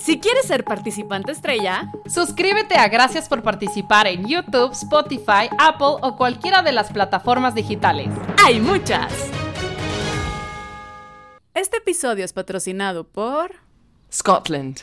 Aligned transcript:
Si 0.00 0.18
quieres 0.18 0.46
ser 0.46 0.64
participante 0.64 1.30
estrella, 1.30 1.92
suscríbete 2.06 2.74
a 2.76 2.88
Gracias 2.88 3.28
por 3.28 3.42
participar 3.42 4.06
en 4.06 4.26
YouTube, 4.26 4.72
Spotify, 4.72 5.50
Apple 5.58 5.98
o 6.00 6.16
cualquiera 6.16 6.62
de 6.62 6.72
las 6.72 6.90
plataformas 6.90 7.54
digitales. 7.54 8.08
¡Hay 8.42 8.60
muchas! 8.60 9.12
Este 11.52 11.76
episodio 11.76 12.24
es 12.24 12.32
patrocinado 12.32 13.04
por... 13.04 13.56
Scotland. 14.10 14.80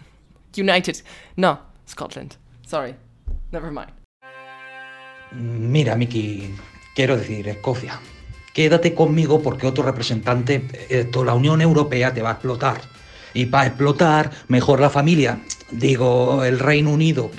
United. 0.58 0.96
No, 1.36 1.60
Scotland. 1.88 2.34
Sorry. 2.66 2.94
Never 3.50 3.70
mind. 3.70 3.94
Mira, 5.32 5.96
Miki, 5.96 6.54
quiero 6.94 7.16
decir, 7.16 7.48
Escocia, 7.48 7.98
quédate 8.52 8.94
conmigo 8.94 9.42
porque 9.42 9.66
otro 9.66 9.82
representante, 9.82 10.68
esto, 10.90 11.24
la 11.24 11.32
Unión 11.32 11.62
Europea 11.62 12.12
te 12.12 12.20
va 12.20 12.30
a 12.30 12.32
explotar. 12.32 12.97
Y 13.38 13.46
para 13.46 13.68
explotar, 13.68 14.32
mejor 14.48 14.80
la 14.80 14.90
familia, 14.90 15.38
digo, 15.70 16.42
el 16.42 16.58
Reino 16.58 16.90
Unido. 16.90 17.30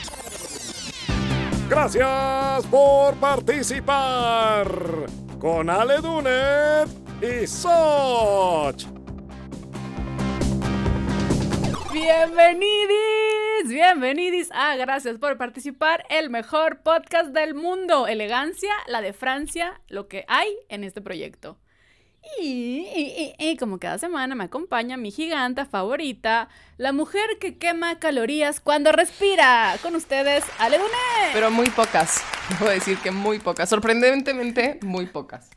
Gracias 1.70 2.66
por 2.67 3.16
participar 3.16 4.66
con 5.39 5.70
Ale 5.70 5.98
Dunet 5.98 6.88
y 7.22 7.45
Soch. 7.45 8.85
Bienvenidis, 11.91 13.67
bienvenidis 13.67 14.50
a 14.53 14.77
Gracias 14.77 15.17
por 15.17 15.38
participar, 15.38 16.05
el 16.09 16.30
mejor 16.30 16.81
podcast 16.81 17.31
del 17.34 17.55
mundo. 17.55 18.08
Elegancia, 18.08 18.72
la 18.88 19.02
de 19.02 19.11
Francia, 19.11 19.81
lo 19.89 20.08
que 20.08 20.23
hay 20.30 20.47
en 20.70 20.86
este 20.86 21.02
proyecto. 21.02 21.58
Y, 22.40 23.58
como 23.58 23.80
cada 23.80 23.98
semana 23.98 24.36
me 24.36 24.46
acompaña 24.46 24.98
mi 24.98 25.12
giganta 25.12 25.66
favorita, 25.66 26.50
la 26.78 26.92
mujer 26.92 27.26
que 27.40 27.58
quema 27.58 28.00
calorías 28.00 28.59
cuando 28.59 28.92
respira. 28.92 29.76
Con 29.82 29.95
ustedes, 29.95 30.44
Ale 30.58 30.78
Duné. 30.78 31.31
Pero 31.34 31.52
muy 31.52 31.70
pocas. 31.70 32.23
Puedo 32.59 32.72
decir 32.72 32.98
que 33.00 33.11
muy 33.11 33.39
pocas. 33.39 33.70
Sorprendentemente, 33.70 34.80
muy 34.81 35.06
pocas. 35.06 35.50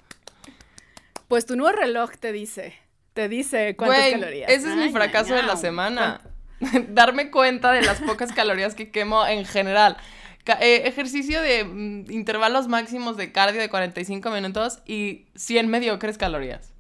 Pues 1.29 1.47
tu 1.47 1.57
nuevo 1.57 1.77
reloj 1.77 2.13
te 2.19 2.33
dice. 2.33 2.75
Te 3.13 3.29
dice 3.29 3.77
cuántas 3.77 4.11
calorías. 4.11 4.51
Ese 4.51 4.71
es 4.71 4.77
mi 4.77 4.91
fracaso 4.91 5.35
de 5.35 5.43
la 5.43 5.57
semana. 5.57 6.21
Darme 6.89 7.31
cuenta 7.31 7.73
de 7.73 7.83
las 7.83 8.01
pocas 8.01 8.33
calorías 8.33 8.75
que 8.75 8.91
quemo 8.91 9.27
en 9.27 9.45
general. 9.45 9.97
Eh, 10.45 10.89
ejercicio 10.89 11.41
de 11.41 11.65
mm, 11.65 12.11
intervalos 12.11 12.67
máximos 12.67 13.17
de 13.17 13.31
cardio 13.31 13.61
de 13.61 13.69
45 13.69 14.31
minutos 14.31 14.81
y 14.87 15.27
100 15.37 15.69
mediocres 15.69 16.19
calorías. 16.19 16.73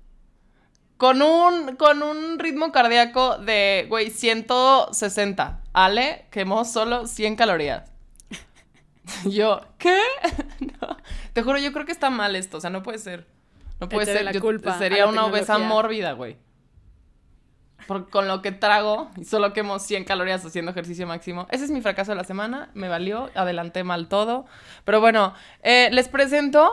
Con 0.96 1.22
un, 1.22 1.76
con 1.76 2.02
un 2.02 2.38
ritmo 2.38 2.72
cardíaco 2.72 3.38
de, 3.38 3.86
güey, 3.88 4.10
160. 4.10 5.60
Ale 5.72 6.26
quemó 6.30 6.64
solo 6.64 7.06
100 7.06 7.36
calorías. 7.36 7.90
Yo, 9.24 9.60
¿qué? 9.78 10.00
Te 11.32 11.42
juro, 11.42 11.58
yo 11.58 11.72
creo 11.72 11.86
que 11.86 11.92
está 11.92 12.10
mal 12.10 12.36
esto. 12.36 12.58
O 12.58 12.60
sea, 12.60 12.70
no 12.70 12.82
puede 12.82 12.98
ser. 12.98 13.26
No 13.80 13.88
puede 13.88 14.06
ser. 14.06 14.24
La 14.24 14.38
culpa 14.38 14.76
sería 14.78 15.06
una 15.06 15.24
obesa 15.24 15.58
mórbida, 15.58 16.12
güey 16.12 16.36
con 18.10 18.28
lo 18.28 18.42
que 18.42 18.52
trago 18.52 19.10
y 19.16 19.24
solo 19.24 19.52
quemo 19.52 19.78
100 19.78 20.04
calorías 20.04 20.44
haciendo 20.44 20.70
ejercicio 20.70 21.06
máximo. 21.06 21.46
Ese 21.50 21.64
es 21.64 21.70
mi 21.70 21.80
fracaso 21.80 22.12
de 22.12 22.16
la 22.16 22.24
semana, 22.24 22.70
me 22.74 22.88
valió, 22.88 23.30
adelanté 23.34 23.84
mal 23.84 24.08
todo. 24.08 24.46
Pero 24.84 25.00
bueno, 25.00 25.34
eh, 25.62 25.88
les 25.92 26.08
presento, 26.08 26.70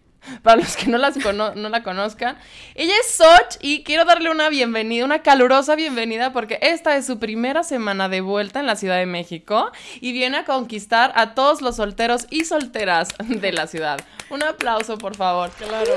para 0.42 0.56
los 0.56 0.76
que 0.76 0.86
no, 0.86 0.98
las 0.98 1.16
no 1.16 1.68
la 1.68 1.82
conozcan, 1.82 2.38
ella 2.74 2.94
es 3.00 3.14
Soch 3.14 3.56
y 3.60 3.82
quiero 3.84 4.04
darle 4.04 4.30
una 4.30 4.48
bienvenida, 4.48 5.04
una 5.04 5.22
calurosa 5.22 5.74
bienvenida 5.74 6.32
porque 6.32 6.58
esta 6.62 6.96
es 6.96 7.06
su 7.06 7.18
primera 7.18 7.62
semana 7.62 8.08
de 8.08 8.20
vuelta 8.20 8.60
en 8.60 8.66
la 8.66 8.76
Ciudad 8.76 8.98
de 8.98 9.06
México 9.06 9.72
y 10.00 10.12
viene 10.12 10.38
a 10.38 10.44
conquistar 10.44 11.12
a 11.16 11.34
todos 11.34 11.60
los 11.60 11.76
solteros 11.76 12.26
y 12.30 12.44
solteras 12.44 13.08
de 13.26 13.52
la 13.52 13.66
ciudad. 13.66 14.00
Un 14.30 14.42
aplauso, 14.42 14.98
por 14.98 15.16
favor. 15.16 15.50
Claro. 15.50 15.92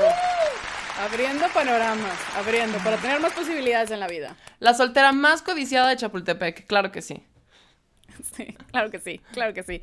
Abriendo 0.98 1.46
panoramas, 1.52 2.18
abriendo, 2.36 2.78
para 2.78 2.96
tener 2.96 3.20
más 3.20 3.34
posibilidades 3.34 3.90
en 3.90 4.00
la 4.00 4.08
vida. 4.08 4.34
La 4.60 4.72
soltera 4.72 5.12
más 5.12 5.42
codiciada 5.42 5.90
de 5.90 5.96
Chapultepec, 5.96 6.66
claro 6.66 6.90
que 6.90 7.02
sí. 7.02 7.22
Sí, 8.34 8.56
claro 8.70 8.90
que 8.90 8.98
sí, 8.98 9.20
claro 9.32 9.52
que 9.52 9.62
sí. 9.62 9.82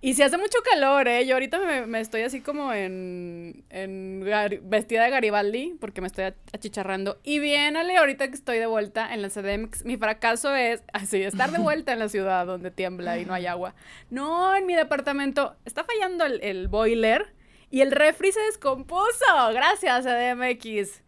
Y 0.00 0.12
si 0.14 0.22
hace 0.22 0.36
mucho 0.36 0.58
calor, 0.70 1.08
¿eh? 1.08 1.26
Yo 1.26 1.34
ahorita 1.34 1.86
me, 1.86 1.98
estoy 1.98 2.22
así 2.22 2.40
como 2.42 2.72
en, 2.74 3.64
en 3.70 4.22
vestida 4.62 5.02
de 5.02 5.10
Garibaldi, 5.10 5.78
porque 5.80 6.02
me 6.02 6.06
estoy 6.06 6.26
achicharrando. 6.52 7.18
Y 7.24 7.38
bien, 7.38 7.76
Ale, 7.76 7.96
ahorita 7.96 8.28
que 8.28 8.34
estoy 8.34 8.58
de 8.58 8.66
vuelta 8.66 9.14
en 9.14 9.22
la 9.22 9.30
CDMX, 9.30 9.84
mi 9.86 9.96
fracaso 9.96 10.54
es, 10.54 10.84
así, 10.92 11.22
estar 11.22 11.50
de 11.50 11.58
vuelta 11.58 11.94
en 11.94 11.98
la 11.98 12.10
ciudad 12.10 12.46
donde 12.46 12.70
tiembla 12.70 13.18
y 13.18 13.24
no 13.24 13.32
hay 13.32 13.46
agua. 13.46 13.74
No, 14.10 14.54
en 14.54 14.66
mi 14.66 14.74
departamento 14.74 15.56
está 15.64 15.84
fallando 15.84 16.26
el, 16.26 16.38
el 16.42 16.68
boiler 16.68 17.33
y 17.70 17.80
el 17.80 17.92
refri 17.92 18.32
se 18.32 18.40
descompuso. 18.40 19.24
Gracias, 19.52 20.04
CDMX. 20.04 21.02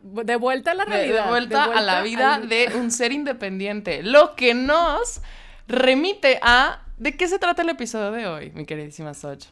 De 0.00 0.36
vuelta 0.36 0.70
a 0.70 0.74
la 0.74 0.84
realidad. 0.84 1.24
De, 1.24 1.30
vuelta, 1.30 1.64
a 1.64 1.80
la 1.80 2.02
vida 2.02 2.38
de 2.38 2.70
un 2.74 2.90
ser 2.90 3.12
independiente. 3.12 4.02
Lo 4.02 4.36
que 4.36 4.54
nos 4.54 5.20
remite 5.66 6.38
a. 6.42 6.82
¿De 6.96 7.16
qué 7.16 7.28
se 7.28 7.38
trata 7.38 7.62
el 7.62 7.68
episodio 7.68 8.10
de 8.10 8.26
hoy, 8.26 8.50
mi 8.50 8.64
queridísima 8.64 9.14
Soch? 9.14 9.46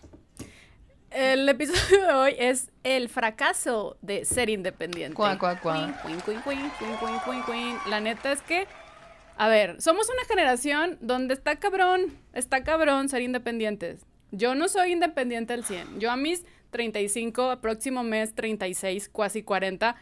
El 1.10 1.48
episodio 1.48 2.06
de 2.06 2.12
hoy 2.12 2.36
es 2.38 2.70
el 2.84 3.08
fracaso 3.08 3.96
de 4.02 4.24
ser 4.24 4.50
independiente. 4.50 5.14
Cuá, 5.14 5.38
cuá, 5.38 5.58
cuá. 5.60 5.94
La 7.86 8.00
neta 8.00 8.32
es 8.32 8.42
que, 8.42 8.66
a 9.36 9.48
ver, 9.48 9.80
somos 9.80 10.08
una 10.10 10.24
generación 10.26 10.98
donde 11.00 11.34
está 11.34 11.56
cabrón, 11.56 12.18
está 12.32 12.64
cabrón 12.64 13.08
ser 13.08 13.22
independientes. 13.22 14.04
Yo 14.32 14.54
no 14.54 14.68
soy 14.68 14.92
independiente 14.92 15.52
al 15.54 15.64
100. 15.64 16.00
Yo 16.00 16.10
a 16.10 16.16
mis 16.16 16.44
35, 16.70 17.58
próximo 17.60 18.02
mes 18.02 18.34
36, 18.34 19.10
casi 19.14 19.42
40. 19.42 19.96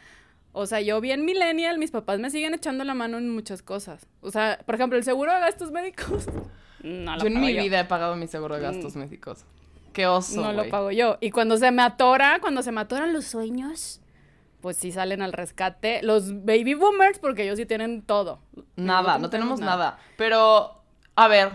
O 0.53 0.67
sea, 0.67 0.81
yo 0.81 1.01
bien 1.01 1.25
millennial, 1.25 1.79
mis 1.79 1.91
papás 1.91 2.21
me 2.21 2.31
siguen 2.31 2.55
echando 2.55 2.85
la 2.85 2.95
mano 2.95 3.19
en 3.19 3.29
muchas 3.29 3.63
cosas. 3.63 4.07
O 4.21 4.31
sea, 4.31 4.61
por 4.65 4.77
ejemplo, 4.77 4.97
el 4.97 5.05
seguro 5.05 5.33
de 5.33 5.41
gastos 5.41 5.71
médicos. 5.71 6.27
No 6.85 7.17
lo 7.17 7.23
yo 7.23 7.29
en 7.29 7.41
mi 7.41 7.55
vida 7.55 7.81
he 7.81 7.87
pagado 7.87 8.15
mi 8.15 8.27
seguro 8.27 8.57
de 8.57 8.61
mm. 8.61 8.65
gastos 8.65 8.95
médicos. 8.95 9.47
Qué 9.95 10.07
oso. 10.07 10.43
No 10.43 10.53
lo 10.53 10.69
pago 10.69 10.91
yo. 10.91 11.17
Y 11.23 11.31
cuando 11.31 11.57
se 11.57 11.71
me 11.71 11.81
atora, 11.81 12.41
cuando 12.43 12.63
se 12.63 12.73
me 12.73 12.83
atoran 12.83 13.15
los 13.15 13.25
sueños, 13.25 14.03
pues 14.61 14.77
sí 14.77 14.93
salen 14.93 15.23
al 15.23 15.33
rescate 15.33 16.03
los 16.03 16.45
baby 16.45 16.75
boomers, 16.75 17.19
porque 17.21 17.45
ellos 17.45 17.57
sí 17.57 17.65
tienen 17.65 18.03
todo. 18.03 18.41
Nada, 18.77 19.19
no, 19.19 19.31
tenemos 19.31 19.61
nada. 19.61 19.99
Pero, 20.19 20.83
a 21.17 21.27
ver, 21.27 21.53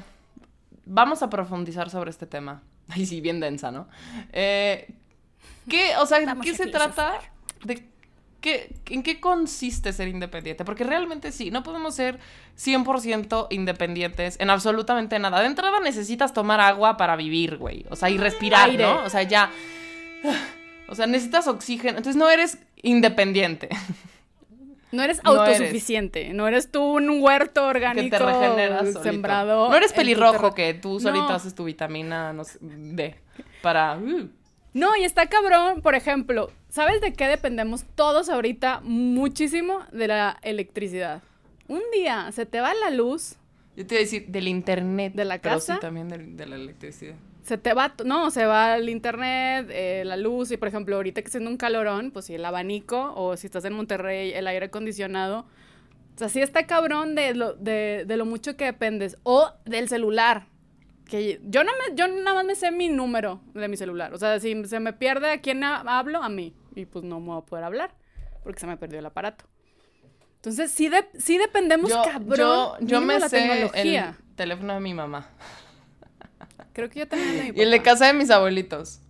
vamos 0.89 1.23
a 1.23 1.29
profundizar 1.29 1.89
sobre 1.89 2.09
este 2.09 2.25
tema. 2.25 2.63
Ay, 2.89 3.05
sí, 3.05 3.21
bien 3.21 3.39
densa, 3.39 3.71
¿no? 3.71 3.87
Eh, 4.33 4.93
¿Qué, 5.69 5.95
o 5.97 6.05
sea, 6.05 6.35
¿qué 6.41 6.55
se 6.55 6.67
trata? 6.67 7.19
¿De 7.63 7.87
qué, 8.41 8.75
en 8.89 9.03
qué 9.03 9.19
consiste 9.19 9.93
ser 9.93 10.07
independiente? 10.07 10.65
Porque 10.65 10.83
realmente 10.83 11.31
sí, 11.31 11.51
no 11.51 11.61
podemos 11.61 11.93
ser 11.93 12.19
100% 12.57 13.47
independientes 13.51 14.37
en 14.39 14.49
absolutamente 14.49 15.19
nada. 15.19 15.41
De 15.41 15.45
entrada 15.45 15.79
necesitas 15.79 16.33
tomar 16.33 16.59
agua 16.59 16.97
para 16.97 17.15
vivir, 17.15 17.57
güey. 17.57 17.85
O 17.91 17.95
sea, 17.95 18.09
y 18.09 18.17
respirar, 18.17 18.73
¿no? 18.73 19.03
O 19.03 19.09
sea, 19.09 19.23
ya... 19.23 19.51
O 20.91 20.95
sea, 20.95 21.05
necesitas 21.05 21.47
oxígeno. 21.47 21.99
Entonces 21.99 22.15
no 22.15 22.27
eres 22.31 22.57
independiente. 22.81 23.69
No 24.91 25.03
eres 25.03 25.19
autosuficiente, 25.23 26.33
no 26.33 26.47
eres, 26.47 26.71
tú 26.71 26.81
un 26.81 27.21
huerto 27.21 27.67
orgánico 27.67 28.03
que 28.05 28.17
te 28.17 28.19
regeneras 28.19 28.93
sembrado. 29.03 29.69
No 29.69 29.75
eres 29.75 29.93
pelirrojo 29.93 30.53
que 30.53 30.73
tú 30.73 30.99
solito 30.99 31.27
haces 31.27 31.53
tu 31.53 31.65
vitamina 31.65 32.33
no 32.33 32.43
D 32.61 33.15
para... 33.61 33.97
Uh. 33.97 34.29
No, 34.73 34.95
y 34.95 35.03
está 35.03 35.27
cabrón, 35.27 35.81
por 35.81 35.95
ejemplo, 35.95 36.51
¿sabes 36.69 37.01
de 37.01 37.13
qué 37.13 37.27
dependemos 37.27 37.85
todos 37.95 38.29
ahorita 38.29 38.81
muchísimo? 38.83 39.79
De 39.91 40.07
la 40.07 40.37
electricidad. 40.43 41.23
Un 41.67 41.81
día 41.91 42.31
se 42.31 42.45
te 42.45 42.61
va 42.61 42.73
la 42.75 42.91
luz. 42.91 43.35
Yo 43.75 43.85
te 43.85 43.95
iba 43.95 43.99
a 43.99 44.03
decir 44.03 44.27
del 44.27 44.47
internet. 44.47 45.13
De 45.13 45.25
la 45.25 45.39
casa. 45.39 45.73
Pero 45.73 45.77
sí, 45.77 45.81
también 45.81 46.35
de 46.37 46.45
la 46.45 46.55
electricidad 46.55 47.15
se 47.49 47.57
te 47.57 47.73
va, 47.73 47.95
no, 48.05 48.29
se 48.29 48.45
va 48.45 48.77
el 48.77 48.89
internet, 48.89 49.69
eh, 49.71 50.03
la 50.05 50.17
luz, 50.17 50.51
y 50.51 50.57
por 50.57 50.67
ejemplo, 50.67 50.97
ahorita 50.97 51.23
que 51.23 51.25
está 51.25 51.39
haciendo 51.39 51.49
un 51.49 51.57
calorón, 51.57 52.11
pues 52.11 52.25
si 52.25 52.35
el 52.35 52.45
abanico, 52.45 53.11
o 53.15 53.35
si 53.37 53.47
estás 53.47 53.65
en 53.65 53.73
Monterrey, 53.73 54.31
el 54.33 54.45
aire 54.45 54.67
acondicionado, 54.67 55.47
o 56.13 56.17
sea, 56.19 56.29
sí 56.29 56.41
está 56.41 56.67
cabrón 56.67 57.15
de 57.15 57.33
lo, 57.33 57.55
de, 57.55 58.05
lo 58.07 58.25
mucho 58.25 58.55
que 58.55 58.65
dependes, 58.65 59.17
o 59.23 59.51
del 59.65 59.89
celular, 59.89 60.45
que 61.05 61.41
yo, 61.43 61.63
no 61.63 61.71
me, 61.71 61.95
yo 61.95 62.07
nada 62.07 62.35
más 62.35 62.45
me 62.45 62.53
sé 62.53 62.69
mi 62.69 62.87
número 62.87 63.41
de 63.55 63.67
mi 63.67 63.77
celular, 63.77 64.13
o 64.13 64.19
sea, 64.19 64.39
si 64.39 64.63
se 64.65 64.79
me 64.79 64.93
pierde 64.93 65.31
a 65.31 65.41
quién 65.41 65.63
hablo, 65.63 66.21
a 66.21 66.29
mí, 66.29 66.53
y 66.75 66.85
pues 66.85 67.03
no 67.03 67.19
me 67.19 67.29
voy 67.29 67.39
a 67.39 67.45
poder 67.47 67.65
hablar, 67.65 67.95
porque 68.43 68.59
se 68.59 68.67
me 68.67 68.77
perdió 68.77 68.99
el 68.99 69.07
aparato. 69.07 69.45
Entonces, 70.35 70.69
sí, 70.69 70.87
de, 70.87 71.03
sí 71.17 71.39
dependemos, 71.39 71.91
cabrón. 71.91 72.37
Yo, 72.37 72.77
yo 72.81 73.01
me 73.01 73.19
sé 73.21 73.71
el 73.73 74.15
teléfono 74.35 74.75
de 74.75 74.79
mi 74.79 74.93
mamá. 74.93 75.27
Creo 76.73 76.89
que 76.89 76.99
yo 76.99 77.07
también. 77.07 77.53
Y 77.57 77.61
el 77.61 77.71
de 77.71 77.81
casa 77.81 78.07
de 78.07 78.13
mis 78.13 78.29
abuelitos. 78.29 79.01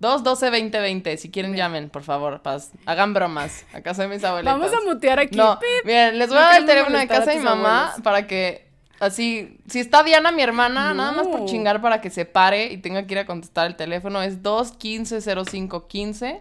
212 0.00 0.46
2020, 0.46 1.16
si 1.16 1.30
quieren 1.30 1.54
llamen, 1.54 1.88
por 1.88 2.02
favor, 2.02 2.42
paz. 2.42 2.72
hagan 2.84 3.14
bromas 3.14 3.64
a 3.72 3.80
casa 3.80 4.02
de 4.02 4.08
mis 4.08 4.22
abuelitos. 4.24 4.58
Vamos 4.58 4.76
a 4.76 4.80
mutear 4.84 5.18
aquí. 5.18 5.36
No, 5.36 5.58
miren, 5.84 6.18
les 6.18 6.28
voy 6.28 6.38
a 6.38 6.42
dar 6.42 6.60
el 6.60 6.66
teléfono 6.66 6.98
de 6.98 7.08
casa 7.08 7.30
de 7.30 7.38
mi 7.38 7.44
mamá 7.44 7.94
para 8.02 8.26
que 8.26 8.64
Así, 9.00 9.58
si 9.68 9.80
está 9.80 10.02
Diana, 10.02 10.30
mi 10.30 10.42
hermana, 10.42 10.94
nada 10.94 11.12
más 11.12 11.26
por 11.26 11.44
chingar 11.46 11.82
para 11.82 12.00
que 12.00 12.10
se 12.10 12.24
pare 12.24 12.72
y 12.72 12.78
tenga 12.78 13.06
que 13.06 13.14
ir 13.14 13.18
a 13.18 13.26
contestar 13.26 13.66
el 13.66 13.76
teléfono, 13.76 14.22
es 14.22 14.42
215-0515. 14.42 16.40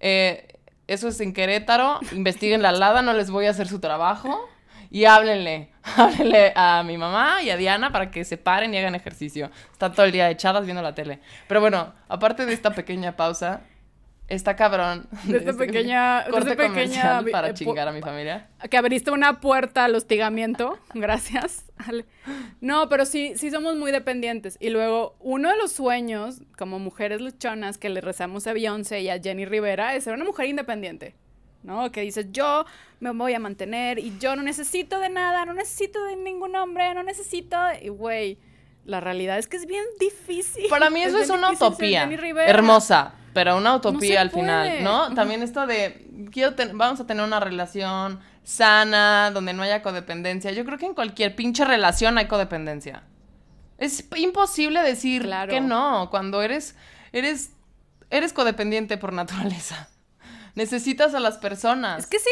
Eh, 0.00 0.46
eso 0.86 1.08
es 1.08 1.18
en 1.20 1.32
Querétaro. 1.32 1.98
Investiguen 2.12 2.62
la 2.62 2.70
Lada, 2.72 3.02
no 3.02 3.12
les 3.12 3.30
voy 3.30 3.46
a 3.46 3.50
hacer 3.50 3.66
su 3.66 3.80
trabajo. 3.80 4.48
Y 4.90 5.04
háblenle, 5.04 5.70
háblenle 5.96 6.52
a 6.54 6.82
mi 6.84 6.96
mamá 6.96 7.42
y 7.42 7.50
a 7.50 7.56
Diana 7.56 7.90
para 7.92 8.10
que 8.10 8.24
se 8.24 8.36
paren 8.36 8.74
y 8.74 8.78
hagan 8.78 8.94
ejercicio. 8.94 9.50
Están 9.72 9.92
todo 9.92 10.06
el 10.06 10.12
día 10.12 10.30
echadas 10.30 10.64
viendo 10.64 10.82
la 10.82 10.94
tele. 10.94 11.20
Pero 11.48 11.60
bueno, 11.60 11.92
aparte 12.08 12.46
de 12.46 12.52
esta 12.52 12.70
pequeña 12.70 13.16
pausa, 13.16 13.60
está 14.28 14.56
cabrón. 14.56 15.08
De 15.24 15.38
esta 15.38 15.50
este 15.52 15.66
pequeña- 15.66 16.24
de 16.24 16.30
corte 16.30 16.50
esta 16.50 16.62
pequeña 16.68 17.22
para 17.30 17.50
eh, 17.50 17.54
chingar 17.54 17.86
a 17.88 17.92
mi 17.92 18.00
familia. 18.00 18.48
que 18.68 18.76
abriste 18.76 19.10
una 19.10 19.40
puerta 19.40 19.84
al 19.84 19.94
hostigamiento. 19.94 20.78
Gracias. 20.94 21.64
No, 22.60 22.88
pero 22.88 23.04
sí, 23.04 23.34
sí 23.36 23.50
somos 23.50 23.76
muy 23.76 23.92
dependientes. 23.92 24.56
Y 24.60 24.70
luego, 24.70 25.16
uno 25.20 25.50
de 25.50 25.56
los 25.56 25.72
sueños, 25.72 26.42
como 26.58 26.78
mujeres 26.78 27.20
luchonas, 27.20 27.78
que 27.78 27.88
le 27.88 28.00
rezamos 28.00 28.46
a 28.46 28.52
Beyoncé 28.52 29.00
y 29.02 29.08
a 29.10 29.20
Jenny 29.20 29.44
Rivera, 29.44 29.94
es 29.94 30.04
ser 30.04 30.14
una 30.14 30.24
mujer 30.24 30.46
independiente. 30.46 31.14
¿No? 31.66 31.90
Que 31.90 32.02
dices, 32.02 32.26
yo 32.30 32.64
me 33.00 33.10
voy 33.10 33.34
a 33.34 33.40
mantener 33.40 33.98
y 33.98 34.16
yo 34.18 34.36
no 34.36 34.42
necesito 34.42 35.00
de 35.00 35.08
nada, 35.10 35.44
no 35.44 35.52
necesito 35.52 36.02
de 36.04 36.14
ningún 36.16 36.54
hombre, 36.54 36.94
no 36.94 37.02
necesito. 37.02 37.60
de-". 37.64 37.86
Y 37.86 37.88
güey, 37.88 38.38
la 38.84 39.00
realidad 39.00 39.36
es 39.36 39.48
que 39.48 39.56
es 39.56 39.66
bien 39.66 39.84
difícil. 39.98 40.66
Para 40.70 40.90
mí 40.90 41.02
eso 41.02 41.18
es 41.18 41.28
una 41.28 41.50
utopía. 41.50 42.08
Hermosa, 42.46 43.14
pero 43.34 43.56
una 43.56 43.74
utopía 43.74 44.20
al 44.20 44.30
final. 44.30 44.84
¿no? 44.84 45.12
También 45.14 45.42
esto 45.42 45.66
de 45.66 46.06
quiero 46.30 46.54
vamos 46.74 47.00
a 47.00 47.06
tener 47.06 47.24
una 47.24 47.40
relación 47.40 48.20
sana, 48.44 49.32
donde 49.34 49.52
no 49.52 49.64
haya 49.64 49.82
codependencia. 49.82 50.52
Yo 50.52 50.64
creo 50.64 50.78
que 50.78 50.86
en 50.86 50.94
cualquier 50.94 51.34
pinche 51.34 51.64
relación 51.64 52.16
hay 52.16 52.28
codependencia. 52.28 53.02
Es 53.76 54.06
imposible 54.16 54.80
decir 54.82 55.22
Claro. 55.22 55.50
que 55.50 55.60
no 55.60 56.08
cuando 56.10 56.40
eres 56.42 56.76
eres 57.12 57.50
eres 58.08 58.32
codependiente 58.32 58.96
por 58.98 59.12
naturaleza. 59.12 59.88
Necesitas 60.56 61.14
a 61.14 61.20
las 61.20 61.38
personas. 61.38 62.00
Es 62.00 62.06
que 62.08 62.18
sí. 62.18 62.30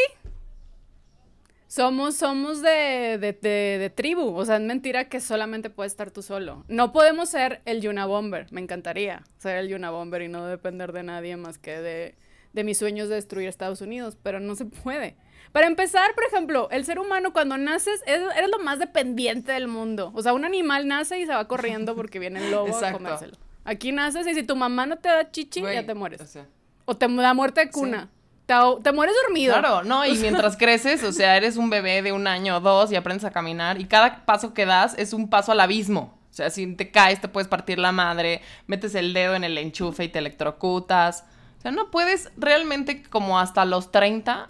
Somos, 1.67 2.15
somos 2.15 2.61
de, 2.61 3.17
de, 3.19 3.33
de- 3.33 3.77
de 3.79 3.89
tribu. 3.89 4.35
O 4.35 4.45
sea, 4.45 4.55
es 4.57 4.61
mentira 4.61 5.09
que 5.09 5.19
solamente 5.19 5.69
puedes 5.69 5.93
estar 5.93 6.11
tú 6.11 6.21
solo. 6.21 6.63
No 6.67 6.91
podemos 6.93 7.29
ser 7.29 7.61
el 7.65 7.81
Yuna 7.81 8.05
Bomber. 8.05 8.47
Me 8.51 8.61
encantaría 8.61 9.23
ser 9.37 9.57
el 9.57 9.67
Yuna 9.69 9.89
Bomber 9.91 10.21
y 10.21 10.27
no 10.27 10.45
depender 10.45 10.91
de 10.93 11.03
nadie 11.03 11.35
más 11.37 11.57
que 11.57 11.79
de, 11.81 12.15
de 12.53 12.63
mis 12.63 12.77
sueños 12.77 13.09
de 13.09 13.15
destruir 13.15 13.47
Estados 13.49 13.81
Unidos. 13.81 14.17
Pero 14.21 14.39
no 14.39 14.55
se 14.55 14.65
puede. 14.65 15.17
Para 15.51 15.67
empezar, 15.67 16.13
por 16.15 16.23
ejemplo, 16.25 16.69
el 16.71 16.85
ser 16.85 16.99
humano 16.99 17.33
cuando 17.33 17.57
naces 17.57 18.01
es- 18.05 18.21
eres 18.37 18.49
lo 18.49 18.59
más 18.63 18.79
dependiente 18.79 19.51
del 19.51 19.67
mundo. 19.67 20.11
O 20.15 20.21
sea, 20.21 20.33
un 20.33 20.45
animal 20.45 20.87
nace 20.87 21.19
y 21.19 21.25
se 21.25 21.33
va 21.33 21.47
corriendo 21.47 21.95
porque 21.95 22.19
viene 22.19 22.43
el 22.45 22.51
lobo 22.51 22.67
a 22.77 22.91
comérselo. 22.93 23.37
Aquí 23.65 23.91
naces 23.91 24.27
y 24.27 24.33
si 24.35 24.43
tu 24.43 24.55
mamá 24.55 24.85
no 24.85 24.97
te 24.97 25.09
da 25.09 25.29
chichi, 25.31 25.61
ya 25.61 25.85
te 25.85 25.93
mueres. 25.95 26.21
o 26.21 26.25
sea, 26.25 26.47
O 26.85 26.95
te 26.95 27.07
da 27.07 27.33
muerte 27.33 27.61
de 27.65 27.71
cuna. 27.71 28.09
Te, 28.45 28.91
mueres 28.91 29.15
dormido. 29.25 29.53
Claro, 29.53 29.83
no, 29.83 30.05
y 30.05 30.15
mientras 30.17 30.55
creces, 30.57 31.03
o 31.03 31.11
sea, 31.11 31.35
eres 31.35 31.57
un 31.57 31.69
bebé 31.69 32.01
de 32.01 32.11
un 32.11 32.27
año 32.27 32.57
o 32.57 32.59
dos 32.59 32.91
y 32.91 32.95
aprendes 32.95 33.25
a 33.25 33.31
caminar 33.31 33.79
y 33.81 33.85
cada 33.85 34.25
paso 34.25 34.53
que 34.53 34.65
das 34.65 34.95
es 34.97 35.13
un 35.13 35.29
paso 35.29 35.51
al 35.51 35.59
abismo. 35.59 36.17
O 36.29 36.33
sea, 36.35 36.49
si 36.49 36.67
te 36.75 36.91
caes, 36.91 37.21
te 37.21 37.27
puedes 37.27 37.47
partir 37.47 37.79
la 37.79 37.91
madre, 37.91 38.41
metes 38.67 38.93
el 38.93 39.13
dedo 39.13 39.35
en 39.35 39.43
el 39.43 39.57
enchufe 39.57 40.03
y 40.03 40.09
te 40.09 40.19
electrocutas. 40.19 41.23
O 41.57 41.61
sea, 41.61 41.71
no 41.71 41.89
puedes 41.89 42.29
realmente 42.37 43.01
como 43.03 43.39
hasta 43.39 43.65
los 43.65 43.91
30 43.91 44.47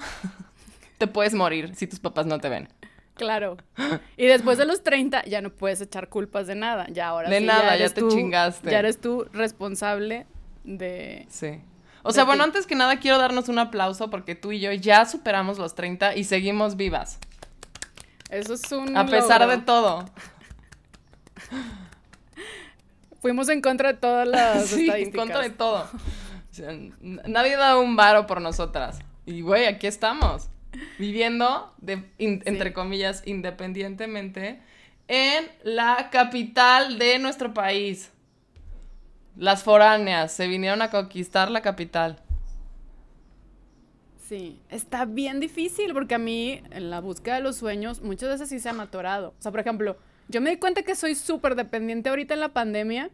te 0.98 1.08
puedes 1.08 1.34
morir 1.34 1.74
si 1.76 1.88
tus 1.88 2.00
papás 2.00 2.26
no 2.26 2.40
te 2.40 2.50
ven. 2.50 2.68
Claro. 3.14 3.56
Y 4.18 4.26
después 4.26 4.58
de 4.58 4.66
los 4.66 4.84
30 4.84 5.24
ya 5.24 5.40
no 5.42 5.50
puedes 5.50 5.80
echar 5.80 6.10
culpas 6.10 6.48
de 6.48 6.56
nada. 6.56 6.88
Ya 6.90 7.08
ahora 7.08 7.30
De 7.30 7.40
sí, 7.40 7.46
nada, 7.46 7.70
ya 7.70 7.76
eres 7.76 7.94
te 7.94 8.02
tú- 8.02 8.10
chingaste. 8.10 8.70
Ya 8.72 8.80
eres 8.80 9.00
tú 9.00 9.26
responsable 9.32 10.26
de... 10.66 11.26
Sí. 11.30 11.62
O 12.08 12.12
sea, 12.12 12.24
bueno, 12.24 12.44
antes 12.44 12.68
que 12.68 12.76
nada 12.76 13.00
quiero 13.00 13.18
darnos 13.18 13.50
un 13.50 13.58
aplauso 13.60 14.10
porque 14.10 14.36
tú 14.36 14.52
y 14.52 14.60
yo 14.60 14.72
ya 14.74 15.06
superamos 15.06 15.58
los 15.58 15.74
30 15.76 16.16
y 16.16 16.24
seguimos 16.24 16.76
vivas. 16.76 17.18
Eso 18.30 18.54
es 18.54 18.72
un 18.72 18.96
A 18.96 19.06
pesar 19.06 19.42
logro. 19.42 19.58
de 19.58 19.64
todo. 19.64 20.06
Fuimos 23.22 23.50
en 23.50 23.62
contra 23.62 23.94
de 23.94 23.98
todas 24.00 24.28
las 24.28 24.66
sí, 24.68 24.82
en 24.82 24.86
estadísticas. 24.86 25.20
contra 25.20 25.42
de 25.42 25.50
todo. 25.50 25.84
O 26.52 26.54
sea, 26.54 26.70
nadie 27.02 27.58
da 27.58 27.78
un 27.78 27.96
varo 27.96 28.28
por 28.28 28.42
nosotras. 28.42 29.00
Y 29.26 29.42
güey, 29.42 29.66
aquí 29.66 29.88
estamos. 29.88 30.50
Viviendo, 31.00 31.74
de, 31.78 32.04
in- 32.18 32.44
entre 32.46 32.74
comillas, 32.74 33.24
independientemente, 33.26 34.62
en 35.08 35.48
la 35.64 36.10
capital 36.12 37.00
de 37.00 37.18
nuestro 37.20 37.54
país. 37.54 38.12
Las 39.38 39.64
foráneas 39.64 40.32
se 40.32 40.48
vinieron 40.48 40.82
a 40.82 40.90
conquistar 40.90 41.52
la 41.52 41.62
capital. 41.62 42.20
Sí, 44.28 44.60
está 44.70 45.06
bien 45.06 45.40
difícil 45.40 45.94
porque 45.94 46.16
a 46.16 46.18
mí, 46.18 46.62
en 46.72 46.90
la 46.90 47.00
búsqueda 47.00 47.36
de 47.36 47.42
los 47.42 47.58
sueños, 47.58 48.02
muchas 48.02 48.30
veces 48.30 48.50
sí 48.50 48.60
se 48.60 48.70
han 48.70 48.80
atorado. 48.80 49.36
O 49.38 49.42
sea, 49.42 49.52
por 49.52 49.60
ejemplo, 49.60 49.98
yo 50.30 50.42
me 50.42 50.50
di 50.50 50.58
cuenta 50.58 50.82
que 50.82 50.96
soy 50.96 51.14
súper 51.14 51.56
dependiente 51.56 52.10
ahorita 52.10 52.34
en 52.34 52.40
la 52.40 52.50
pandemia. 52.50 53.12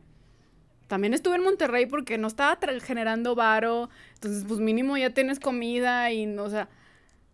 También 0.87 1.13
estuve 1.13 1.35
en 1.35 1.43
Monterrey 1.43 1.85
porque 1.85 2.17
no 2.17 2.27
estaba 2.27 2.57
generando 2.81 3.35
varo. 3.35 3.89
Entonces, 4.13 4.45
pues 4.47 4.59
mínimo 4.59 4.95
ya 4.97 5.09
tienes 5.09 5.39
comida 5.39 6.11
y, 6.11 6.25
no, 6.25 6.43
o 6.43 6.49
sea, 6.49 6.69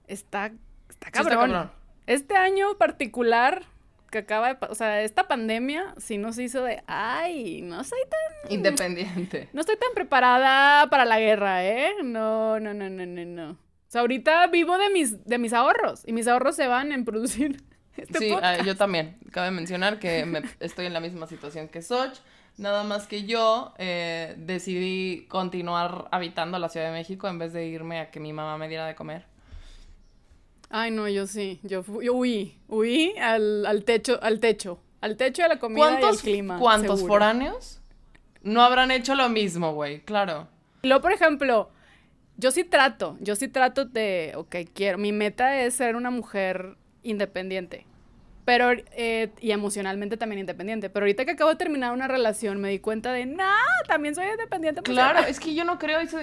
está, 0.07 0.47
está 0.89 1.09
está 1.09 1.11
cabrón. 1.11 1.51
cabrón. 1.51 1.71
Este 2.07 2.35
año 2.35 2.77
particular 2.77 3.63
que 4.11 4.19
acaba 4.19 4.53
de, 4.53 4.57
o 4.69 4.75
sea, 4.75 5.01
esta 5.01 5.27
pandemia 5.27 5.93
sí 5.97 6.17
nos 6.17 6.37
hizo 6.39 6.63
de, 6.63 6.81
ay, 6.87 7.61
no 7.61 7.83
soy 7.83 7.99
tan 8.09 8.51
Independiente. 8.53 9.49
no 9.53 9.61
estoy 9.61 9.75
tan 9.77 9.89
preparada 9.93 10.89
para 10.89 11.05
la 11.05 11.19
guerra, 11.19 11.65
¿eh? 11.65 11.91
No, 12.03 12.59
no, 12.59 12.73
no, 12.73 12.89
no, 12.89 13.05
no, 13.05 13.25
no. 13.25 13.51
O 13.51 13.89
sea, 13.89 14.01
ahorita 14.01 14.47
vivo 14.47 14.77
de 14.77 14.89
mis, 14.89 15.23
de 15.25 15.37
mis 15.37 15.53
ahorros 15.53 16.03
y 16.05 16.13
mis 16.13 16.27
ahorros 16.27 16.55
se 16.55 16.67
van 16.67 16.91
en 16.91 17.05
producir 17.05 17.63
este 17.97 18.19
sí, 18.19 18.35
ah, 18.41 18.57
yo 18.63 18.75
también. 18.75 19.17
Cabe 19.31 19.51
mencionar 19.51 19.99
que 19.99 20.25
me- 20.25 20.41
estoy 20.59 20.85
en 20.87 20.93
la 20.93 20.99
misma 20.99 21.27
situación 21.27 21.67
que 21.67 21.81
Soch. 21.81 22.17
Nada 22.57 22.83
más 22.83 23.05
que 23.05 23.23
yo 23.25 23.73
eh, 23.77 24.33
decidí 24.37 25.27
continuar 25.29 26.07
habitando 26.11 26.57
la 26.57 26.69
Ciudad 26.69 26.87
de 26.87 26.91
México 26.91 27.27
en 27.27 27.37
vez 27.37 27.53
de 27.53 27.67
irme 27.67 27.99
a 27.99 28.09
que 28.09 28.19
mi 28.19 28.33
mamá 28.33 28.57
me 28.57 28.67
diera 28.67 28.87
de 28.87 28.95
comer. 28.95 29.25
Ay, 30.69 30.91
no, 30.91 31.07
yo 31.07 31.27
sí. 31.27 31.59
Yo, 31.63 31.83
yo 32.01 32.13
huí. 32.13 32.57
Huí 32.67 33.13
al, 33.19 33.65
al 33.65 33.83
techo, 33.83 34.19
al 34.21 34.39
techo. 34.39 34.79
Al 35.01 35.15
techo 35.15 35.43
de 35.43 35.49
la 35.49 35.59
comida 35.59 35.79
y 35.79 35.93
al 35.95 35.99
¿Cuántos, 35.99 36.21
clima. 36.21 36.57
¿cuántos 36.59 36.99
seguro. 36.99 37.13
foráneos 37.13 37.81
no 38.41 38.61
habrán 38.61 38.91
hecho 38.91 39.15
lo 39.15 39.29
mismo, 39.29 39.73
güey? 39.73 40.01
Claro. 40.01 40.47
Luego, 40.83 41.01
por 41.01 41.11
ejemplo, 41.11 41.69
yo 42.37 42.51
sí 42.51 42.63
trato, 42.63 43.17
yo 43.19 43.35
sí 43.35 43.47
trato 43.47 43.85
de, 43.85 44.33
ok, 44.35 44.55
quiero, 44.73 44.97
mi 44.97 45.11
meta 45.11 45.59
es 45.61 45.75
ser 45.75 45.95
una 45.95 46.09
mujer 46.11 46.77
independiente, 47.03 47.85
pero, 48.45 48.71
eh, 48.71 49.29
y 49.41 49.51
emocionalmente 49.51 50.17
también 50.17 50.39
independiente, 50.39 50.89
pero 50.89 51.03
ahorita 51.03 51.25
que 51.25 51.31
acabo 51.31 51.49
de 51.49 51.57
terminar 51.57 51.91
una 51.93 52.07
relación 52.07 52.61
me 52.61 52.69
di 52.69 52.79
cuenta 52.79 53.11
de, 53.11 53.25
no, 53.25 53.43
también 53.87 54.15
soy 54.15 54.27
independiente. 54.27 54.81
Claro, 54.81 55.19
emocional". 55.19 55.31
es 55.31 55.39
que 55.39 55.53
yo 55.53 55.63
no 55.65 55.77
creo 55.77 55.99
eso. 55.99 56.19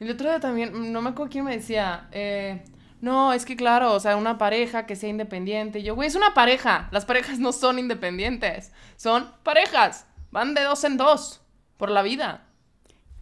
El 0.00 0.10
otro 0.10 0.28
día 0.28 0.40
también, 0.40 0.92
no 0.92 1.02
me 1.02 1.10
acuerdo 1.10 1.30
quién 1.30 1.44
me 1.44 1.56
decía, 1.56 2.08
eh, 2.12 2.62
no, 3.00 3.32
es 3.32 3.44
que 3.44 3.56
claro, 3.56 3.94
o 3.94 4.00
sea, 4.00 4.16
una 4.16 4.38
pareja 4.38 4.86
que 4.86 4.96
sea 4.96 5.08
independiente. 5.08 5.78
Y 5.78 5.82
yo, 5.84 5.94
güey, 5.94 6.08
es 6.08 6.14
una 6.14 6.34
pareja. 6.34 6.88
Las 6.90 7.04
parejas 7.04 7.38
no 7.38 7.52
son 7.52 7.78
independientes, 7.78 8.72
son 8.96 9.30
parejas. 9.42 10.06
Van 10.30 10.54
de 10.54 10.62
dos 10.62 10.82
en 10.84 10.96
dos 10.96 11.40
por 11.76 11.90
la 11.90 12.02
vida. 12.02 12.44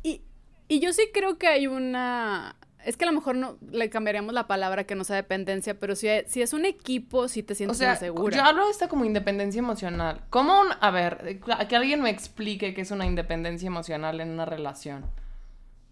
Y, 0.03 0.23
y 0.69 0.81
yo 0.81 0.93
sí 0.93 1.03
creo 1.13 1.39
que 1.39 1.47
hay 1.49 1.67
una... 1.67 2.57
Es 2.85 2.97
que 2.97 3.05
a 3.05 3.09
lo 3.09 3.15
mejor 3.15 3.35
no 3.35 3.59
le 3.73 3.91
cambiaríamos 3.91 4.33
la 4.33 4.47
palabra 4.47 4.85
que 4.85 4.95
no 4.95 5.03
sea 5.03 5.17
dependencia, 5.17 5.77
pero 5.79 5.97
si, 5.97 6.07
si 6.29 6.41
es 6.41 6.53
un 6.53 6.65
equipo, 6.65 7.27
sí 7.27 7.43
te 7.43 7.55
O 7.55 7.57
sientes 7.57 7.79
sea, 7.79 7.91
más 7.91 7.99
segura. 7.99 8.37
yo 8.37 8.45
hablo 8.45 8.65
de 8.65 8.71
esta 8.71 8.87
como 8.89 9.05
independencia 9.05 9.59
emocional. 9.59 10.21
¿Cómo 10.31 10.61
un, 10.61 10.69
a 10.81 10.91
ver, 10.93 11.21
eh, 11.27 11.41
que 11.69 11.77
alguien 11.77 12.01
me 12.01 12.11
explique 12.11 12.75
qué 12.75 12.81
es 12.83 12.93
una 12.93 13.05
independencia 13.05 13.67
emocional 13.67 14.21
en 14.21 14.31
una 14.31 14.45
relación? 14.45 15.05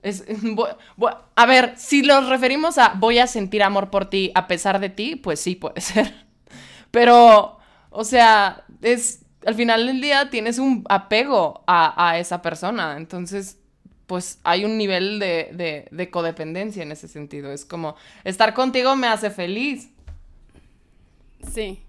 Es, 0.04 0.24
vo- 0.42 0.76
vo- 0.96 1.18
a 1.34 1.46
ver, 1.46 1.74
si 1.76 2.02
los 2.02 2.28
referimos 2.28 2.78
a 2.78 2.94
voy 2.96 3.18
a 3.18 3.26
sentir 3.26 3.62
amor 3.64 3.90
por 3.90 4.08
ti 4.08 4.30
a 4.36 4.46
pesar 4.46 4.78
de 4.78 4.90
ti, 4.90 5.16
pues 5.16 5.40
sí 5.40 5.56
puede 5.56 5.80
ser. 5.80 6.14
Pero, 6.92 7.58
o 7.90 8.04
sea, 8.04 8.64
es, 8.82 9.22
al 9.44 9.54
final 9.56 9.86
del 9.88 10.00
día 10.00 10.30
tienes 10.30 10.58
un 10.58 10.84
apego 10.88 11.64
a, 11.66 12.10
a 12.10 12.18
esa 12.18 12.40
persona. 12.42 12.96
Entonces, 12.96 13.58
pues 14.06 14.38
hay 14.44 14.64
un 14.64 14.76
nivel 14.78 15.18
de, 15.18 15.50
de, 15.54 15.88
de 15.90 16.10
codependencia 16.10 16.82
en 16.82 16.92
ese 16.92 17.08
sentido. 17.08 17.50
Es 17.50 17.64
como, 17.64 17.96
estar 18.22 18.54
contigo 18.54 18.94
me 18.96 19.08
hace 19.08 19.30
feliz. 19.30 19.88
Sí. 21.52 21.80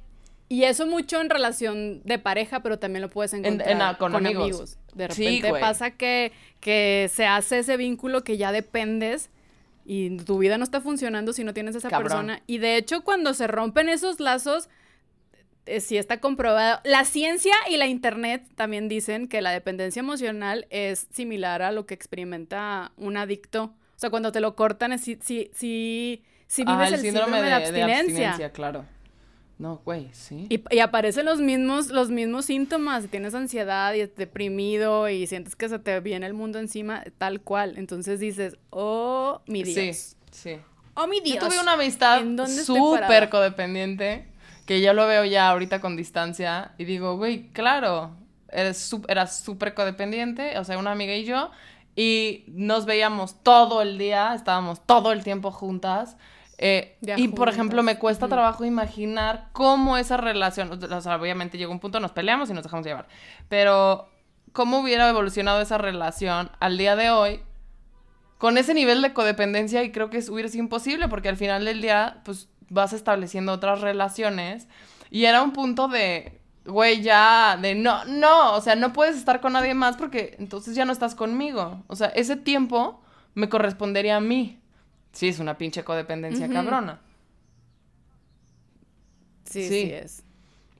Y 0.47 0.63
eso 0.63 0.85
mucho 0.85 1.21
en 1.21 1.29
relación 1.29 2.01
de 2.03 2.19
pareja, 2.19 2.61
pero 2.61 2.77
también 2.79 3.01
lo 3.01 3.09
puedes 3.09 3.33
encontrar 3.33 3.69
en- 3.91 3.95
con 3.97 4.15
amigos. 4.15 4.77
De 4.95 5.09
Sí, 5.11 5.41
repente 5.41 5.59
pasa 5.59 5.91
que, 5.91 6.31
que 6.61 7.09
se 7.13 7.25
hace 7.27 7.59
ese 7.59 7.77
vínculo 7.77 8.23
que 8.23 8.37
ya 8.37 8.51
dependes 8.51 9.29
y 9.85 10.17
tu 10.17 10.39
vida 10.39 10.57
no 10.57 10.63
está 10.63 10.81
funcionando 10.81 11.31
si 11.31 11.43
no 11.43 11.53
tienes 11.53 11.75
esa 11.75 11.89
Cabrón. 11.89 12.07
persona. 12.09 12.41
Y 12.47 12.57
de 12.57 12.77
hecho, 12.77 13.03
cuando 13.03 13.33
se 13.35 13.45
rompen 13.45 13.87
esos 13.89 14.19
lazos, 14.19 14.67
eh, 15.67 15.79
sí 15.79 15.97
está 15.97 16.19
comprobado. 16.19 16.79
La 16.83 17.05
ciencia 17.05 17.53
y 17.69 17.77
la 17.77 17.87
internet 17.87 18.43
también 18.55 18.87
dicen 18.87 19.27
que 19.27 19.41
la 19.41 19.51
dependencia 19.51 19.99
emocional 19.99 20.65
es 20.71 21.07
similar 21.11 21.61
a 21.61 21.71
lo 21.71 21.85
que 21.85 21.93
experimenta 21.93 22.93
un 22.97 23.17
adicto. 23.17 23.65
O 23.95 23.99
sea, 23.99 24.09
cuando 24.09 24.31
te 24.31 24.39
lo 24.39 24.55
cortan, 24.55 24.91
es 24.93 25.01
si, 25.01 25.19
si, 25.21 25.51
si, 25.53 26.23
si 26.47 26.63
Ajá, 26.63 26.73
vives 26.77 26.93
el 26.93 26.99
síndrome, 27.01 27.41
de, 27.41 27.53
abstinencia. 27.53 28.49
claro. 28.51 28.85
No, 29.57 29.81
güey, 29.85 30.09
sí. 30.11 30.47
Y, 30.49 30.61
y 30.69 30.79
aparecen 30.79 31.25
los 31.25 31.39
mismos, 31.39 31.87
los 31.87 32.09
mismos 32.09 32.45
síntomas. 32.45 33.03
Si 33.03 33.07
tienes 33.07 33.33
ansiedad 33.33 33.93
y 33.93 34.01
estás 34.01 34.17
deprimido 34.17 35.07
y 35.09 35.27
sientes 35.27 35.55
que 35.55 35.69
se 35.69 35.79
te 35.79 35.99
viene 36.01 36.25
el 36.25 36.33
mundo 36.33 36.59
encima, 36.59 37.03
tal 37.17 37.41
cual. 37.41 37.77
Entonces 37.77 38.19
dices, 38.19 38.57
oh, 38.69 39.41
mi 39.47 39.63
Dios. 39.63 39.95
Sí, 39.95 40.17
sí. 40.31 40.57
Oh, 40.93 41.07
mi 41.07 41.21
Dios. 41.21 41.39
Yo 41.39 41.47
tuve 41.47 41.59
una 41.59 41.73
amistad 41.73 42.19
¿En 42.19 42.35
dónde 42.35 42.59
estoy 42.59 42.77
súper 42.77 43.29
codependiente 43.29 44.27
que 44.65 44.81
yo 44.81 44.93
lo 44.93 45.07
veo 45.07 45.23
ya 45.25 45.49
ahorita 45.49 45.79
con 45.79 45.95
distancia 45.95 46.71
y 46.77 46.85
digo, 46.85 47.17
güey, 47.17 47.49
claro, 47.49 48.11
era 48.49 49.27
súper 49.27 49.73
codependiente, 49.73 50.57
o 50.57 50.63
sea, 50.63 50.77
una 50.77 50.91
amiga 50.91 51.13
y 51.13 51.25
yo, 51.25 51.51
y 51.95 52.45
nos 52.47 52.85
veíamos 52.85 53.41
todo 53.43 53.81
el 53.81 53.97
día, 53.97 54.33
estábamos 54.33 54.85
todo 54.85 55.11
el 55.11 55.23
tiempo 55.23 55.51
juntas. 55.51 56.17
Eh, 56.57 56.97
y 57.17 57.27
por 57.29 57.49
ejemplo, 57.49 57.83
me 57.83 57.97
cuesta 57.99 58.27
trabajo 58.27 58.63
imaginar 58.65 59.49
cómo 59.51 59.97
esa 59.97 60.17
relación, 60.17 60.71
o 60.71 61.01
sea, 61.01 61.15
obviamente 61.17 61.57
llegó 61.57 61.71
un 61.71 61.79
punto, 61.79 61.99
nos 61.99 62.11
peleamos 62.11 62.49
y 62.49 62.53
nos 62.53 62.63
dejamos 62.63 62.85
llevar, 62.85 63.07
pero 63.49 64.07
cómo 64.53 64.79
hubiera 64.79 65.09
evolucionado 65.09 65.59
esa 65.61 65.77
relación 65.77 66.49
al 66.59 66.77
día 66.77 66.95
de 66.95 67.09
hoy 67.09 67.41
con 68.37 68.57
ese 68.57 68.73
nivel 68.73 69.01
de 69.01 69.13
codependencia 69.13 69.83
y 69.83 69.91
creo 69.91 70.09
que 70.09 70.17
es- 70.17 70.29
hubiera 70.29 70.49
sido 70.49 70.63
imposible 70.63 71.07
porque 71.09 71.29
al 71.29 71.37
final 71.37 71.65
del 71.65 71.81
día 71.81 72.21
pues 72.25 72.49
vas 72.69 72.93
estableciendo 72.93 73.51
otras 73.53 73.81
relaciones 73.81 74.67
y 75.09 75.25
era 75.25 75.41
un 75.41 75.51
punto 75.51 75.87
de 75.87 76.39
güey 76.65 77.01
ya 77.01 77.57
de 77.61 77.75
no 77.75 78.03
no 78.05 78.53
o 78.55 78.61
sea 78.61 78.75
no 78.75 78.91
puedes 78.91 79.15
estar 79.17 79.39
con 79.39 79.53
nadie 79.53 79.73
más 79.73 79.97
porque 79.97 80.35
entonces 80.39 80.75
ya 80.75 80.83
no 80.85 80.91
estás 80.91 81.15
conmigo. 81.15 81.83
O 81.87 81.95
sea 81.95 82.07
ese 82.07 82.35
tiempo 82.35 83.01
me 83.35 83.49
correspondería 83.49 84.17
a 84.17 84.21
mí 84.21 84.59
sí 85.15 85.27
es 85.29 85.39
una 85.39 85.57
pinche 85.57 85.83
codependencia 85.83 86.47
cabrona 86.47 87.01
Sí, 89.45 89.63
Sí. 89.63 89.69
sí 89.69 89.91
es. 89.91 90.23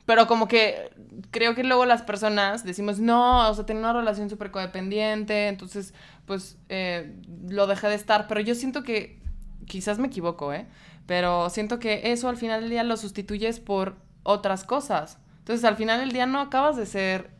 Pero 0.06 0.28
como 0.28 0.48
que 0.48 0.92
creo 1.32 1.56
que 1.56 1.64
luego 1.64 1.86
las 1.86 2.04
personas 2.04 2.64
decimos, 2.64 3.00
no, 3.00 3.50
o 3.50 3.54
sea, 3.56 3.66
tengo 3.66 3.80
una 3.80 3.94
relación 3.94 4.30
súper 4.30 4.52
codependiente, 4.52 5.48
entonces, 5.48 5.94
pues, 6.28 6.58
eh, 6.70 7.16
lo 7.48 7.66
dejé 7.66 7.88
de 7.88 7.96
estar. 7.96 8.28
Pero 8.28 8.40
yo 8.42 8.54
siento 8.54 8.84
que, 8.84 9.20
quizás 9.66 9.98
me 9.98 10.08
equivoco, 10.08 10.54
¿eh? 10.54 10.68
Pero 11.08 11.50
siento 11.50 11.80
que 11.80 12.12
eso 12.12 12.30
al 12.30 12.38
final 12.38 12.62
del 12.62 12.70
día 12.70 12.84
lo 12.84 12.98
sustituyes 12.98 13.60
por 13.60 13.96
otras 14.24 14.64
cosas. 14.64 15.18
Entonces, 15.40 15.64
al 15.66 15.76
final 15.76 16.00
del 16.00 16.12
día 16.12 16.26
no 16.28 16.40
acabas 16.40 16.76
de 16.76 16.86
ser, 16.86 17.32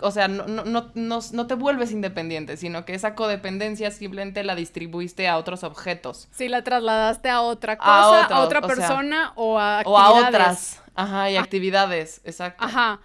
o 0.00 0.10
sea, 0.10 0.28
no, 0.28 0.46
no, 0.46 0.64
no, 0.94 1.20
no, 1.32 1.46
te 1.46 1.54
vuelves 1.54 1.92
independiente, 1.92 2.56
sino 2.56 2.84
que 2.84 2.94
esa 2.94 3.14
codependencia 3.14 3.90
simplemente 3.90 4.42
la 4.44 4.54
distribuiste 4.54 5.28
a 5.28 5.36
otros 5.38 5.64
objetos. 5.64 6.28
Si 6.32 6.48
la 6.48 6.62
trasladaste 6.62 7.28
a 7.30 7.40
otra 7.40 7.74
A 7.74 7.76
cosa, 7.78 8.24
a, 8.24 8.40
otra 8.40 8.58
o 8.60 8.62
sea, 8.62 8.76
persona 8.76 9.32
o 9.36 9.58
a 9.58 9.82
O 9.84 9.98
a 9.98 10.10
otras. 10.12 10.82
Ajá, 10.94 11.30
y 11.30 11.36
actividades, 11.36 12.20
exacto. 12.24 12.64
Ajá. 12.64 13.00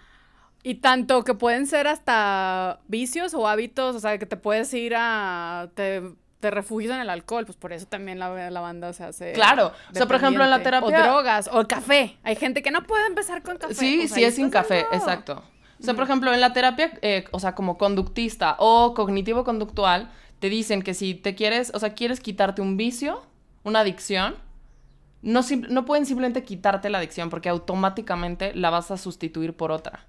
Y 0.62 0.76
tanto 0.76 1.24
que 1.24 1.34
pueden 1.34 1.66
ser 1.66 1.86
hasta 1.88 2.80
vicios 2.86 3.32
o 3.34 3.48
hábitos, 3.48 3.96
o 3.96 4.00
sea, 4.00 4.18
que 4.18 4.26
te 4.26 4.36
puedes 4.36 4.72
ir 4.74 4.94
a... 4.96 5.70
Te, 5.74 6.02
te 6.40 6.50
refugias 6.50 6.94
en 6.94 7.00
el 7.00 7.10
alcohol, 7.10 7.44
pues 7.44 7.56
por 7.56 7.72
eso 7.72 7.86
también 7.86 8.18
la, 8.18 8.50
la 8.50 8.60
banda 8.60 8.92
se 8.92 9.04
hace... 9.04 9.32
Claro. 9.32 9.72
O 9.90 9.94
sea, 9.94 10.06
por 10.06 10.16
ejemplo, 10.16 10.42
en 10.44 10.50
la 10.50 10.62
terapia- 10.62 11.00
O 11.00 11.02
drogas, 11.02 11.48
o 11.52 11.60
el 11.60 11.66
café. 11.66 12.18
Hay 12.22 12.36
gente 12.36 12.62
que 12.62 12.70
no 12.70 12.82
puede 12.84 13.06
empezar 13.06 13.42
con 13.42 13.58
café. 13.58 13.74
Sí, 13.74 14.08
sí 14.08 14.24
es 14.24 14.36
sin 14.36 14.50
café, 14.50 14.86
exacto. 14.92 15.42
O 15.80 15.82
sea, 15.82 15.94
por 15.94 16.04
ejemplo, 16.04 16.32
en 16.34 16.40
la 16.40 16.52
terapia, 16.52 16.92
eh, 17.00 17.24
o 17.30 17.40
sea, 17.40 17.54
como 17.54 17.78
conductista 17.78 18.56
o 18.58 18.92
cognitivo-conductual, 18.94 20.10
te 20.38 20.50
dicen 20.50 20.82
que 20.82 20.92
si 20.92 21.14
te 21.14 21.34
quieres, 21.34 21.72
o 21.74 21.78
sea, 21.78 21.94
quieres 21.94 22.20
quitarte 22.20 22.60
un 22.60 22.76
vicio, 22.76 23.22
una 23.64 23.80
adicción, 23.80 24.36
no, 25.22 25.40
no 25.68 25.84
pueden 25.86 26.04
simplemente 26.04 26.42
quitarte 26.42 26.90
la 26.90 26.98
adicción 26.98 27.30
porque 27.30 27.48
automáticamente 27.48 28.54
la 28.54 28.70
vas 28.70 28.90
a 28.90 28.98
sustituir 28.98 29.54
por 29.54 29.72
otra. 29.72 30.06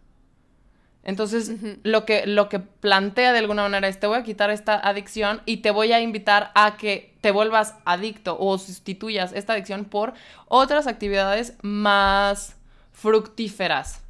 Entonces, 1.04 1.52
lo, 1.84 2.06
que, 2.06 2.28
lo 2.28 2.48
que 2.48 2.60
plantea 2.60 3.32
de 3.32 3.40
alguna 3.40 3.64
manera 3.64 3.88
es, 3.88 4.00
te 4.00 4.08
voy 4.08 4.18
a 4.18 4.24
quitar 4.24 4.52
esta 4.52 4.76
adicción 4.76 5.42
y 5.46 5.58
te 5.58 5.72
voy 5.72 5.94
a 5.94 6.02
invitar 6.02 6.52
a 6.54 6.78
que 6.78 7.16
te 7.22 7.32
vuelvas 7.32 7.76
adicto 7.86 8.38
o 8.40 8.58
sustituyas 8.58 9.34
esta 9.34 9.54
adicción 9.54 9.86
por 9.86 10.14
otras 10.48 10.86
actividades 10.86 11.56
más 11.62 12.58
fructíferas 12.92 14.04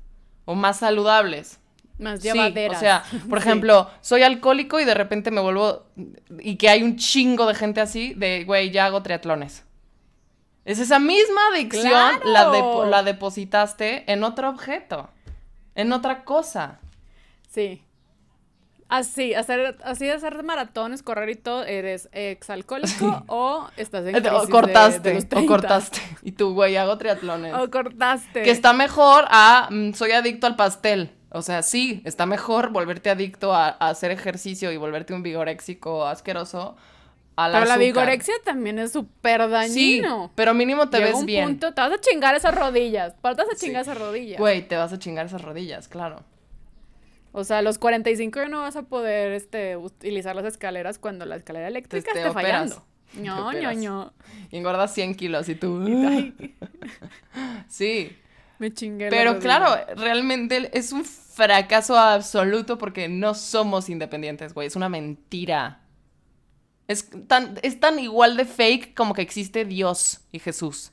o 0.51 0.55
más 0.55 0.79
saludables. 0.79 1.59
Más 1.97 2.19
Sí, 2.21 2.29
llevaderas. 2.31 2.77
o 2.77 2.79
sea, 2.79 3.03
por 3.29 3.39
Sí. 3.41 3.47
ejemplo, 3.47 3.89
soy 4.01 4.23
alcohólico 4.23 4.79
y 4.79 4.85
de 4.85 4.93
repente 4.95 5.29
me 5.31 5.39
vuelvo 5.41 5.85
y 6.39 6.55
que 6.55 6.67
hay 6.69 6.81
un 6.83 6.95
chingo 6.97 7.45
de 7.45 7.53
gente 7.55 7.79
así 7.81 8.13
de, 8.15 8.43
güey, 8.43 8.71
ya 8.71 8.85
hago 8.87 9.03
triatlones. 9.03 9.63
Es 10.65 10.79
esa 10.79 10.99
misma 10.99 11.41
adicción 11.53 11.91
la, 12.23 12.85
la 12.87 13.03
depositaste 13.03 14.11
en 14.11 14.23
otro 14.23 14.49
objeto, 14.49 15.09
en 15.75 15.91
otra 15.93 16.23
cosa. 16.23 16.79
Sí. 17.49 17.83
Así, 18.93 19.33
hacer, 19.33 19.77
así 19.85 20.05
de 20.05 20.11
hacer 20.11 20.43
maratones, 20.43 21.01
correr 21.01 21.29
y 21.29 21.35
todo, 21.35 21.63
eres 21.63 22.09
exalcohólico 22.11 23.23
o 23.27 23.67
estás 23.77 24.05
en 24.05 24.13
crisis 24.15 24.31
O 24.33 24.49
cortaste, 24.49 24.99
de 25.09 25.15
los 25.15 25.23
o 25.23 25.27
30. 25.29 25.47
cortaste. 25.47 25.99
Y 26.23 26.33
tú, 26.33 26.53
güey, 26.53 26.75
hago 26.75 26.97
triatlones. 26.97 27.53
O 27.55 27.71
cortaste. 27.71 28.43
Que 28.43 28.51
está 28.51 28.73
mejor 28.73 29.25
a 29.29 29.69
mm, 29.71 29.93
soy 29.93 30.11
adicto 30.11 30.45
al 30.45 30.57
pastel. 30.57 31.11
O 31.29 31.41
sea, 31.41 31.63
sí, 31.63 32.01
está 32.03 32.25
mejor 32.25 32.71
volverte 32.71 33.09
adicto 33.09 33.53
a, 33.55 33.69
a 33.69 33.89
hacer 33.91 34.11
ejercicio 34.11 34.73
y 34.73 34.75
volverte 34.77 35.13
un 35.13 35.23
vigoréxico 35.23 36.05
asqueroso 36.05 36.75
a 37.37 37.47
la 37.47 37.59
Pero 37.59 37.69
la 37.69 37.77
vigorexia 37.77 38.33
también 38.43 38.77
es 38.77 38.91
súper 38.91 39.41
Sí, 39.43 39.49
dañino. 40.01 40.31
pero 40.35 40.53
mínimo 40.53 40.89
te 40.89 40.97
Llega 40.97 41.11
ves 41.11 41.19
un 41.21 41.25
bien. 41.25 41.45
punto, 41.47 41.73
te 41.73 41.79
vas 41.79 41.93
a 41.93 42.01
chingar 42.01 42.35
esas 42.35 42.53
rodillas. 42.53 43.13
Te 43.13 43.21
vas 43.21 43.39
a 43.39 43.55
Sí. 43.55 43.67
chingar 43.67 43.83
esas 43.83 43.97
rodillas. 43.97 44.37
Güey, 44.37 44.67
te 44.67 44.75
vas 44.75 44.91
a 44.91 44.99
chingar 44.99 45.27
esas 45.27 45.41
rodillas, 45.41 45.87
claro. 45.87 46.25
O 47.33 47.43
sea, 47.43 47.59
a 47.59 47.61
los 47.61 47.77
45 47.77 48.39
ya 48.39 48.47
no 48.49 48.61
vas 48.61 48.75
a 48.75 48.83
poder 48.83 49.31
este, 49.31 49.77
utilizar 49.77 50.35
las 50.35 50.45
escaleras 50.45 50.99
cuando 50.99 51.25
la 51.25 51.37
escalera 51.37 51.67
eléctrica 51.67 52.11
esté 52.11 52.31
fallando. 52.31 52.85
No, 53.13 53.51
no, 53.53 53.73
no. 53.73 54.13
Y 54.49 54.57
engordas 54.57 54.93
100 54.93 55.15
kilos 55.15 55.49
y 55.49 55.55
tú... 55.55 55.79
Sí. 57.67 58.17
me 58.59 58.73
chingué. 58.73 59.09
Pero 59.09 59.39
claro, 59.39 59.75
realmente 59.95 60.77
es 60.77 60.91
un 60.91 61.05
fracaso 61.05 61.97
absoluto 61.97 62.77
porque 62.77 63.07
no 63.07 63.33
somos 63.33 63.89
independientes, 63.89 64.53
güey. 64.53 64.67
Es 64.67 64.75
una 64.75 64.89
mentira. 64.89 65.81
Es 66.87 67.09
tan, 67.27 67.57
es 67.61 67.79
tan 67.79 67.99
igual 67.99 68.35
de 68.35 68.45
fake 68.45 68.93
como 68.93 69.13
que 69.13 69.21
existe 69.21 69.63
Dios 69.63 70.21
y 70.31 70.39
Jesús. 70.39 70.91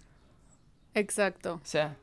Exacto. 0.94 1.54
O 1.54 1.66
sea... 1.66 1.96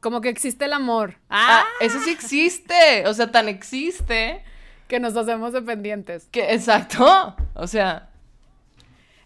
Como 0.00 0.20
que 0.20 0.28
existe 0.30 0.64
el 0.64 0.72
amor. 0.72 1.16
Ah, 1.28 1.62
¡Ah! 1.62 1.66
eso 1.80 2.00
sí 2.00 2.10
existe. 2.10 3.06
O 3.06 3.14
sea, 3.14 3.30
tan 3.30 3.48
existe 3.48 4.42
Que 4.88 4.98
nos 4.98 5.16
hacemos 5.16 5.52
dependientes. 5.52 6.26
que, 6.30 6.52
exacto. 6.54 7.36
O 7.54 7.66
sea, 7.66 8.08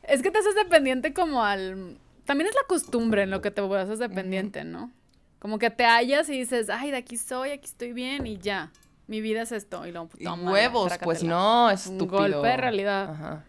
Es 0.02 0.20
que 0.22 0.30
te 0.30 0.38
haces 0.38 0.54
dependiente 0.54 1.12
como 1.14 1.44
al... 1.44 1.98
También 2.26 2.48
es 2.48 2.54
la 2.54 2.66
costumbre 2.66 3.22
en 3.22 3.30
lo 3.30 3.40
que 3.40 3.50
te 3.50 3.60
haces 3.62 3.98
dependiente, 3.98 4.64
¿no? 4.64 4.90
Como 5.38 5.58
que 5.58 5.70
te 5.70 5.84
hallas 5.84 6.28
y 6.30 6.38
dices, 6.38 6.70
ay, 6.70 6.90
de 6.90 6.96
aquí 6.96 7.16
soy, 7.18 7.50
aquí 7.50 7.66
estoy 7.66 7.92
bien 7.92 8.26
y 8.26 8.38
ya. 8.38 8.70
Mi 9.06 9.20
vida 9.20 9.42
es 9.42 9.52
esto. 9.52 9.86
Y 9.86 9.92
luego, 9.92 10.08
y 10.18 10.24
toma, 10.24 10.50
huevos, 10.50 10.92
pues 11.02 11.22
no, 11.22 11.66
Un 11.66 11.72
estúpido. 11.72 12.06
golpe 12.06 12.48
de 12.48 12.56
realidad. 12.56 13.10
Ajá. 13.10 13.44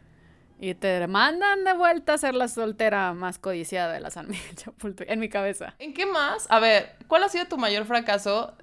Y 0.60 0.74
te 0.74 1.06
mandan 1.08 1.64
de 1.64 1.74
vuelta 1.74 2.14
a 2.14 2.18
ser 2.18 2.34
la 2.34 2.48
soltera 2.48 3.14
más 3.14 3.40
codiciada 3.40 3.92
de 3.92 4.00
la 4.00 4.10
San 4.10 4.28
Miguel 4.28 4.56
Chapultepec, 4.56 5.12
en 5.12 5.20
mi 5.20 5.30
cabeza. 5.30 5.76
¿En 5.80 5.94
qué 5.94 6.06
más? 6.06 6.48
A 6.50 6.60
ver, 6.60 6.96
¿cuál 7.08 7.24
ha 7.24 7.30
sido 7.30 7.46
tu 7.46 7.58
mayor 7.58 7.86
fracaso 7.86 8.54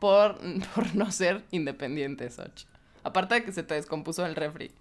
por, 0.00 0.38
por 0.74 0.94
no 0.94 1.10
ser 1.12 1.44
independiente, 1.52 2.28
Soch? 2.30 2.64
Aparte 3.04 3.36
de 3.36 3.44
que 3.44 3.52
se 3.52 3.62
te 3.62 3.74
descompuso 3.74 4.26
el 4.26 4.34
refri. 4.34 4.72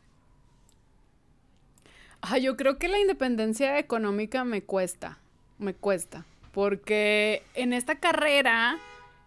Ah, 2.22 2.40
yo 2.40 2.58
creo 2.58 2.80
que 2.80 2.88
la 2.88 2.98
independencia 2.98 3.78
económica 3.78 4.44
me 4.44 4.64
cuesta, 4.64 5.20
me 5.60 5.76
cuesta, 5.76 6.26
porque 6.52 7.44
en 7.54 7.72
esta 7.72 8.00
carrera 8.00 8.80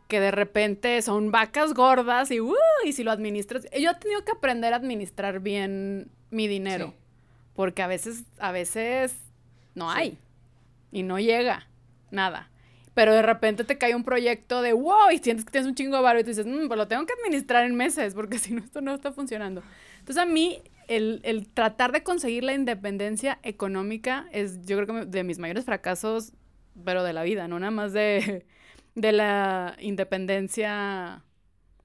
que 0.09 0.19
de 0.19 0.33
repente 0.33 1.00
son 1.02 1.31
vacas 1.31 1.75
gordas 1.75 2.33
y, 2.33 2.40
uh, 2.40 2.57
y 2.85 2.93
si 2.93 3.05
lo 3.05 3.12
administras, 3.12 3.67
yo 3.78 3.90
he 3.90 3.95
tenido 3.95 4.25
que 4.25 4.33
aprender 4.33 4.73
a 4.73 4.76
administrar 4.76 5.38
bien 5.38 6.11
mi 6.31 6.47
dinero, 6.49 6.89
Sí. 6.89 6.95
porque 7.55 7.83
a 7.83 7.87
veces, 7.87 8.25
a 8.39 8.53
veces 8.53 9.17
no 9.75 9.91
Sí. 9.93 9.99
hay 9.99 10.19
y 10.93 11.03
no 11.03 11.19
llega 11.19 11.67
nada. 12.11 12.51
Pero 12.95 13.15
de 13.15 13.23
repente 13.23 13.63
te 13.65 13.79
cae 13.79 13.95
un 13.95 14.03
proyecto 14.05 14.61
de 14.61 14.73
wow 14.73 15.11
y 15.13 15.19
sientes 15.19 15.45
que 15.45 15.53
tienes 15.53 15.69
un 15.69 15.75
chingo 15.77 15.97
de 15.97 16.03
barro 16.03 16.19
y 16.21 16.25
tú 16.25 16.31
dices, 16.31 16.47
"Mm, 16.47 16.67
pues 16.67 16.77
lo 16.79 16.89
tengo 16.89 17.07
que 17.07 17.13
administrar 17.13 17.65
en 17.65 17.75
meses 17.77 18.15
porque 18.15 18.39
si 18.51 18.53
no, 18.55 18.61
esto 18.65 18.81
no 18.81 18.93
está 18.95 19.13
funcionando. 19.13 19.63
Entonces 20.01 20.23
a 20.23 20.27
mí 20.27 20.61
el, 20.89 21.21
el 21.23 21.49
tratar 21.49 21.93
de 21.93 22.03
conseguir 22.03 22.43
la 22.45 22.55
independencia 22.55 23.39
económica 23.43 24.27
es 24.33 24.63
yo 24.67 24.77
creo 24.79 24.87
que 24.87 25.07
de 25.07 25.23
mis 25.23 25.39
mayores 25.39 25.65
fracasos, 25.67 26.33
pero 26.85 27.05
de 27.05 27.13
la 27.13 27.23
vida, 27.23 27.47
no 27.47 27.59
nada 27.61 27.71
más 27.71 27.93
de, 27.93 28.47
de 28.95 29.13
la 29.13 29.77
independencia, 29.81 31.23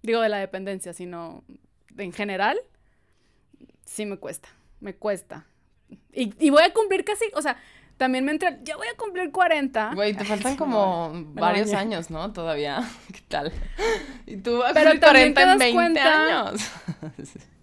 digo 0.01 0.21
de 0.21 0.29
la 0.29 0.37
dependencia, 0.37 0.93
sino 0.93 1.43
en 1.97 2.11
general, 2.13 2.57
sí 3.85 4.05
me 4.05 4.17
cuesta, 4.17 4.49
me 4.79 4.93
cuesta. 4.95 5.45
Y, 6.11 6.33
y 6.43 6.49
voy 6.49 6.63
a 6.63 6.73
cumplir 6.73 7.03
casi, 7.05 7.25
o 7.35 7.41
sea, 7.41 7.57
también 7.97 8.25
me 8.25 8.31
entra, 8.31 8.57
ya 8.63 8.75
voy 8.77 8.87
a 8.87 8.97
cumplir 8.97 9.31
40. 9.31 9.91
Güey, 9.93 10.13
te 10.15 10.25
faltan 10.25 10.55
como 10.57 11.11
varios 11.33 11.71
años, 11.73 12.09
¿no? 12.09 12.33
Todavía. 12.33 12.81
¿Qué 13.13 13.21
tal? 13.27 13.51
Y 14.25 14.37
tú 14.37 14.57
vas 14.57 14.75
a 14.75 14.81
cumplir 14.81 14.99
también 14.99 15.33
40 15.33 15.35
te 15.35 15.41
en 15.41 15.47
das 15.49 15.57
20 15.59 15.73
cuenta- 15.73 16.39
años. 16.49 16.61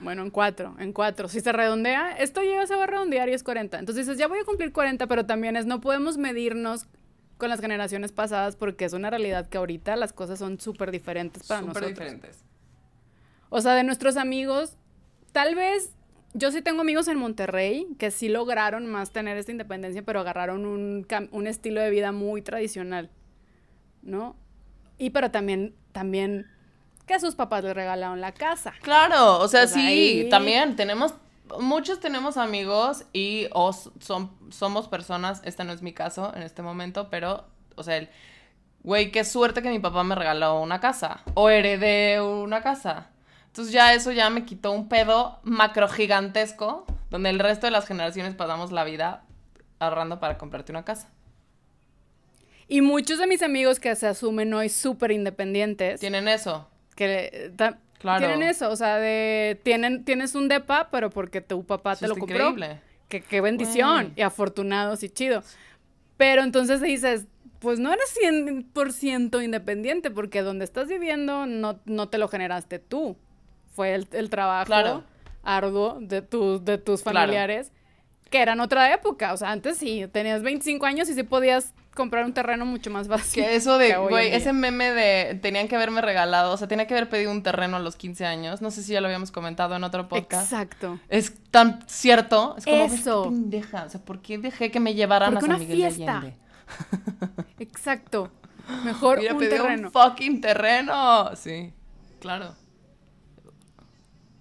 Bueno, 0.00 0.22
en 0.22 0.30
cuatro, 0.30 0.76
en 0.78 0.92
cuatro. 0.92 1.26
Si 1.28 1.40
se 1.40 1.50
redondea, 1.50 2.12
esto 2.18 2.40
ya 2.42 2.64
se 2.68 2.76
va 2.76 2.84
a 2.84 2.86
redondear 2.86 3.28
y 3.28 3.32
es 3.32 3.42
40. 3.42 3.80
Entonces 3.80 4.06
dices, 4.06 4.16
ya 4.16 4.28
voy 4.28 4.38
a 4.38 4.44
cumplir 4.44 4.72
40, 4.72 5.08
pero 5.08 5.26
también 5.26 5.56
es, 5.56 5.66
no 5.66 5.80
podemos 5.80 6.18
medirnos 6.18 6.86
con 7.36 7.48
las 7.48 7.60
generaciones 7.60 8.12
pasadas 8.12 8.54
porque 8.54 8.84
es 8.84 8.92
una 8.92 9.10
realidad 9.10 9.48
que 9.48 9.58
ahorita 9.58 9.96
las 9.96 10.12
cosas 10.12 10.38
son 10.38 10.60
súper 10.60 10.92
diferentes 10.92 11.44
para 11.48 11.60
Súper 11.62 11.74
nosotros. 11.82 11.98
diferentes. 11.98 12.44
O 13.48 13.60
sea, 13.60 13.74
de 13.74 13.82
nuestros 13.82 14.16
amigos, 14.16 14.76
tal 15.32 15.54
vez 15.54 15.92
yo 16.34 16.50
sí 16.50 16.62
tengo 16.62 16.82
amigos 16.82 17.08
en 17.08 17.18
Monterrey 17.18 17.86
que 17.98 18.10
sí 18.10 18.28
lograron 18.28 18.86
más 18.86 19.10
tener 19.12 19.36
esta 19.38 19.50
independencia, 19.52 20.02
pero 20.04 20.20
agarraron 20.20 20.66
un, 20.66 21.06
un 21.32 21.46
estilo 21.46 21.80
de 21.80 21.90
vida 21.90 22.12
muy 22.12 22.42
tradicional, 22.42 23.10
¿no? 24.02 24.36
Y 24.98 25.10
pero 25.10 25.30
también, 25.30 25.74
también 25.92 26.46
que 27.06 27.14
a 27.14 27.20
sus 27.20 27.34
papás 27.34 27.64
les 27.64 27.74
regalaron 27.74 28.20
la 28.20 28.32
casa. 28.32 28.74
Claro, 28.82 29.38
o 29.38 29.48
sea, 29.48 29.62
Pues 29.62 29.72
sí, 29.72 29.80
ahí- 29.80 30.28
también 30.28 30.76
tenemos, 30.76 31.14
muchos 31.60 32.00
tenemos 32.00 32.36
amigos 32.36 33.04
y 33.12 33.48
o 33.52 33.70
s- 33.70 33.90
son, 34.00 34.30
somos 34.50 34.88
personas, 34.88 35.40
este 35.44 35.64
no 35.64 35.72
es 35.72 35.80
mi 35.82 35.92
caso 35.94 36.32
en 36.36 36.42
este 36.42 36.60
momento, 36.62 37.08
pero, 37.10 37.46
o 37.76 37.82
sea, 37.82 37.96
el, 37.96 38.08
güey, 38.82 39.10
qué 39.10 39.24
suerte 39.24 39.62
que 39.62 39.70
mi 39.70 39.78
papá 39.78 40.04
me 40.04 40.14
regaló 40.14 40.60
una 40.60 40.80
casa 40.80 41.22
o 41.34 41.48
heredé 41.48 42.20
una 42.20 42.60
casa. 42.62 43.08
Entonces 43.48 43.72
ya 43.72 43.92
eso 43.94 44.12
ya 44.12 44.30
me 44.30 44.44
quitó 44.44 44.72
un 44.72 44.88
pedo 44.88 45.40
macro 45.42 45.88
gigantesco 45.88 46.86
donde 47.10 47.30
el 47.30 47.38
resto 47.38 47.66
de 47.66 47.70
las 47.72 47.86
generaciones 47.86 48.34
pasamos 48.34 48.70
la 48.72 48.84
vida 48.84 49.24
ahorrando 49.78 50.20
para 50.20 50.38
comprarte 50.38 50.72
una 50.72 50.84
casa. 50.84 51.08
Y 52.68 52.82
muchos 52.82 53.18
de 53.18 53.26
mis 53.26 53.42
amigos 53.42 53.80
que 53.80 53.94
se 53.96 54.06
asumen 54.06 54.52
hoy 54.52 54.68
súper 54.68 55.10
independientes, 55.10 56.00
Tienen 56.00 56.28
eso. 56.28 56.68
que 56.94 57.30
eh, 57.32 57.52
ta- 57.56 57.78
Claro. 57.98 58.24
tienen 58.24 58.48
eso, 58.48 58.70
o 58.70 58.76
sea, 58.76 58.96
de 58.98 59.58
tienen 59.64 60.04
tienes 60.04 60.36
un 60.36 60.46
depa, 60.46 60.88
pero 60.90 61.10
porque 61.10 61.40
tu 61.40 61.64
papá 61.66 61.92
Eso 61.94 62.02
te 62.02 62.08
lo 62.08 62.14
compró. 62.16 62.50
increíble. 62.50 62.80
Que 63.08 63.22
qué 63.22 63.40
bendición 63.40 64.12
y 64.14 64.20
afortunados 64.22 65.02
y 65.02 65.08
chido. 65.08 65.42
Pero 66.16 66.42
entonces 66.44 66.80
dices, 66.80 67.26
pues 67.58 67.80
no 67.80 67.92
eres 67.92 68.14
100% 68.22 69.42
independiente 69.42 70.10
porque 70.12 70.42
donde 70.42 70.64
estás 70.64 70.86
viviendo 70.86 71.46
no, 71.46 71.80
no 71.86 72.08
te 72.08 72.18
lo 72.18 72.28
generaste 72.28 72.78
tú. 72.78 73.16
Fue 73.70 73.94
el, 73.94 74.08
el 74.12 74.30
trabajo 74.30 74.66
Claro. 74.66 75.04
arduo 75.42 75.98
de, 76.00 76.22
tus 76.22 76.64
de 76.64 76.78
tus 76.78 77.02
Claro. 77.02 77.18
familiares, 77.20 77.72
que 78.30 78.40
era 78.42 78.52
en 78.52 78.60
otra 78.60 78.92
época. 78.92 79.32
O 79.32 79.36
sea, 79.36 79.50
antes 79.50 79.78
sí, 79.78 80.06
tenías 80.12 80.42
25 80.42 80.84
años 80.86 81.08
y 81.08 81.14
sí 81.14 81.22
podías 81.22 81.72
comprar 81.94 82.24
un 82.24 82.32
terreno 82.32 82.64
mucho 82.64 82.90
más 82.90 83.08
fácil. 83.08 83.42
Que 83.42 83.56
eso 83.56 83.76
de, 83.78 83.96
güey, 83.96 84.32
ese 84.32 84.52
meme 84.52 84.92
de 84.92 85.34
tenían 85.42 85.66
que 85.66 85.74
haberme 85.76 86.00
regalado, 86.00 86.52
o 86.52 86.56
sea, 86.56 86.68
tenía 86.68 86.86
que 86.86 86.94
haber 86.94 87.08
pedido 87.08 87.30
un 87.32 87.42
terreno 87.42 87.76
a 87.76 87.80
los 87.80 87.96
15 87.96 88.24
años. 88.26 88.60
No 88.62 88.70
sé 88.70 88.82
si 88.84 88.92
ya 88.92 89.00
lo 89.00 89.06
habíamos 89.08 89.30
comentado 89.32 89.74
en 89.76 89.82
otro 89.84 90.06
podcast. 90.08 90.52
Exacto. 90.52 91.00
Es 91.08 91.34
tan 91.50 91.80
cierto. 91.88 92.54
Es 92.58 92.64
como, 92.66 92.84
Eso. 92.84 93.22
qué 93.24 93.28
pendeja. 93.30 93.84
O 93.84 93.88
sea, 93.88 94.00
¿por 94.04 94.20
qué 94.22 94.38
dejé 94.38 94.70
que 94.70 94.78
me 94.80 94.94
llevaran 94.94 95.32
Porque 95.34 95.46
a 95.46 95.48
San 95.48 95.50
una 95.56 95.58
Miguel 95.58 95.80
de 95.80 95.90
fiesta. 95.90 96.18
Allende? 96.18 96.36
Exacto. 97.58 98.30
Mejor 98.84 99.18
Hubiera 99.18 99.34
un 99.34 99.40
pedido 99.40 99.62
terreno. 99.64 99.88
un 99.88 99.92
fucking 99.92 100.40
terreno. 100.40 101.30
Sí, 101.36 101.72
claro. 102.20 102.54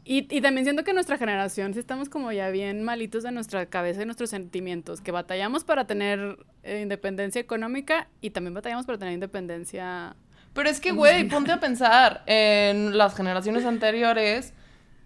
Y, 0.10 0.26
y 0.34 0.40
también 0.40 0.64
siento 0.64 0.86
que 0.86 0.94
nuestra 0.94 1.18
generación, 1.18 1.74
sí 1.74 1.80
estamos 1.80 2.08
como 2.08 2.32
ya 2.32 2.50
bien 2.50 2.82
malitos 2.82 3.24
de 3.24 3.32
nuestra 3.34 3.66
cabeza 3.66 4.04
y 4.04 4.06
nuestros 4.06 4.30
sentimientos, 4.30 5.02
que 5.02 5.12
batallamos 5.12 5.66
para 5.66 5.86
tener 5.86 6.38
eh, 6.64 6.80
independencia 6.82 7.42
económica 7.42 8.08
y 8.22 8.30
también 8.30 8.54
batallamos 8.54 8.86
para 8.86 8.98
tener 8.98 9.14
independencia... 9.14 10.16
Pero 10.54 10.70
es 10.70 10.80
que, 10.80 10.92
güey, 10.94 11.28
ponte 11.28 11.52
a 11.52 11.60
pensar, 11.60 12.24
en 12.26 12.98
las 12.98 13.16
generaciones 13.16 13.66
anteriores, 13.66 14.54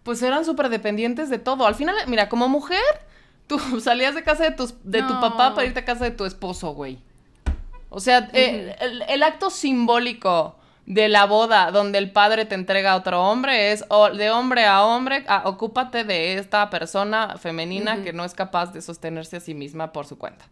pues 0.03 0.21
eran 0.21 0.45
súper 0.45 0.69
dependientes 0.69 1.31
de 1.31 1.39
todo. 1.39 1.65
Al 1.65 1.73
final, 1.73 1.95
mira, 2.05 2.29
como 2.29 2.47
mujer, 2.47 2.79
tú 3.47 3.57
salías 3.81 4.13
de 4.13 4.21
casa 4.21 4.43
de, 4.43 4.51
tus, 4.51 4.75
de 4.83 5.01
tu 5.01 5.19
papá 5.19 5.55
para 5.55 5.65
irte 5.65 5.79
a 5.79 5.85
casa 5.85 6.05
de 6.05 6.11
tu 6.11 6.25
esposo, 6.25 6.75
güey. 6.75 6.99
O 7.89 7.99
sea, 7.99 8.29
eh, 8.33 8.75
el, 8.79 9.01
el 9.01 9.23
acto 9.23 9.49
simbólico 9.49 10.60
de 10.93 11.07
la 11.07 11.25
boda 11.25 11.71
donde 11.71 11.99
el 11.99 12.11
padre 12.11 12.43
te 12.43 12.53
entrega 12.55 12.91
a 12.91 12.95
otro 12.97 13.23
hombre 13.23 13.71
es 13.71 13.85
o 13.87 14.09
de 14.09 14.29
hombre 14.29 14.65
a 14.65 14.83
hombre, 14.83 15.23
ah, 15.29 15.43
ocúpate 15.45 16.03
de 16.03 16.37
esta 16.37 16.69
persona 16.69 17.37
femenina 17.37 18.03
que 18.03 18.11
no 18.11 18.25
es 18.25 18.33
capaz 18.33 18.73
de 18.73 18.81
sostenerse 18.81 19.37
a 19.37 19.39
sí 19.39 19.53
misma 19.53 19.93
por 19.93 20.05
su 20.05 20.17
cuenta. 20.17 20.45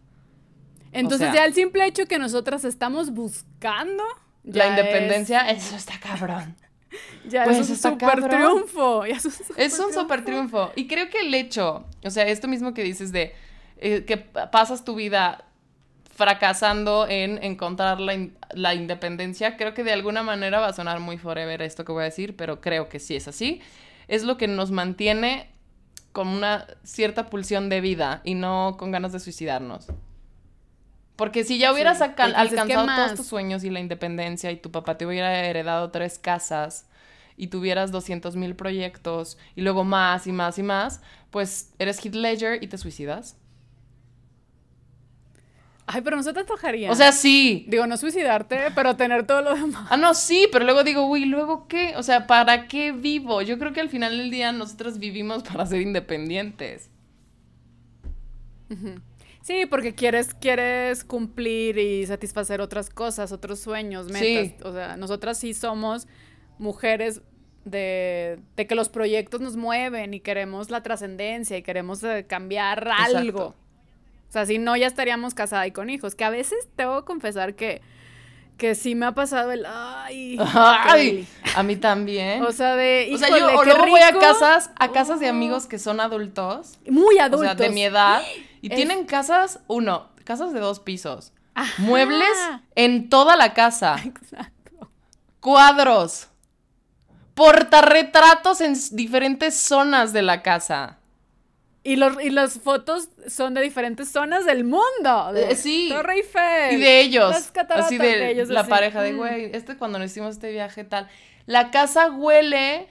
Entonces 0.92 1.28
sea- 1.28 1.34
ya 1.34 1.44
el 1.44 1.52
simple 1.52 1.84
hecho 1.84 2.06
que 2.06 2.18
nosotras 2.18 2.64
estamos 2.64 3.10
buscando... 3.10 4.02
La 4.44 4.68
independencia, 4.68 5.42
es- 5.50 5.66
eso 5.66 5.76
está 5.76 6.00
cabrón. 6.00 6.56
ya 7.28 7.44
pues, 7.44 7.58
es 7.58 7.68
un 7.70 7.76
super 7.76 8.26
triunfo. 8.26 9.04
ya 9.04 9.16
es 9.16 9.24
un 9.26 9.32
Es 9.58 9.78
un 9.78 9.92
super 9.92 10.24
triunfo. 10.24 10.72
Y 10.74 10.86
creo 10.88 11.10
que 11.10 11.20
el 11.20 11.34
hecho, 11.34 11.84
o 12.02 12.08
sea, 12.10 12.26
esto 12.26 12.48
mismo 12.48 12.72
que 12.72 12.82
dices 12.82 13.12
de 13.12 13.34
eh, 13.76 14.04
que 14.06 14.16
pa- 14.16 14.50
pasas 14.50 14.84
tu 14.86 14.94
vida 14.94 15.44
fracasando 16.20 17.06
en 17.08 17.42
encontrar 17.42 17.98
la, 18.00 18.12
in- 18.14 18.36
la 18.52 18.74
independencia, 18.74 19.56
creo 19.56 19.72
que 19.74 19.84
de 19.84 19.92
alguna 19.92 20.22
manera 20.22 20.60
va 20.60 20.68
a 20.68 20.72
sonar 20.74 21.00
muy 21.00 21.16
forever 21.16 21.62
esto 21.62 21.84
que 21.86 21.92
voy 21.92 22.02
a 22.02 22.04
decir, 22.12 22.36
pero 22.36 22.60
creo 22.60 22.88
que 22.90 22.98
sí 23.00 23.16
es 23.16 23.26
así. 23.26 23.62
Es 24.06 24.24
lo 24.24 24.36
que 24.36 24.46
nos 24.46 24.70
mantiene 24.70 25.50
con 26.12 26.28
una 26.28 26.66
cierta 26.84 27.30
pulsión 27.30 27.70
de 27.70 27.80
vida 27.80 28.20
y 28.24 28.34
no 28.34 28.76
con 28.78 28.90
ganas 28.92 29.12
de 29.12 29.20
suicidarnos. 29.20 29.86
Porque 31.16 31.44
si 31.44 31.58
ya 31.58 31.72
hubieras 31.72 31.98
Sí, 31.98 32.04
alca- 32.04 32.24
porque 32.26 32.42
dices, 32.42 32.50
¿qué 32.66 32.72
alcanzado 32.74 32.86
todos 32.86 33.14
tus 33.16 33.26
sueños 33.26 33.64
y 33.64 33.70
la 33.70 33.80
independencia 33.80 34.50
y 34.50 34.56
tu 34.56 34.70
papá 34.70 34.96
te 34.98 35.06
hubiera 35.06 35.44
heredado 35.44 35.90
tres 35.90 36.18
casas 36.18 36.86
y 37.36 37.48
tuvieras 37.48 37.90
200 37.92 38.36
mil 38.36 38.54
proyectos 38.56 39.38
y 39.56 39.62
luego 39.62 39.84
más 39.84 40.26
y 40.26 40.32
más 40.32 40.58
y 40.58 40.62
más, 40.62 41.00
pues 41.30 41.72
eres 41.78 42.04
Heath 42.04 42.14
Ledger 42.14 42.62
y 42.62 42.68
te 42.68 42.78
suicidas. 42.78 43.36
Ay, 45.92 46.02
pero 46.02 46.16
no 46.16 46.22
se 46.22 46.32
te 46.32 46.40
antojaría. 46.40 46.88
O 46.90 46.94
sea, 46.94 47.10
sí. 47.10 47.64
Digo, 47.68 47.84
no 47.84 47.96
suicidarte, 47.96 48.70
pero 48.76 48.94
tener 48.94 49.26
todo 49.26 49.42
lo 49.42 49.54
demás. 49.56 49.88
Ah, 49.90 49.96
no, 49.96 50.14
sí, 50.14 50.46
pero 50.52 50.64
luego 50.64 50.84
digo, 50.84 51.04
uy, 51.06 51.24
¿luego 51.24 51.66
qué? 51.66 51.94
O 51.96 52.04
sea, 52.04 52.28
¿para 52.28 52.68
qué 52.68 52.92
vivo? 52.92 53.42
Yo 53.42 53.58
creo 53.58 53.72
que 53.72 53.80
al 53.80 53.88
final 53.88 54.16
del 54.16 54.30
día 54.30 54.52
nosotros 54.52 55.00
vivimos 55.00 55.42
para 55.42 55.66
ser 55.66 55.80
independientes. 55.80 56.90
Sí, 59.42 59.66
porque 59.68 59.96
quieres, 59.96 60.32
quieres 60.32 61.02
cumplir 61.02 61.76
y 61.78 62.06
satisfacer 62.06 62.60
otras 62.60 62.88
cosas, 62.88 63.32
otros 63.32 63.58
sueños, 63.58 64.06
metas. 64.06 64.20
Sí. 64.20 64.54
O 64.62 64.72
sea, 64.72 64.96
nosotras 64.96 65.38
sí 65.38 65.54
somos 65.54 66.06
mujeres 66.58 67.20
de, 67.64 68.38
de 68.54 68.66
que 68.68 68.76
los 68.76 68.88
proyectos 68.88 69.40
nos 69.40 69.56
mueven 69.56 70.14
y 70.14 70.20
queremos 70.20 70.70
la 70.70 70.84
trascendencia 70.84 71.56
y 71.56 71.62
queremos 71.62 72.04
eh, 72.04 72.26
cambiar 72.28 72.86
Exacto. 72.86 73.56
O 74.30 74.32
sea, 74.32 74.46
si 74.46 74.58
no, 74.58 74.76
ya 74.76 74.86
estaríamos 74.86 75.34
casada 75.34 75.66
y 75.66 75.72
con 75.72 75.90
hijos. 75.90 76.14
Que 76.14 76.22
a 76.24 76.30
veces 76.30 76.68
tengo 76.76 77.00
que 77.00 77.04
confesar 77.04 77.56
que, 77.56 77.82
que 78.58 78.76
sí 78.76 78.94
me 78.94 79.06
ha 79.06 79.12
pasado 79.12 79.50
el 79.50 79.66
ay. 79.66 80.38
Ay, 80.54 81.26
a 81.56 81.62
mí 81.64 81.74
también. 81.74 82.42
O 82.44 82.52
sea, 82.52 82.76
de. 82.76 83.10
O 83.12 83.18
sea, 83.18 83.28
yo 83.28 83.46
o 83.48 83.86
voy 83.88 84.00
a 84.02 84.16
casas, 84.18 84.70
a 84.78 84.92
casas 84.92 85.18
de 85.18 85.26
Oh. 85.26 85.30
amigos 85.30 85.66
que 85.66 85.80
son 85.80 85.98
adultos. 86.00 86.78
Muy 86.88 87.16
O 87.18 87.22
adultos. 87.22 87.40
sea, 87.46 87.54
de 87.56 87.70
mi 87.70 87.82
edad. 87.82 88.22
Y 88.62 88.68
Es- 88.70 88.76
tienen 88.76 89.04
casas, 89.04 89.58
uno, 89.66 90.10
casas 90.24 90.52
de 90.52 90.60
dos 90.60 90.78
pisos. 90.78 91.32
Ajá. 91.56 91.82
Muebles 91.82 92.38
en 92.76 93.08
toda 93.10 93.34
la 93.36 93.52
casa. 93.52 93.96
Exacto. 94.04 94.90
Cuadros. 95.40 96.28
Portarretratos 97.34 98.60
en 98.60 98.74
diferentes 98.92 99.56
zonas 99.56 100.12
de 100.12 100.22
la 100.22 100.42
casa. 100.42 100.98
Y, 101.82 101.96
los, 101.96 102.22
y 102.22 102.28
las 102.30 102.58
fotos 102.60 103.08
son 103.26 103.54
de 103.54 103.62
diferentes 103.62 104.10
zonas 104.12 104.44
del 104.44 104.64
mundo. 104.64 105.32
De 105.32 105.52
Eh, 105.52 105.56
sí. 105.56 105.88
Torre 105.90 106.14
Eiffel. 106.16 106.74
Y 106.78 106.80
de 106.80 107.00
ellos. 107.00 107.50
Así 107.70 107.96
de, 107.96 108.06
de 108.06 108.30
ellos, 108.32 108.48
la 108.50 108.60
así. 108.60 108.70
pareja 108.70 109.00
de, 109.02 109.12
Mm. 109.12 109.16
güey, 109.16 109.50
este 109.54 109.76
cuando 109.76 109.98
nos 109.98 110.10
hicimos 110.10 110.32
este 110.34 110.50
viaje 110.52 110.84
tal. 110.84 111.08
La 111.46 111.70
casa 111.70 112.10
huele 112.10 112.88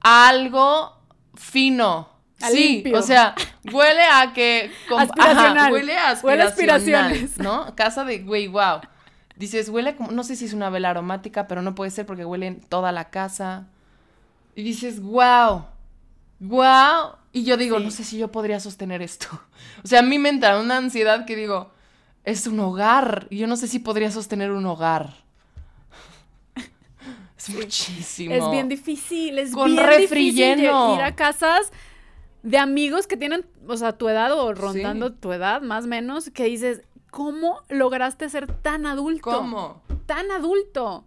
a 0.00 0.28
algo 0.28 0.96
fino. 1.34 2.08
A 2.40 2.48
sí, 2.50 2.68
limpio. 2.82 2.98
o 2.98 3.02
sea, 3.02 3.34
huele 3.72 4.02
a 4.12 4.32
que... 4.34 4.70
Aspiracional. 4.96 5.56
Ajá, 5.58 5.72
huele 5.72 5.96
a 5.96 6.18
Huele 6.22 6.42
a 6.42 6.46
aspiracional, 6.46 7.04
aspiraciones. 7.12 7.38
¿no? 7.38 7.74
Casa 7.76 8.04
de, 8.04 8.18
güey, 8.20 8.46
wow. 8.48 8.80
Dices, 9.36 9.68
huele 9.68 9.94
como, 9.96 10.10
no 10.12 10.22
sé 10.24 10.36
si 10.36 10.46
es 10.46 10.52
una 10.54 10.70
vela 10.70 10.90
aromática, 10.90 11.46
pero 11.48 11.60
no 11.62 11.74
puede 11.74 11.90
ser 11.90 12.06
porque 12.06 12.24
huele 12.24 12.46
en 12.46 12.60
toda 12.60 12.92
la 12.92 13.10
casa. 13.10 13.66
Y 14.54 14.62
dices, 14.62 15.00
wow, 15.02 15.66
wow. 16.40 17.12
Y 17.36 17.44
yo 17.44 17.56
digo, 17.58 17.76
Sí. 17.78 17.84
no 17.84 17.90
sé 17.90 18.02
si 18.04 18.16
yo 18.16 18.32
podría 18.32 18.60
sostener 18.60 19.02
esto. 19.02 19.26
O 19.84 19.86
sea, 19.86 20.00
a 20.00 20.02
mí 20.02 20.18
me 20.18 20.30
entra 20.30 20.58
una 20.58 20.78
ansiedad 20.78 21.26
que 21.26 21.36
digo, 21.36 21.70
es 22.24 22.46
un 22.46 22.58
hogar. 22.60 23.26
Y 23.30 23.36
yo 23.38 23.46
no 23.46 23.56
sé 23.56 23.68
si 23.68 23.78
podría 23.78 24.10
sostener 24.10 24.50
un 24.52 24.64
hogar. 24.66 25.12
Es 27.38 27.50
muchísimo. 27.50 28.34
Es 28.34 28.50
bien 28.50 28.68
difícil, 28.68 29.38
es 29.38 29.52
Con 29.52 29.74
bien 29.74 29.86
refri 29.86 30.30
difícil 30.30 30.56
lleno. 30.56 30.94
ir 30.96 31.02
a 31.02 31.14
casas 31.14 31.70
de 32.42 32.58
amigos 32.58 33.06
que 33.06 33.16
tienen, 33.16 33.44
o 33.68 33.76
sea, 33.76 33.92
tu 33.98 34.08
edad 34.08 34.32
o 34.32 34.54
rondando 34.54 35.12
tu 35.12 35.32
edad, 35.32 35.60
más 35.62 35.84
o 35.84 35.88
menos, 35.88 36.30
que 36.30 36.44
dices, 36.44 36.82
¿cómo 37.10 37.60
lograste 37.68 38.28
ser 38.30 38.46
tan 38.62 38.86
adulto? 38.86 39.30
¿Cómo? 39.30 39.82
Tan 40.06 40.30
adulto. 40.30 41.04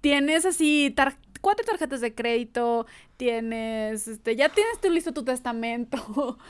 Tienes 0.00 0.44
así 0.44 0.92
tar- 0.94 1.16
cuatro 1.42 1.66
tarjetas 1.66 2.00
de 2.00 2.14
crédito, 2.14 2.86
tienes, 3.18 4.08
este, 4.08 4.34
ya 4.36 4.48
tienes 4.48 4.80
tú 4.80 4.88
listo 4.88 5.12
tu 5.12 5.24
testamento. 5.24 6.38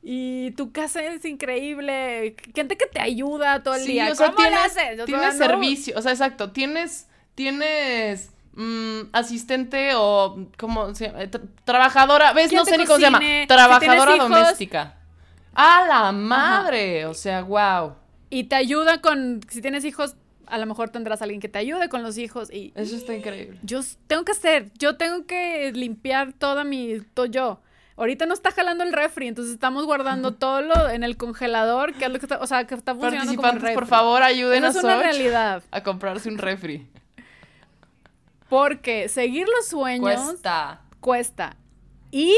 Y 0.00 0.52
tu 0.52 0.70
casa 0.72 1.02
es 1.02 1.24
increíble. 1.24 2.36
Gente 2.54 2.76
que 2.76 2.86
te 2.86 3.00
ayuda 3.00 3.62
todo 3.64 3.74
el 3.74 3.82
Sí, 3.82 3.92
día. 3.92 4.10
o 4.12 4.14
sea, 4.14 4.28
¿Cómo 4.28 4.38
tienes, 4.38 4.60
haces? 4.60 4.92
O 4.92 4.96
sea, 4.96 5.04
tienes 5.06 5.38
no. 5.38 5.44
servicio, 5.46 5.98
o 5.98 6.02
sea, 6.02 6.12
exacto, 6.12 6.52
tienes, 6.52 7.08
tienes 7.34 8.30
mm, 8.54 9.00
asistente 9.12 9.90
o, 9.96 10.46
¿cómo 10.56 10.94
se 10.94 11.08
llama? 11.08 11.18
Tra- 11.24 11.48
trabajadora, 11.64 12.32
¿ves? 12.32 12.52
No 12.52 12.64
sé 12.64 12.78
ni 12.78 12.84
cómo 12.86 12.96
se 12.96 13.02
llama, 13.02 13.18
si 13.18 13.44
trabajadora 13.48 14.16
doméstica. 14.16 14.94
¡A 15.52 15.84
la 15.86 16.12
madre! 16.12 17.04
O 17.06 17.14
sea, 17.14 17.42
wow. 17.42 17.94
Y 18.30 18.44
te 18.44 18.54
ayuda 18.54 19.00
con, 19.00 19.40
si 19.50 19.60
tienes 19.60 19.84
hijos, 19.84 20.14
a 20.50 20.58
lo 20.58 20.66
mejor 20.66 20.90
tendrás 20.90 21.20
a 21.20 21.24
alguien 21.24 21.40
que 21.40 21.48
te 21.48 21.58
ayude 21.58 21.88
con 21.88 22.02
los 22.02 22.18
hijos. 22.18 22.50
Y 22.52 22.72
Eso 22.74 22.96
está 22.96 23.14
increíble. 23.14 23.58
yo 23.62 23.80
tengo 24.06 24.24
que 24.24 24.32
hacer, 24.32 24.70
yo 24.78 24.96
tengo 24.96 25.26
que 25.26 25.72
limpiar 25.72 26.32
toda 26.32 26.64
mi, 26.64 27.00
todo 27.14 27.26
yo. 27.26 27.60
Ahorita 27.96 28.26
no 28.26 28.34
está 28.34 28.52
jalando 28.52 28.84
el 28.84 28.92
refri, 28.92 29.26
entonces 29.26 29.52
estamos 29.54 29.84
guardando 29.84 30.32
todo 30.32 30.60
lo 30.62 30.88
en 30.88 31.02
el 31.02 31.16
congelador, 31.16 31.94
que 31.94 32.04
es 32.04 32.12
lo 32.12 32.18
que 32.20 32.26
está, 32.26 32.38
o 32.38 32.46
sea, 32.46 32.64
que 32.64 32.76
está 32.76 32.94
funcionando 32.94 33.34
como 33.34 33.48
el 33.48 33.54
Participantes, 33.54 33.62
refri. 33.62 33.74
por 33.74 33.86
favor, 33.88 34.22
ayuden 34.22 34.64
Eso 34.64 34.66
a 34.66 34.70
es 34.78 34.84
una 34.84 34.94
Soch 34.94 35.02
realidad, 35.02 35.62
a 35.72 35.82
comprarse 35.82 36.28
un 36.28 36.38
refri. 36.38 36.86
porque 38.48 39.08
seguir 39.08 39.46
los 39.48 39.66
sueños 39.66 40.20
Cuesta. 40.20 40.80
cuesta. 41.00 41.56
Y 42.10 42.34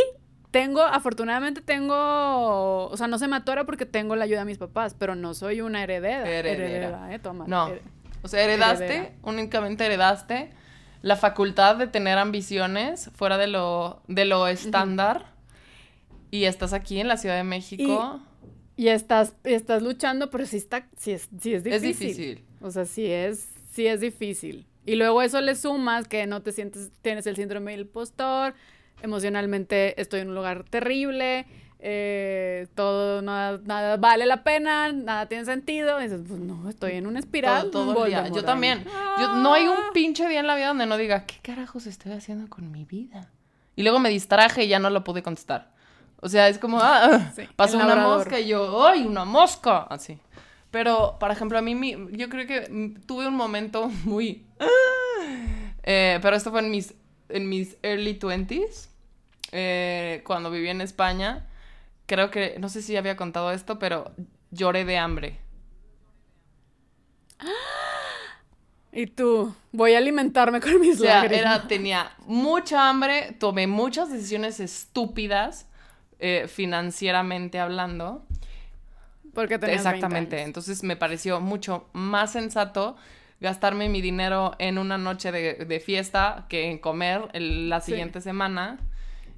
tengo, 0.50 0.82
afortunadamente 0.82 1.60
tengo, 1.60 2.86
o 2.88 2.96
sea, 2.96 3.06
no 3.06 3.18
se 3.18 3.28
me 3.28 3.36
atora 3.36 3.64
porque 3.64 3.86
tengo 3.86 4.16
la 4.16 4.24
ayuda 4.24 4.40
de 4.40 4.44
mis 4.46 4.58
papás, 4.58 4.96
pero 4.98 5.14
no 5.14 5.34
soy 5.34 5.60
una 5.60 5.82
heredera. 5.84 6.28
Heredera. 6.28 7.14
eh, 7.14 7.18
toma. 7.18 7.44
No. 7.46 7.70
O 8.22 8.28
sea, 8.28 8.42
heredaste, 8.44 8.84
Heredera. 8.84 9.14
únicamente 9.22 9.86
heredaste 9.86 10.50
la 11.02 11.16
facultad 11.16 11.76
de 11.76 11.86
tener 11.86 12.18
ambiciones 12.18 13.10
fuera 13.14 13.38
de 13.38 13.46
lo, 13.46 14.02
de 14.08 14.24
lo 14.26 14.46
estándar. 14.48 15.26
Y 16.30 16.44
estás 16.44 16.72
aquí 16.72 17.00
en 17.00 17.08
la 17.08 17.16
Ciudad 17.16 17.36
de 17.36 17.44
México. 17.44 18.20
Y 18.76 18.88
estás, 18.88 19.34
estás 19.44 19.82
luchando, 19.82 20.30
pero 20.30 20.46
sí 20.46 20.56
está, 20.58 20.88
sí 20.96 21.12
es, 21.12 21.28
sí 21.40 21.54
es 21.54 21.66
Es 21.66 21.82
difícil. 21.82 22.08
difícil. 22.08 22.44
O 22.60 22.70
sea, 22.70 22.84
sí 22.84 23.06
es, 23.06 23.48
sí 23.72 23.86
es 23.86 24.00
difícil. 24.00 24.66
Y 24.86 24.96
luego 24.96 25.22
eso 25.22 25.40
le 25.40 25.54
sumas 25.54 26.08
que 26.08 26.26
no 26.26 26.42
te 26.42 26.52
sientes, 26.52 26.90
tienes 27.02 27.26
el 27.26 27.36
síndrome 27.36 27.72
del 27.72 27.82
impostor, 27.82 28.54
emocionalmente 29.02 30.00
estoy 30.00 30.20
en 30.20 30.28
un 30.28 30.34
lugar 30.34 30.64
terrible, 30.64 31.46
eh, 31.82 32.66
todo, 32.74 33.22
nada, 33.22 33.58
nada 33.64 33.96
vale 33.96 34.26
la 34.26 34.42
pena, 34.44 34.92
nada 34.92 35.26
tiene 35.26 35.44
sentido. 35.44 35.98
Y 36.00 36.04
dices, 36.04 36.20
pues 36.26 36.38
no, 36.40 36.68
estoy 36.68 36.92
en 36.92 37.06
una 37.06 37.18
espiral. 37.18 37.70
todo, 37.70 37.92
todo 37.94 38.04
el 38.04 38.10
día. 38.10 38.28
Yo 38.28 38.44
también. 38.44 38.84
Yo, 39.18 39.36
no 39.36 39.54
hay 39.54 39.66
un 39.66 39.76
pinche 39.94 40.28
día 40.28 40.40
en 40.40 40.46
la 40.46 40.54
vida 40.56 40.68
donde 40.68 40.86
no 40.86 40.96
diga, 40.96 41.24
¿qué 41.26 41.36
carajos 41.42 41.86
estoy 41.86 42.12
haciendo 42.12 42.48
con 42.48 42.70
mi 42.70 42.84
vida? 42.84 43.30
Y 43.76 43.82
luego 43.82 43.98
me 43.98 44.10
distraje 44.10 44.64
y 44.64 44.68
ya 44.68 44.78
no 44.78 44.90
lo 44.90 45.04
pude 45.04 45.22
contestar. 45.22 45.70
O 46.20 46.28
sea, 46.28 46.48
es 46.48 46.58
como, 46.58 46.78
ah, 46.80 47.32
Sí, 47.36 47.48
pasó 47.56 47.76
una 47.78 47.96
mosca 47.96 48.38
y 48.40 48.48
yo, 48.48 48.86
¡ay, 48.86 49.06
una 49.06 49.24
mosca! 49.24 49.78
Así. 49.84 50.18
Pero, 50.70 51.16
por 51.18 51.30
ejemplo, 51.30 51.56
a 51.58 51.62
mí, 51.62 51.74
mi- 51.74 51.96
yo 52.12 52.28
creo 52.28 52.46
que 52.46 52.94
tuve 53.06 53.26
un 53.26 53.34
momento 53.34 53.88
muy... 54.04 54.44
eh, 55.82 56.18
pero 56.22 56.36
esto 56.36 56.50
fue 56.50 56.60
en 56.60 56.70
mis, 56.70 56.94
en 57.28 57.48
mis 57.48 57.76
early 57.82 58.18
20s, 58.18 58.88
eh, 59.52 60.22
cuando 60.26 60.50
viví 60.50 60.68
en 60.68 60.80
España. 60.80 61.46
Creo 62.10 62.28
que, 62.32 62.56
no 62.58 62.68
sé 62.68 62.82
si 62.82 62.96
había 62.96 63.14
contado 63.16 63.52
esto, 63.52 63.78
pero 63.78 64.10
lloré 64.50 64.84
de 64.84 64.98
hambre. 64.98 65.38
Y 68.92 69.06
tú, 69.06 69.54
voy 69.70 69.94
a 69.94 69.98
alimentarme 69.98 70.60
con 70.60 70.80
mis 70.80 70.98
O 70.98 71.04
sea, 71.04 71.22
lágrimas. 71.22 71.40
era, 71.40 71.68
tenía 71.68 72.10
mucha 72.26 72.88
hambre, 72.88 73.36
tomé 73.38 73.68
muchas 73.68 74.10
decisiones 74.10 74.58
estúpidas, 74.58 75.68
eh, 76.18 76.46
financieramente 76.48 77.60
hablando. 77.60 78.26
Porque 79.32 79.60
tenías 79.60 79.84
20 79.84 79.96
Exactamente. 79.98 80.36
años. 80.38 80.46
Entonces 80.48 80.82
me 80.82 80.96
pareció 80.96 81.40
mucho 81.40 81.88
más 81.92 82.32
sensato 82.32 82.96
gastarme 83.40 83.88
mi 83.88 84.00
dinero 84.00 84.56
en 84.58 84.76
una 84.78 84.98
noche 84.98 85.30
de, 85.30 85.54
de 85.64 85.78
fiesta 85.80 86.46
que 86.48 86.68
en 86.72 86.78
comer 86.78 87.28
el- 87.34 87.68
la 87.68 87.80
Sí. 87.80 87.92
siguiente 87.92 88.20
semana. 88.20 88.80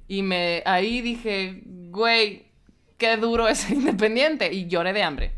Y 0.07 0.23
me 0.23 0.63
ahí 0.65 1.01
dije, 1.01 1.61
güey, 1.67 2.47
qué 3.03 3.17
duro 3.17 3.47
es 3.47 3.57
ser 3.63 3.73
independiente. 3.77 4.53
Y 4.53 4.67
lloré 4.67 4.93
de 4.93 5.03
hambre. 5.03 5.31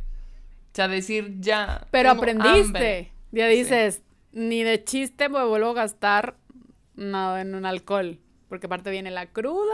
O 0.71 0.75
sea, 0.75 0.87
decir 0.87 1.35
ya. 1.39 1.87
Pero 1.91 2.11
aprendiste. 2.11 2.61
hambre. 2.61 3.11
Ya 3.31 3.49
Sí. 3.49 3.55
dices, 3.57 4.01
ni 4.31 4.63
de 4.63 4.83
chiste 4.83 5.29
me 5.29 5.43
vuelvo 5.45 5.69
a 5.69 5.73
gastar 5.73 6.35
nada 6.95 7.41
en 7.41 7.55
un 7.55 7.65
alcohol. 7.65 8.19
Porque 8.49 8.67
aparte 8.67 8.91
viene 8.91 9.09
la 9.09 9.25
cruda 9.25 9.73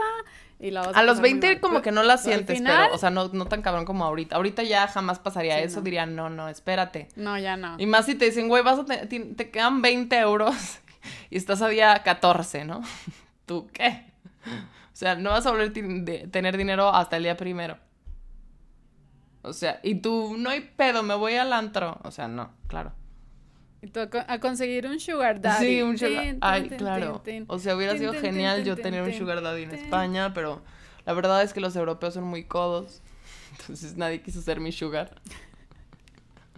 y 0.58 0.70
la 0.70 0.80
vas 0.80 0.96
A 0.96 1.02
los 1.02 1.18
pasar 1.18 1.20
muy 1.20 1.30
20 1.40 1.46
mal. 1.46 1.60
como 1.60 1.82
que 1.82 1.92
no 1.92 2.02
la 2.02 2.16
sientes, 2.16 2.56
final, 2.56 2.84
pero, 2.84 2.94
o 2.94 2.98
sea, 2.98 3.10
no, 3.10 3.28
no 3.28 3.46
tan 3.46 3.60
cabrón 3.62 3.84
como 3.84 4.04
ahorita. 4.04 4.36
Ahorita 4.36 4.62
ya 4.62 4.86
jamás 4.88 5.18
pasaría 5.18 5.58
Sí, 5.58 5.64
eso, 5.64 5.76
no. 5.80 5.82
diría, 5.82 6.06
no, 6.06 6.30
no, 6.30 6.48
espérate. 6.48 7.08
No, 7.16 7.38
ya 7.38 7.56
no. 7.56 7.76
Y 7.78 7.86
más 7.86 8.06
si 8.06 8.14
te 8.14 8.24
dicen, 8.24 8.48
güey, 8.48 8.62
vas 8.62 8.78
a 8.78 8.84
te, 8.84 8.96
te 9.06 9.50
quedan 9.50 9.82
20 9.82 10.16
euros 10.18 10.54
y 11.30 11.36
estás 11.36 11.60
a 11.62 11.68
día 11.68 12.02
14, 12.02 12.64
¿no? 12.64 12.82
¿Tú 13.46 13.68
qué? 13.72 14.04
O 15.02 15.04
sea, 15.04 15.16
no 15.16 15.30
vas 15.30 15.44
a 15.46 15.50
volver 15.50 15.70
a 15.70 16.30
tener 16.30 16.56
dinero 16.56 16.88
hasta 16.94 17.16
el 17.16 17.24
día 17.24 17.36
primero. 17.36 17.76
O 19.42 19.52
sea, 19.52 19.80
y 19.82 19.96
tú, 19.96 20.36
no 20.38 20.48
hay 20.50 20.60
pedo, 20.60 21.02
me 21.02 21.16
voy 21.16 21.34
al 21.34 21.52
antro. 21.52 21.98
O 22.04 22.12
sea, 22.12 22.28
no, 22.28 22.52
claro. 22.68 22.92
Y 23.80 23.88
tú 23.88 23.98
a, 23.98 24.08
co- 24.08 24.22
a 24.24 24.38
conseguir 24.38 24.86
un 24.86 25.00
sugar 25.00 25.40
daddy. 25.40 25.66
Sí, 25.66 25.82
un 25.82 25.98
sugar... 25.98 26.22
Tin, 26.22 26.38
Ay, 26.40 26.68
claro. 26.68 27.20
O 27.48 27.58
sea, 27.58 27.74
hubiera 27.74 27.98
sido 27.98 28.12
genial 28.14 28.62
yo 28.62 28.76
tener 28.76 29.02
un 29.02 29.12
sugar 29.12 29.42
daddy 29.42 29.64
en. 29.64 29.72
España, 29.72 30.32
pero 30.34 30.62
la 31.04 31.14
verdad 31.14 31.42
es 31.42 31.52
que 31.52 31.58
los 31.58 31.74
europeos 31.74 32.14
son 32.14 32.22
muy 32.22 32.44
codos. 32.44 33.02
Entonces 33.60 33.96
nadie 33.96 34.22
quiso 34.22 34.40
ser 34.40 34.60
mi 34.60 34.70
sugar. 34.70 35.20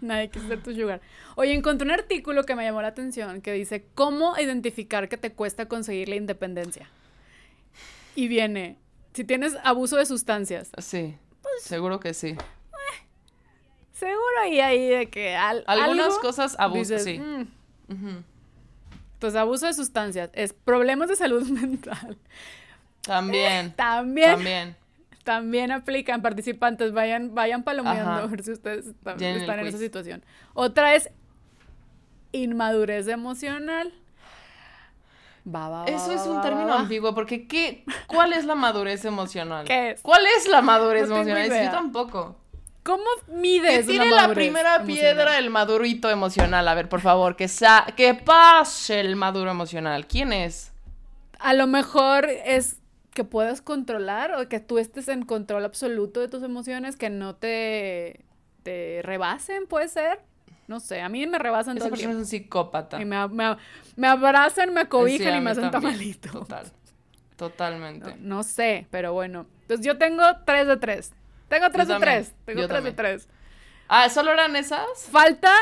Nadie 0.03 0.29
quiere 0.29 0.49
ser 0.49 0.63
tu 0.63 0.75
sugar. 0.75 1.01
Oye, 1.37 1.55
encontré 1.55 1.87
un 1.87 1.93
artículo 1.93 2.45
que 2.45 2.55
me 2.55 2.63
llamó 2.65 2.83
la 2.83 2.89
atención 2.89 3.41
que 3.41 3.53
dice 3.53 3.87
cómo 3.95 4.37
identificar 4.39 5.09
que 5.09 5.17
te 5.17 5.33
cuesta 5.33 5.67
conseguir 5.67 6.11
la 6.11 6.17
independencia. 6.17 6.91
Y 8.17 8.29
viene, 8.29 8.79
si 9.13 9.25
tienes 9.25 9.57
abuso 9.65 9.97
de 9.97 10.07
sustancias, 10.07 10.71
Sí, 10.79 11.17
Pues 11.43 11.63
seguro 11.63 12.01
que 12.01 12.15
sí. 12.15 12.37
seguro 13.93 14.21
ahí 14.43 14.61
ahí 14.61 14.89
de 14.89 15.09
que 15.11 15.35
al, 15.37 15.65
Algunas 15.67 16.07
algo 16.07 16.21
cosas 16.21 16.57
abuso, 16.59 16.95
dices, 16.95 17.05
sí. 17.05 17.19
"Mm". 17.19 17.43
Ujú. 17.93 18.23
Entonces, 19.15 19.41
abuso 19.41 19.67
de 19.67 19.75
sustancias 19.75 20.31
es 20.35 20.53
problemas 20.53 21.09
de 21.09 21.17
salud 21.17 21.43
mental. 21.49 22.19
También. 23.03 23.73
También, 23.75 24.33
también, 24.33 24.77
También. 25.25 25.73
aplican 25.73 26.23
participantes, 26.23 26.93
vayan, 26.93 27.35
vayan 27.35 27.63
palomeando 27.63 28.11
Ajá. 28.11 28.23
a 28.23 28.27
ver 28.27 28.43
si 28.43 28.53
ustedes 28.53 28.87
están, 28.87 29.23
están 29.23 29.59
en 29.61 29.67
esa 29.67 29.77
quiz. 29.79 29.87
situación. 29.87 30.23
Otra 30.55 30.95
es 30.95 31.11
inmadurez 32.33 33.09
emocional. 33.09 33.93
Va, 35.47 35.69
va, 35.69 35.81
va, 35.81 35.85
Eso 35.87 36.13
es 36.13 36.23
un 36.27 36.39
va, 36.39 36.43
término 36.43 36.69
va. 36.69 36.81
ambiguo, 36.81 37.15
porque 37.15 37.47
¿qué, 37.47 37.85
¿cuál 38.07 38.33
es 38.33 38.45
la 38.47 38.55
madurez 38.55 39.05
emocional? 39.05 39.67
¿Qué 39.67 39.91
es? 39.91 40.01
¿Cuál 40.01 40.25
es 40.39 40.49
la 40.49 40.63
madurez 40.63 41.09
No 41.09 41.17
emocional? 41.17 41.49
Que. 41.51 41.65
Yo 41.67 41.71
tampoco. 41.71 42.37
¿Cómo 42.83 43.05
Que 43.27 43.33
mides 43.33 43.87
tire 43.87 44.07
una 44.07 44.29
la 44.29 44.35
primera 44.35 44.77
emocional? 44.77 44.87
piedra 44.87 45.39
el 45.39 45.51
madurito 45.51 46.11
emocional. 46.11 46.67
A 46.69 46.75
ver, 46.75 46.89
por 46.89 47.01
favor, 47.01 47.37
que, 47.37 47.49
sa 47.49 47.87
que 47.97 48.15
pase 48.15 49.01
el 49.01 49.17
maduro 49.17 49.51
emocional. 49.51 50.07
¿Quién 50.07 50.33
es? 50.33 50.73
A 51.39 51.53
lo 51.55 51.67
mejor 51.67 52.27
es 52.27 52.77
que 53.13 53.25
puedas 53.25 53.63
controlar 53.63 54.35
o 54.35 54.49
que 54.49 54.61
tú 54.61 54.79
estés 54.79 55.09
en 55.09 55.25
control 55.25 55.65
absoluto 55.65 56.21
de 56.21 56.29
tus 56.29 56.43
emociones, 56.43 56.97
que 56.97 57.11
no 57.11 57.37
te, 57.37 58.25
te 58.63 59.01
rebasen, 59.03 59.67
puede 59.67 59.89
ser. 59.89 60.21
No 60.67 60.81
sé, 60.81 61.01
a 61.03 61.09
mí 61.09 61.27
me 61.27 61.39
rebasan 61.39 61.77
Esa 61.77 61.87
todo 61.87 61.95
el 61.95 62.01
persona 62.01 62.13
es 62.15 62.19
un 62.19 62.27
psicópata. 62.27 63.01
Y 63.01 63.05
me, 63.05 63.29
me- 63.29 63.57
me 63.97 64.07
abrazan, 64.09 64.73
me 64.73 64.83
Sí, 64.83 65.27
a 65.27 65.37
y 65.37 65.41
me 65.41 65.51
hacen 65.51 65.71
tamalito. 65.71 66.31
Total. 66.41 66.67
Totalmente. 67.37 68.11
No, 68.17 68.37
no 68.37 68.43
sé, 68.43 68.87
pero 68.91 69.13
bueno. 69.13 69.47
Entonces 69.63 69.85
yo 69.85 69.99
tengo 69.99 70.23
3 70.45 70.67
de 70.67 70.77
3. 70.77 71.13
Tengo 71.49 71.71
3 71.71 71.89
de 71.89 71.95
también, 71.95 72.15
3. 72.25 72.35
Tengo 72.45 72.61
yo 72.63 72.69
3 72.69 72.85
de 72.85 72.93
también. 72.93 73.19
3. 73.19 73.29
Ah, 73.89 74.09
¿solo 74.09 74.33
eran 74.33 74.57
esas? 74.57 74.87
Falta. 75.11 75.53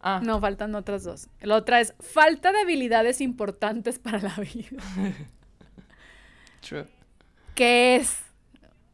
Ah, 0.00 0.20
No, 0.22 0.38
faltan 0.38 0.74
otras 0.74 1.02
dos. 1.02 1.28
La 1.40 1.56
otra 1.56 1.80
es 1.80 1.94
falta 1.98 2.52
de 2.52 2.60
habilidades 2.60 3.20
importantes 3.22 3.98
para 3.98 4.18
la 4.18 4.34
vida. 4.36 4.76
true. 6.60 6.86
¿Qué 7.54 7.96
es? 7.96 8.18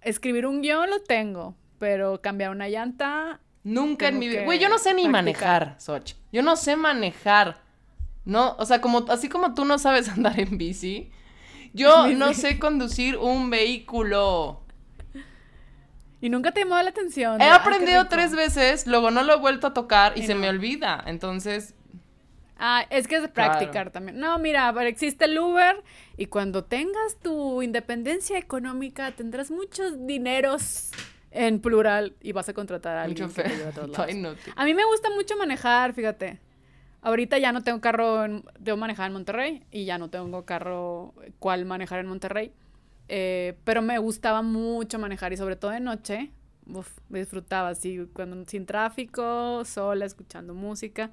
Escribir 0.02 0.46
un 0.46 0.62
guion 0.62 0.88
lo 0.88 1.02
tengo, 1.02 1.54
pero 1.78 2.20
cambiar 2.22 2.50
una 2.50 2.68
llanta 2.68 3.40
Nunca 3.64 4.08
en 4.08 4.18
mi 4.18 4.28
vida. 4.28 4.44
Güey, 4.44 4.58
yo 4.58 4.68
no 4.68 4.78
sé 4.78 4.94
ni 4.94 5.02
practicar. 5.08 5.12
manejar, 5.12 5.74
Soch. 5.80 6.14
Yo 6.32 6.42
no 6.42 6.56
sé 6.56 6.76
manejar. 6.76 7.60
No, 8.24 8.54
o 8.58 8.64
sea, 8.66 8.80
como 8.80 9.04
así 9.10 9.28
como 9.28 9.54
tú 9.54 9.64
no 9.64 9.78
sabes 9.78 10.08
andar 10.16 10.38
en 10.40 10.56
bici, 10.58 11.10
yo 11.72 12.06
no 12.16 12.32
sé 12.34 12.58
conducir 12.58 13.16
un 13.18 13.50
vehículo. 13.50 14.62
Y 16.22 16.28
nunca 16.28 16.52
te 16.52 16.60
llamó 16.60 16.80
la 16.82 16.90
atención. 16.90 17.40
He 17.40 17.44
de, 17.44 17.50
"Ay, 17.50 17.58
qué 17.58 17.68
aprendido 17.68 18.02
rico". 18.02 18.10
tres 18.14 18.32
veces, 18.34 18.86
luego 18.86 19.10
no 19.10 19.22
lo 19.22 19.34
he 19.34 19.38
vuelto 19.38 19.68
a 19.68 19.74
tocar 19.74 20.12
y 20.16 20.20
Y 20.20 20.26
se 20.26 20.34
no. 20.34 20.40
me 20.40 20.48
olvida. 20.48 21.02
Entonces, 21.06 21.74
Ah, 22.62 22.84
es 22.90 23.08
que 23.08 23.16
es 23.16 23.22
de 23.22 23.28
practicar 23.28 23.90
también. 23.90 24.18
No, 24.18 24.38
mira, 24.38 24.70
pero 24.74 24.86
existe 24.86 25.24
el 25.24 25.38
Uber 25.38 25.82
y 26.18 26.26
cuando 26.26 26.62
tengas 26.62 27.16
tu 27.22 27.62
independencia 27.62 28.36
económica 28.36 29.12
tendrás 29.12 29.50
muchos 29.50 30.06
dineros 30.06 30.90
en 31.30 31.60
plural 31.60 32.16
y 32.20 32.32
vas 32.32 32.48
a 32.48 32.54
contratar 32.54 32.96
a 32.96 33.04
un 33.04 33.10
alguien 33.10 33.28
que 33.28 33.42
te 33.42 33.48
lleve 33.48 33.68
a 33.68 33.72
todos 33.72 33.92
Todo 33.92 34.06
lados. 34.06 34.38
A 34.56 34.64
mí 34.64 34.74
me 34.74 34.84
gusta 34.84 35.10
mucho 35.10 35.36
manejar, 35.36 35.92
fíjate. 35.92 36.40
Ahorita 37.02 37.38
ya 37.38 37.52
no 37.52 37.62
tengo 37.62 37.80
carro, 37.80 38.24
en, 38.24 38.44
debo 38.58 38.76
manejar 38.76 39.06
en 39.06 39.14
Monterrey 39.14 39.64
y 39.70 39.84
ya 39.84 39.96
no 39.96 40.10
tengo 40.10 40.44
carro 40.44 41.14
cual 41.38 41.64
manejar 41.64 42.00
en 42.00 42.06
Monterrey. 42.06 42.52
Eh, 43.08 43.56
pero 43.64 43.82
me 43.82 43.98
gustaba 43.98 44.42
mucho 44.42 44.98
manejar 44.98 45.32
y 45.32 45.36
sobre 45.36 45.56
todo 45.56 45.70
de 45.70 45.80
noche. 45.80 46.30
Uf, 46.66 46.98
disfrutaba 47.08 47.70
así, 47.70 48.06
cuando, 48.12 48.44
sin 48.46 48.66
tráfico, 48.66 49.64
sola, 49.64 50.04
escuchando 50.04 50.54
música. 50.54 51.10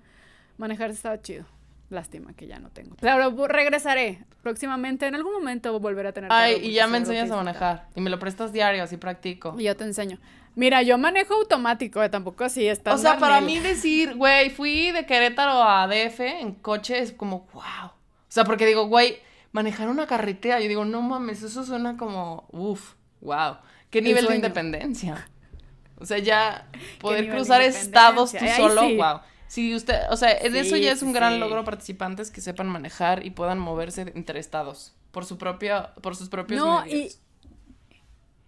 Manejar 0.57 0.89
estaba 0.89 1.21
chido. 1.21 1.45
Lástima 1.89 2.33
que 2.33 2.47
ya 2.47 2.59
no 2.59 2.69
tengo. 2.69 2.97
Pero 2.99 3.47
regresaré. 3.47 4.23
Próximamente, 4.43 5.07
en 5.07 5.15
algún 5.15 5.33
momento 5.33 5.79
volveré 5.79 6.09
a 6.09 6.11
tener 6.11 6.31
Ay, 6.31 6.59
y 6.61 6.71
ya 6.73 6.87
me 6.87 6.97
enseñas 6.97 7.31
a 7.31 7.35
manejar. 7.37 7.87
Y 7.95 8.01
me 8.01 8.09
lo 8.09 8.19
prestas 8.19 8.51
diario, 8.51 8.83
así 8.83 8.97
practico. 8.97 9.55
Y 9.57 9.63
yo 9.63 9.75
te 9.75 9.85
enseño. 9.85 10.19
Mira, 10.55 10.81
yo 10.81 10.97
manejo 10.97 11.35
automático, 11.35 12.01
eh, 12.03 12.09
tampoco 12.09 12.43
así. 12.43 12.67
Está 12.67 12.93
O 12.93 12.97
sea, 12.97 13.19
para 13.19 13.41
mí 13.41 13.59
decir, 13.59 14.15
güey, 14.15 14.49
fui 14.49 14.91
de 14.91 15.05
Querétaro 15.05 15.63
a 15.63 15.87
DF 15.87 16.19
en 16.19 16.53
coche 16.55 16.99
es 16.99 17.11
como, 17.11 17.47
wow. 17.53 17.87
O 17.87 17.91
sea, 18.27 18.43
porque 18.43 18.65
digo, 18.65 18.87
güey, 18.87 19.19
manejar 19.51 19.87
una 19.87 20.07
carretera, 20.07 20.59
yo 20.59 20.67
digo, 20.67 20.83
no 20.83 21.01
mames, 21.01 21.43
eso 21.43 21.63
suena 21.63 21.95
como, 21.95 22.47
uff, 22.51 22.95
wow. 23.21 23.57
¿Qué 23.89 24.01
nivel 24.01 24.27
de 24.27 24.35
independencia? 24.35 25.29
O 25.99 26.05
sea, 26.05 26.17
ya 26.17 26.67
poder 26.99 27.29
cruzar 27.29 27.61
estados 27.61 28.31
tú 28.31 28.45
solo, 28.55 28.81
sí. 28.81 28.97
wow. 28.97 29.19
Si 29.47 29.73
usted, 29.73 30.01
o 30.09 30.17
sea, 30.17 30.29
de 30.35 30.59
eso 30.59 30.75
ya 30.75 30.91
es 30.91 30.99
sí, 30.99 31.05
un 31.05 31.13
gran 31.13 31.39
logro 31.39 31.63
participantes 31.63 32.31
que 32.31 32.41
sepan 32.41 32.67
manejar 32.67 33.25
y 33.25 33.31
puedan 33.31 33.59
moverse 33.59 34.01
entre 34.15 34.39
estados 34.39 34.93
por 35.11 35.25
su 35.25 35.37
propia, 35.37 35.93
por 36.01 36.15
sus 36.15 36.29
propios 36.29 36.59
No, 36.61 36.85
y, 36.85 36.89
medios. 36.89 37.19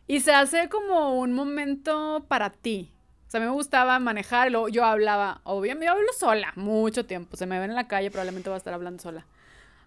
y 0.08 0.20
se 0.22 0.34
hace 0.34 0.70
como 0.70 1.20
un 1.20 1.34
momento 1.34 2.26
para 2.28 2.50
ti. 2.50 2.92
O 3.28 3.32
sea, 3.32 3.40
a 3.40 3.42
mí 3.42 3.48
me 3.48 3.54
gustaba 3.54 4.00
manejar, 4.00 4.48
y 4.48 4.52
luego 4.52 4.70
yo 4.70 4.84
hablaba, 4.84 5.42
obviamente 5.44 5.86
yo 5.86 5.92
hablo 5.92 6.12
sola, 6.18 6.52
mucho 6.56 7.06
tiempo. 7.06 7.38
Se 7.38 7.46
me 7.46 7.60
ven 7.60 7.70
en 7.70 7.76
la 7.76 7.88
calle, 7.88 8.10
probablemente 8.10 8.50
voy 8.50 8.56
a 8.56 8.58
estar 8.58 8.74
hablando 8.74 9.02
sola. 9.02 9.26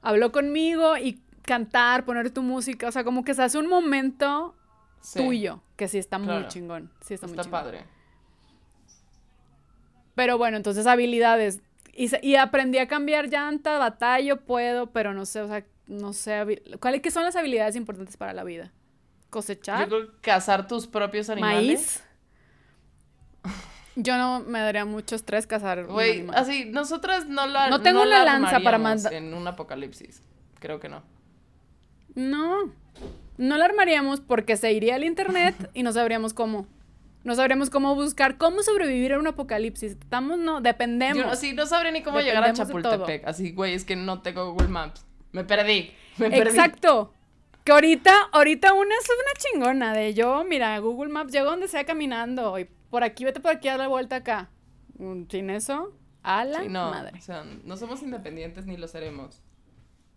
Hablo 0.01 0.31
conmigo 0.33 0.97
y 0.97 1.21
cantar, 1.43 2.05
poner 2.05 2.31
tu 2.31 2.43
música, 2.43 2.87
o 2.89 2.93
sea, 2.93 3.03
como 3.03 3.25
que 3.25 3.35
se 3.35 3.43
hace 3.43 3.59
un 3.59 3.67
momento 3.69 4.55
Sí, 5.01 5.19
tuyo, 5.19 5.61
que 5.77 5.89
sí 5.89 5.99
está 5.99 6.19
muy 6.19 6.47
chingón. 6.47 6.91
Sí 7.01 7.15
está, 7.15 7.27
muy 7.27 7.33
Está 7.35 7.43
chingón. 7.45 7.61
padre. 7.61 7.85
Pero 10.15 10.39
bueno, 10.39 10.57
entonces 10.57 10.87
habilidades. 10.87 11.61
Y, 11.95 12.11
y 12.27 12.37
aprendí 12.37 12.79
a 12.79 12.89
cambiar 12.89 13.29
llanta, 13.29 13.79
batallo, 13.79 14.41
puedo, 14.41 14.91
pero 14.93 15.13
no 15.15 15.27
sé, 15.27 15.43
o 15.43 15.49
sea, 15.49 15.65
no 15.87 16.13
sé, 16.13 16.63
¿cuáles 16.81 17.03
qué 17.03 17.11
son 17.11 17.25
las 17.25 17.37
habilidades 17.37 17.77
importantes 17.77 18.17
para 18.17 18.33
la 18.33 18.45
vida? 18.45 18.73
Cosechar, 19.31 19.81
Yo 19.81 19.89
creo 19.89 20.13
que 20.13 20.21
cazar 20.23 20.67
tus 20.69 20.87
propios 20.87 21.29
animales. 21.31 21.65
maíz. 21.67 22.05
Yo 23.95 24.17
no 24.17 24.41
me 24.41 24.59
daría 24.59 24.87
mucho 24.87 25.17
estrés 25.17 25.47
cazar 25.47 25.85
Güey, 25.87 26.27
así, 26.35 26.65
nosotras 26.65 27.27
no 27.29 27.47
la 27.47 27.69
No 27.69 27.83
tengo 27.83 28.05
la 28.07 28.23
una 28.23 28.25
lanza 28.25 28.51
para 28.61 28.77
armaríamos 28.77 29.03
manda- 29.05 29.17
En 29.19 29.35
un 29.35 29.47
apocalipsis. 29.47 30.23
Creo 30.61 30.81
que 30.81 30.89
no. 30.89 31.03
No, 32.15 32.73
no 33.37 33.59
lo 33.59 33.65
armaríamos 33.65 34.21
porque 34.21 34.57
se 34.57 34.73
iría 34.73 34.95
al 34.95 35.05
internet 35.05 35.55
y 35.75 35.83
no 35.83 35.93
sabríamos 35.93 36.33
cómo. 36.33 36.67
No 37.25 37.35
sabríamos 37.37 37.71
cómo 37.71 37.95
buscar, 37.95 38.37
cómo 38.37 38.63
sobrevivir 38.63 39.13
en 39.13 39.21
un 39.21 39.29
apocalipsis. 39.29 39.93
Estamos, 39.93 40.39
no, 40.39 40.61
dependemos. 40.61 41.23
Yo 41.23 41.31
así 41.31 41.53
no 41.53 41.67
sabría 41.67 41.93
ni 41.93 42.03
cómo 42.03 42.21
llegar 42.21 42.43
a. 42.45 42.53
Chapultepec. 42.53 43.27
Así, 43.27 43.53
güey, 43.53 43.75
es 43.75 43.85
que 43.85 43.95
no 43.97 44.23
tengo 44.23 44.51
Google 44.53 44.69
Maps. 44.69 45.05
Me 45.31 45.45
perdí. 45.45 45.93
Me 46.19 46.31
perdí. 46.31 46.51
Exacto. 46.51 47.15
Que 47.65 47.71
ahorita, 47.73 48.13
ahorita 48.33 48.73
una 48.73 48.95
es 48.97 49.07
una 49.09 49.41
chingona 49.71 49.95
de 49.95 50.15
yo, 50.15 50.45
mira, 50.45 50.77
Google 50.81 51.13
Maps, 51.13 51.33
llego 51.33 51.49
donde 51.49 51.69
sea 51.69 51.85
caminando 51.85 52.59
y 52.59 52.65
por 52.91 53.05
aquí, 53.05 53.25
vete 53.25 53.39
por 53.39 53.53
aquí 53.53 53.69
a 53.69 53.77
la 53.77 53.87
vuelta 53.87 54.17
acá. 54.17 54.51
Mm, 54.99 55.23
Sin 55.31 55.49
eso, 55.49 55.93
a 56.25 56.45
la 56.45 56.63
Sí, 56.63 56.69
no, 56.69 56.91
madre. 56.91 57.17
o 57.17 57.23
sea, 57.23 57.45
no 57.65 57.77
somos 57.77 58.03
independientes 58.03 58.67
ni 58.67 58.77
lo 58.77 58.89
seremos. 58.89 59.41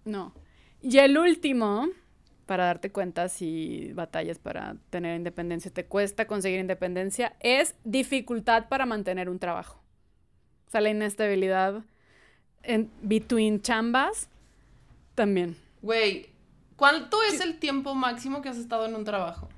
No. 0.06 0.34
Y 0.82 0.98
el 0.98 1.18
último, 1.20 1.88
para 2.45 2.65
darte 2.65 2.91
cuenta 2.91 3.27
si 3.29 3.91
batallas 3.93 4.38
para 4.39 4.75
tener 4.89 5.15
independencia, 5.15 5.71
te 5.71 5.86
cuesta 5.86 6.27
conseguir 6.27 6.60
independencia, 6.60 7.36
es 7.39 7.75
dificultad 7.84 8.67
para 8.67 8.86
mantener 8.86 9.29
un 9.29 9.39
trabajo. 9.39 9.81
O 10.67 10.71
sea, 10.71 10.81
la 10.81 10.89
inestabilidad 10.89 11.84
en 12.63 12.91
between 13.01 13.62
chambas 13.62 14.29
también. 15.15 15.55
Güey, 15.81 16.29
¿cuánto 16.75 17.21
es 17.23 17.39
el 17.41 17.60
tiempo 17.60 17.95
máximo 17.95 18.41
que 18.41 18.49
has 18.49 18.58
estado 18.58 18.86
en 18.86 18.95
un 18.95 19.05
trabajo? 19.05 19.49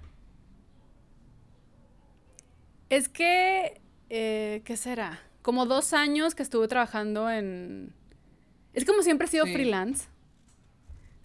Es 2.90 3.10
que, 3.10 3.82
eh, 4.10 4.62
¿qué 4.66 4.78
será? 4.78 5.20
Como 5.42 5.66
dos 5.66 5.94
años 5.94 6.36
que 6.36 6.44
estuve 6.44 6.68
trabajando 6.68 7.30
en... 7.30 7.94
Es 8.74 8.86
como 8.86 9.02
siempre 9.02 9.28
he 9.28 9.30
sido 9.30 9.46
Sí. 9.46 9.54
freelance. 9.54 10.08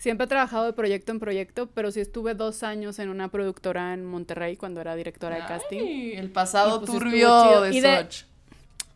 Siempre 0.03 0.25
he 0.25 0.27
trabajado 0.27 0.65
de 0.65 0.73
proyecto 0.73 1.13
en 1.13 1.21
proyecto, 1.21 1.71
pero 1.71 1.93
sí 1.93 2.01
estuve 2.01 2.35
dos 2.35 2.65
años 2.65 2.99
en 2.99 3.09
una 3.09 3.29
productora 3.29 3.95
en 3.95 4.05
Monterrey 4.05 4.57
cuando 4.57 4.81
era 4.81 4.97
directora 4.97 5.37
de 5.37 5.43
casting. 5.47 6.17
El 6.17 6.33
pasado 6.33 6.81
pues, 6.81 6.91
turbio 6.91 7.61
de 7.61 7.73
Y 7.73 7.79
de-. 7.79 8.09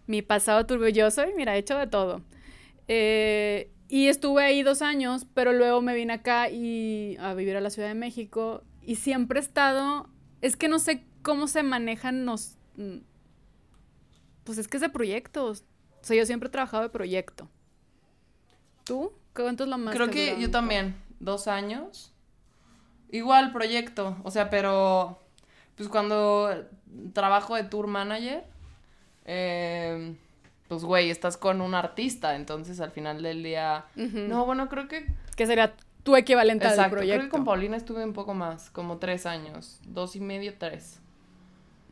Mi 0.09 0.23
pasado 0.23 0.67
turbioso 0.67 1.25
y 1.25 1.33
mira, 1.35 1.55
he 1.55 1.61
hecho 1.61 1.79
de 1.79 1.87
todo. 1.87 2.23
Eh, 2.89 3.71
y 3.89 4.09
estuve 4.09 4.43
ahí 4.43 4.65
dos 4.65 4.83
años, 4.83 5.29
pero 5.33 5.53
luego 5.53 5.81
me 5.81 5.95
vine 5.95 6.13
acá 6.13 6.51
y 6.51 7.17
a 7.21 7.35
vivir 7.35 7.55
a 7.57 7.61
la 7.61 7.71
Ciudad 7.71 7.87
de 7.87 7.95
México 7.95 8.65
y 8.83 8.97
siempre 8.97 9.39
he 9.39 9.43
estado, 9.43 10.09
es 10.41 10.57
que 10.57 10.67
no 10.67 10.81
sé 10.81 11.05
cómo 11.23 11.47
se 11.47 11.63
manejan 11.63 12.27
los, 12.27 12.59
mm, 12.79 12.97
pues 14.43 14.59
es 14.59 14.67
que 14.67 14.79
es 14.79 14.81
de 14.81 14.89
proyectos. 14.89 15.63
O 16.03 16.05
sea, 16.05 16.17
yo 16.17 16.27
siempre 16.27 16.49
he 16.49 16.51
trabajado 16.51 16.83
de 16.83 16.89
proyecto. 16.89 17.49
¿Tú? 18.83 19.13
¿Cuánto 19.43 19.65
es 19.65 19.71
lo 19.71 19.79
más? 19.79 19.95
Creo 19.95 20.11
que 20.11 20.41
yo 20.41 20.51
también, 20.51 20.97
dos 21.21 21.49
años. 21.49 22.13
Igual 23.11 23.53
proyecto, 23.53 24.17
o 24.25 24.31
sea, 24.31 24.51
pero 24.51 25.21
pues 25.77 25.89
cuando 25.89 26.67
trabajo 27.13 27.55
de 27.55 27.65
tour 27.65 27.87
manager, 27.87 28.45
eh, 29.25 30.17
pues 30.69 30.83
güey, 30.83 31.11
estás 31.11 31.37
con 31.37 31.61
un 31.61 31.75
artista, 31.75 32.35
entonces 32.35 32.81
al 32.81 32.91
final 32.91 33.23
del 33.23 33.43
día... 33.43 33.85
No, 33.95 34.45
bueno, 34.45 34.69
creo 34.69 34.89
que... 34.89 35.07
Que 35.37 35.47
sería 35.47 35.75
tu 36.03 36.17
equivalente 36.17 36.65
al 36.65 36.73
Exacto, 36.73 36.91
creo 36.97 37.01
proyecto. 37.01 37.25
que 37.25 37.31
con 37.31 37.45
Paulina 37.45 37.77
estuve 37.77 38.05
un 38.05 38.13
poco 38.13 38.35
más, 38.35 38.71
como 38.71 38.99
tres 38.99 39.27
años, 39.27 39.81
dos 39.85 40.17
y 40.17 40.21
medio, 40.21 40.55
tres. 40.59 41.01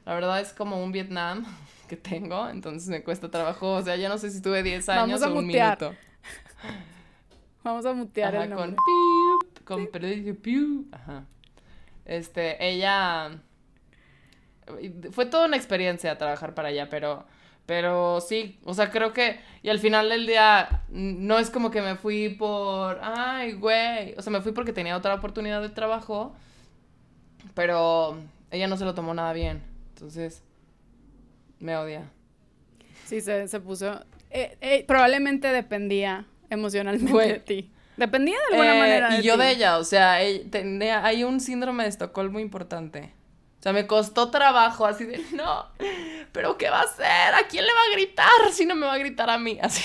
La 0.05 0.15
verdad 0.15 0.41
es 0.41 0.53
como 0.53 0.83
un 0.83 0.93
Vietnam 0.93 1.45
que 1.89 1.97
tengo, 1.97 2.49
entonces 2.49 2.89
me 2.89 3.03
cuesta 3.03 3.31
trabajo, 3.31 3.73
o 3.73 3.83
sea, 3.83 3.97
ya 3.97 4.09
no 4.09 4.19
sé 4.19 4.31
si 4.31 4.39
estuve 4.39 4.63
10 4.63 4.89
años 4.89 5.21
Vamos 5.21 5.23
a 5.23 5.29
o 5.29 5.39
un 5.39 5.47
mutear 5.47 5.81
minuto. 5.81 5.99
Vamos 7.65 7.87
a 7.87 7.93
mutear 7.95 8.37
Ajá, 8.37 8.45
el 8.45 8.53
con 8.55 8.77
piu, 8.77 9.39
con 9.65 9.87
periódico 9.89 10.41
piu. 10.41 10.87
Ajá. 10.93 11.25
Este, 12.05 12.63
ella 12.65 13.41
fue 15.13 15.27
toda 15.27 15.47
una 15.47 15.57
experiencia 15.57 16.17
trabajar 16.19 16.55
para 16.55 16.69
allá, 16.69 16.89
pero 16.89 17.25
pero 17.67 18.21
sí, 18.21 18.59
o 18.65 18.75
sea, 18.75 18.91
creo 18.91 19.15
que 19.15 19.41
y 19.63 19.71
al 19.71 19.79
final 19.79 20.11
del 20.11 20.27
día 20.27 20.83
no 20.91 21.39
es 21.39 21.49
como 21.49 21.71
que 21.71 21.81
me 21.81 21.97
fui 21.97 22.29
por, 22.29 23.01
ay, 23.03 23.53
güey, 23.55 24.15
o 24.19 24.23
sea, 24.23 24.31
me 24.31 24.43
fui 24.43 24.53
porque 24.53 24.75
tenía 24.75 24.97
otra 24.97 25.15
oportunidad 25.15 25.63
de 25.63 25.71
trabajo, 25.71 26.35
pero 27.55 28.19
ella 28.51 28.67
no 28.67 28.77
se 28.77 28.85
lo 28.85 28.95
tomó 28.95 29.15
nada 29.15 29.33
bien. 29.33 29.63
Entonces 29.95 30.43
me 31.59 31.77
odia. 31.77 32.11
Sí, 33.07 33.21
se, 33.23 33.49
se 33.49 33.61
puso. 33.61 34.05
eh, 34.31 34.59
eh, 34.61 34.85
probablemente 34.87 35.49
dependía 35.49 36.27
emocionalmente 36.51 37.13
de 37.27 37.39
ti. 37.41 37.71
Dependía 37.97 38.37
de 38.51 38.57
alguna 38.57 38.75
Eh, 38.75 38.79
manera. 38.79 39.19
Y 39.19 39.23
yo 39.23 39.35
ti. 39.35 39.41
de 39.41 39.51
ella, 39.53 39.79
o 39.79 39.85
sea, 39.85 40.21
ella 40.23 40.45
tenía, 40.51 41.05
hay 41.05 41.23
un 41.25 41.41
síndrome 41.41 41.85
de 41.85 41.89
Estocolmo 41.91 42.41
importante. 42.41 43.13
O 43.61 43.63
sea, 43.63 43.73
me 43.73 43.87
costó 43.87 44.31
trabajo 44.31 44.85
así 44.85 45.05
de, 45.05 45.19
no, 45.35 45.67
pero 46.33 46.59
¿qué 46.59 46.69
va 46.71 46.81
a 46.81 46.85
hacer? 46.85 47.35
¿A 47.35 47.47
quién 47.49 47.65
le 47.65 47.73
va 47.73 47.81
a 47.89 47.93
gritar 47.97 48.53
si 48.53 48.67
no 48.67 48.75
me 48.75 48.87
va 48.87 48.95
a 48.95 48.99
gritar 48.99 49.31
a 49.31 49.39
mí? 49.39 49.59
Así. 49.63 49.83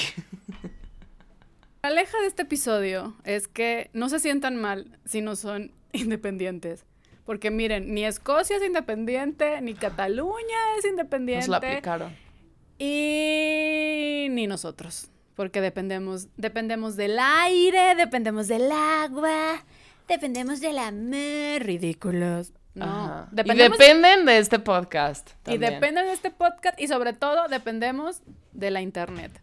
La 1.82 1.89
aleja 1.89 2.19
de 2.19 2.28
este 2.28 2.41
episodio 2.41 3.15
es 3.24 3.48
que 3.48 3.89
no 3.93 4.10
se 4.10 4.19
sientan 4.19 4.58
mal 4.58 4.98
si 5.06 5.22
no 5.22 5.36
son 5.38 5.72
independientes. 5.93 6.86
Porque 7.26 7.52
miren, 7.52 7.93
ni 7.93 8.06
Escocia 8.06 8.58
es 8.58 8.63
independiente, 8.65 9.62
ni 9.62 9.76
Cataluña 9.76 10.58
es 10.78 10.84
Nos 10.84 10.84
la 10.84 10.89
independiente. 10.89 11.56
aplicaron. 11.56 12.15
Y 12.80 14.28
ni 14.32 14.48
nosotros, 14.48 15.10
porque 15.39 15.62
dependemos, 15.62 16.28
dependemos 16.36 16.97
del 16.97 17.17
aire, 17.17 17.95
dependemos 17.95 18.49
del 18.49 18.69
agua, 18.73 19.63
dependemos 20.06 20.60
del 20.60 20.78
amor, 20.78 21.63
ridículos. 21.63 22.52
No. 22.73 23.25
Y 23.32 23.56
dependen 23.56 24.25
de 24.25 24.38
este 24.38 24.60
podcast. 24.60 25.30
y 25.47 25.58
dependen 25.58 26.08
de 26.08 26.12
este 26.12 26.30
podcast 26.30 26.78
y 26.78 26.89
sobre 26.89 27.13
todo 27.13 27.47
dependemos 27.47 28.21
de 28.52 28.69
la 28.69 28.82
internet. 28.82 29.41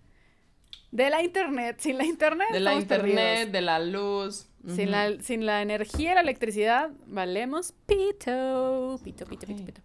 De 0.91 1.09
la 1.09 1.23
internet, 1.23 1.77
sin 1.81 1.97
la 1.97 2.05
internet. 2.05 2.49
De 2.53 2.61
la 2.61 2.75
internet, 2.75 3.15
perdidos. 3.15 3.53
de 3.53 3.61
la 3.63 3.79
luz. 3.79 4.49
Sin, 4.69 4.91
la, 4.91 5.19
sin 5.23 5.47
la 5.47 5.63
energía 5.63 6.11
y 6.11 6.15
la 6.17 6.21
electricidad, 6.21 6.91
valemos 7.07 7.73
pito. 7.87 9.01
Pito, 9.03 9.25
pito, 9.25 9.47
pito, 9.47 9.65
pito. 9.65 9.81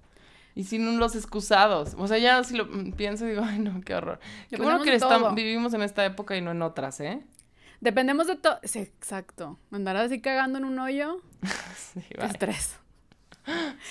Y 0.56 0.66
sin 0.66 1.00
los 1.00 1.16
excusados. 1.16 1.96
O 1.98 2.08
sea, 2.08 2.18
ya 2.18 2.44
si 2.44 2.56
lo 2.58 2.66
mm, 2.66 2.92
pienso 2.94 3.26
digo, 3.26 3.42
ay 3.46 3.60
no, 3.60 3.80
qué 3.82 3.96
horror. 3.96 4.20
Qué 4.50 4.58
bueno 4.58 4.82
que 4.84 4.94
estamos- 4.96 5.34
vivimos 5.36 5.74
en 5.74 5.82
esta 5.82 6.04
época 6.06 6.36
y 6.36 6.42
no 6.42 6.52
en 6.52 6.62
otras, 6.62 7.00
¿eh? 7.00 7.22
Dependemos 7.80 8.28
de 8.28 8.36
todo. 8.36 8.60
Sí, 8.64 8.80
exacto. 8.80 9.58
Andar 9.72 9.98
así 9.98 10.22
cagando 10.22 10.60
en 10.60 10.66
un 10.66 10.78
hoyo, 10.80 11.22
Sí, 11.94 12.02
estrés. 12.20 12.78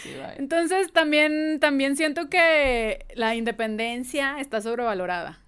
Sí, 0.02 0.10
bye. 0.14 0.36
Entonces 0.38 0.92
también, 0.92 1.58
también 1.58 1.96
siento 1.96 2.28
que 2.30 3.04
la 3.16 3.34
independencia 3.34 4.38
está 4.38 4.60
sobrevalorada. 4.60 5.39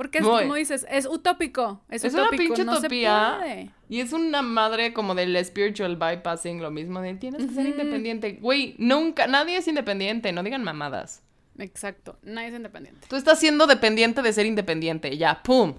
Porque 0.00 0.16
es 0.20 0.24
Muy. 0.24 0.44
como 0.44 0.54
dices, 0.54 0.86
es 0.90 1.04
utópico. 1.04 1.82
Es, 1.90 2.04
Es 2.04 2.14
una 2.14 2.30
pinche 2.30 2.64
no 2.64 2.72
se 2.72 2.78
utopía. 2.78 3.34
puede. 3.38 3.70
Y 3.90 4.00
es 4.00 4.14
una 4.14 4.40
madre 4.40 4.94
como 4.94 5.14
del 5.14 5.36
spiritual 5.44 5.96
bypassing, 5.96 6.62
lo 6.62 6.70
mismo 6.70 7.02
de 7.02 7.16
tienes 7.16 7.44
que 7.46 7.52
ser 7.54 7.66
independiente. 7.66 8.38
Güey, 8.40 8.76
nunca, 8.78 9.26
nadie 9.26 9.58
es 9.58 9.68
independiente, 9.68 10.32
no 10.32 10.42
digan 10.42 10.64
mamadas. 10.64 11.22
Exacto. 11.58 12.18
Nadie 12.22 12.48
es 12.48 12.54
independiente. 12.54 13.06
Tú 13.10 13.16
estás 13.16 13.38
siendo 13.38 13.66
dependiente 13.66 14.22
de 14.22 14.32
ser 14.32 14.46
independiente, 14.46 15.18
ya, 15.18 15.42
pum, 15.42 15.74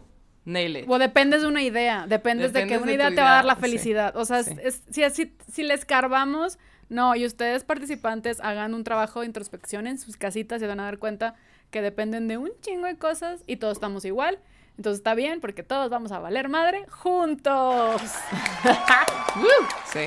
nail 0.46 0.78
it. 0.78 0.86
O 0.88 1.00
dependes 1.00 1.42
de 1.42 1.48
una 1.48 1.64
idea, 1.64 2.06
dependes 2.08 2.54
de 2.54 2.68
que 2.68 2.78
una 2.78 2.86
de 2.86 2.94
idea 2.94 3.10
te 3.10 3.22
va 3.22 3.32
a 3.32 3.36
dar 3.38 3.46
la 3.46 3.56
felicidad. 3.56 4.16
O 4.16 4.26
sea, 4.26 4.42
es- 4.42 4.46
sí. 4.46 4.56
es- 4.64 4.84
si, 4.92 5.02
así, 5.04 5.34
si 5.52 5.64
le 5.64 5.74
escarbamos, 5.74 6.60
no, 6.90 7.16
y 7.16 7.26
ustedes 7.26 7.64
participantes 7.64 8.40
hagan 8.42 8.76
un 8.76 8.84
trabajo 8.84 9.22
de 9.22 9.26
introspección 9.26 9.88
en 9.88 9.98
sus 9.98 10.16
casitas 10.16 10.58
y 10.58 10.60
se 10.60 10.68
van 10.68 10.80
a 10.80 10.84
dar 10.84 11.00
cuenta 11.00 11.34
que 11.72 11.82
dependen 11.82 12.28
de 12.28 12.38
un 12.38 12.52
chingo 12.62 12.86
de 12.86 12.98
cosas 12.98 13.44
y 13.48 13.56
todos 13.58 13.74
estamos 13.78 14.06
igual. 14.06 14.40
Entonces 14.78 15.00
está 15.00 15.16
bien 15.16 15.42
porque 15.42 15.64
todos 15.64 15.90
vamos 15.90 16.12
a 16.12 16.20
valer 16.20 16.50
madre 16.50 16.86
juntos. 16.90 18.02
Sí. 19.92 20.02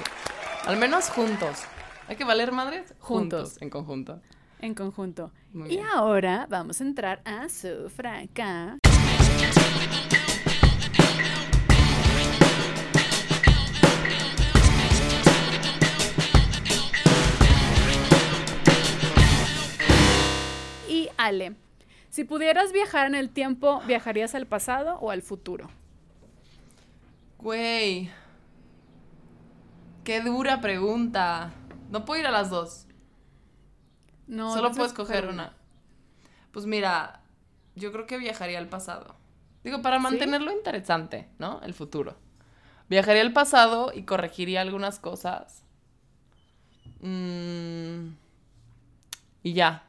Al 0.66 0.76
menos 0.76 1.10
juntos. 1.10 1.64
Hay 2.08 2.16
que 2.16 2.24
valer 2.24 2.52
madres 2.52 2.94
juntos, 2.98 3.40
Juntos. 3.50 3.62
en 3.62 3.70
conjunto. 3.70 4.20
En 4.60 4.74
conjunto. 4.74 5.30
Muy 5.52 5.66
y 5.68 5.76
bien. 5.76 5.86
ahora 5.86 6.46
vamos 6.48 6.80
a 6.80 6.84
entrar 6.84 7.20
a 7.24 7.48
su 7.48 7.90
fraca. 7.90 8.78
Ale, 21.24 21.56
si 22.10 22.24
pudieras 22.24 22.72
viajar 22.72 23.06
en 23.06 23.14
el 23.14 23.30
tiempo, 23.30 23.82
¿viajarías 23.86 24.34
al 24.34 24.46
pasado 24.46 24.98
o 25.00 25.10
al 25.10 25.22
futuro? 25.22 25.70
Güey. 27.38 28.10
Qué 30.04 30.20
dura 30.20 30.60
pregunta. 30.60 31.52
No 31.90 32.04
puedo 32.04 32.20
ir 32.20 32.26
a 32.26 32.30
las 32.30 32.50
dos. 32.50 32.86
No, 34.26 34.52
Solo 34.52 34.70
puedo 34.70 34.86
escoger 34.86 35.26
una. 35.26 35.54
Pues 36.52 36.66
mira, 36.66 37.22
yo 37.74 37.90
creo 37.90 38.06
que 38.06 38.18
viajaría 38.18 38.58
al 38.58 38.68
pasado. 38.68 39.16
Digo, 39.64 39.82
para 39.82 39.98
mantenerlo 39.98 40.52
interesante, 40.52 41.28
¿no? 41.38 41.60
El 41.62 41.74
futuro. 41.74 42.16
Viajaría 42.88 43.22
al 43.22 43.32
pasado 43.32 43.92
y 43.94 44.04
corregiría 44.04 44.60
algunas 44.60 44.98
cosas. 44.98 45.64
Mm, 47.00 48.10
y 49.42 49.52
ya. 49.54 49.88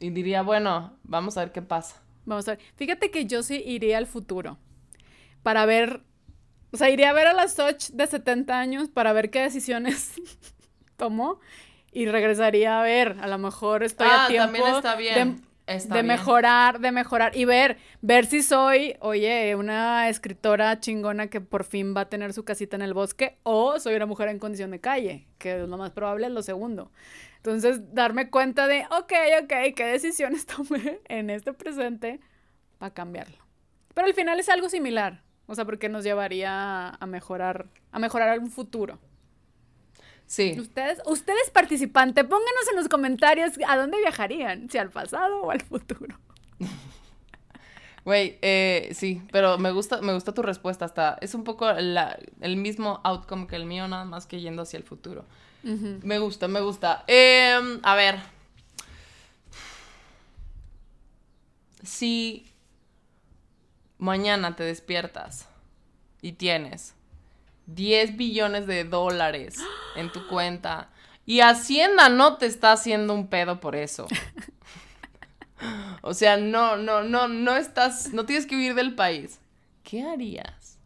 Y 0.00 0.10
diría, 0.10 0.42
bueno, 0.42 0.96
vamos 1.04 1.36
a 1.36 1.40
ver 1.40 1.52
qué 1.52 1.62
pasa. 1.62 2.02
Vamos 2.24 2.48
a 2.48 2.52
ver. 2.52 2.60
Fíjate 2.76 3.10
que 3.10 3.26
yo 3.26 3.42
sí 3.42 3.62
iría 3.64 3.98
al 3.98 4.06
futuro. 4.06 4.58
Para 5.42 5.66
ver. 5.66 6.02
O 6.72 6.76
sea, 6.76 6.88
iría 6.88 7.10
a 7.10 7.12
ver 7.12 7.26
a 7.26 7.34
la 7.34 7.48
Soch 7.48 7.90
de 7.90 8.06
70 8.06 8.58
años 8.58 8.88
para 8.88 9.12
ver 9.12 9.30
qué 9.30 9.40
decisiones 9.40 10.14
tomó. 10.96 11.38
Y 11.92 12.06
regresaría 12.06 12.80
a 12.80 12.82
ver. 12.82 13.18
A 13.20 13.28
lo 13.28 13.36
mejor 13.38 13.82
estoy 13.82 14.08
ah, 14.10 14.24
a 14.24 14.28
tiempo. 14.28 14.44
también 14.46 14.74
está 14.74 14.96
bien. 14.96 15.36
De, 15.36 15.42
Está 15.70 15.94
de 15.94 16.02
bien. 16.02 16.16
mejorar, 16.16 16.80
de 16.80 16.92
mejorar. 16.92 17.36
Y 17.36 17.44
ver, 17.44 17.78
ver 18.02 18.26
si 18.26 18.42
soy, 18.42 18.96
oye, 19.00 19.54
una 19.54 20.08
escritora 20.08 20.80
chingona 20.80 21.28
que 21.28 21.40
por 21.40 21.64
fin 21.64 21.94
va 21.96 22.02
a 22.02 22.08
tener 22.08 22.32
su 22.32 22.44
casita 22.44 22.76
en 22.76 22.82
el 22.82 22.92
bosque. 22.92 23.38
O 23.44 23.78
soy 23.78 23.94
una 23.94 24.06
mujer 24.06 24.28
en 24.28 24.38
condición 24.38 24.70
de 24.70 24.80
calle. 24.80 25.28
Que 25.38 25.62
es 25.62 25.68
lo 25.68 25.78
más 25.78 25.90
probable 25.92 26.26
es 26.26 26.32
lo 26.32 26.42
segundo. 26.42 26.90
Entonces, 27.36 27.94
darme 27.94 28.28
cuenta 28.28 28.66
de, 28.66 28.84
ok, 28.90 29.12
ok, 29.42 29.74
qué 29.74 29.84
decisiones 29.86 30.44
tomé 30.46 31.00
en 31.08 31.30
este 31.30 31.52
presente 31.52 32.20
para 32.78 32.92
cambiarlo. 32.92 33.38
Pero 33.94 34.06
al 34.06 34.14
final 34.14 34.38
es 34.38 34.48
algo 34.48 34.68
similar, 34.68 35.22
o 35.46 35.54
sea, 35.54 35.64
porque 35.64 35.88
nos 35.88 36.04
llevaría 36.04 36.90
a 36.90 37.06
mejorar, 37.06 37.66
a 37.92 37.98
mejorar 37.98 38.38
un 38.38 38.50
futuro. 38.50 38.98
Sí. 40.30 40.54
Ustedes, 40.60 41.00
ustedes 41.06 41.50
participantes, 41.50 42.22
pónganos 42.22 42.68
en 42.70 42.76
los 42.76 42.86
comentarios 42.88 43.50
a 43.66 43.76
dónde 43.76 43.98
viajarían, 43.98 44.70
si 44.70 44.78
al 44.78 44.88
pasado 44.90 45.42
o 45.42 45.50
al 45.50 45.60
futuro. 45.60 46.16
Güey, 48.04 48.38
eh, 48.40 48.90
sí, 48.94 49.20
pero 49.30 49.58
me 49.58 49.72
gusta, 49.72 50.00
me 50.00 50.14
gusta 50.14 50.32
tu 50.32 50.40
respuesta. 50.40 50.86
Hasta 50.86 51.18
es 51.20 51.34
un 51.34 51.44
poco 51.44 51.70
la- 51.70 52.18
el 52.40 52.56
mismo 52.56 52.98
outcome 53.04 53.46
que 53.46 53.56
el 53.56 53.66
mío, 53.66 53.88
nada 53.88 54.06
más 54.06 54.26
que 54.26 54.40
yendo 54.40 54.62
hacia 54.62 54.78
el 54.78 54.84
futuro. 54.84 55.26
Me 55.62 56.18
gusta, 56.18 56.48
me 56.48 56.60
gusta. 56.62 57.04
Em, 57.06 57.78
a 57.82 57.94
ver. 57.96 58.18
Si 61.82 62.46
mañana 63.98 64.56
te 64.56 64.64
despiertas 64.64 65.46
y 66.22 66.32
tienes 66.32 66.94
10 67.74 68.16
billones 68.16 68.66
de 68.66 68.84
dólares 68.84 69.58
en 69.96 70.10
tu 70.12 70.26
cuenta 70.26 70.88
y 71.26 71.40
Hacienda 71.40 72.08
no 72.08 72.36
te 72.38 72.46
está 72.46 72.72
haciendo 72.72 73.14
un 73.14 73.28
pedo 73.28 73.60
por 73.60 73.76
eso. 73.76 74.06
O 76.02 76.14
sea, 76.14 76.36
no, 76.38 76.76
no, 76.76 77.02
no, 77.02 77.28
no 77.28 77.56
estás, 77.56 78.12
no 78.14 78.24
tienes 78.24 78.46
que 78.46 78.56
huir 78.56 78.74
del 78.74 78.94
país. 78.94 79.38
¿Qué 79.82 80.02
harías? 80.02 80.78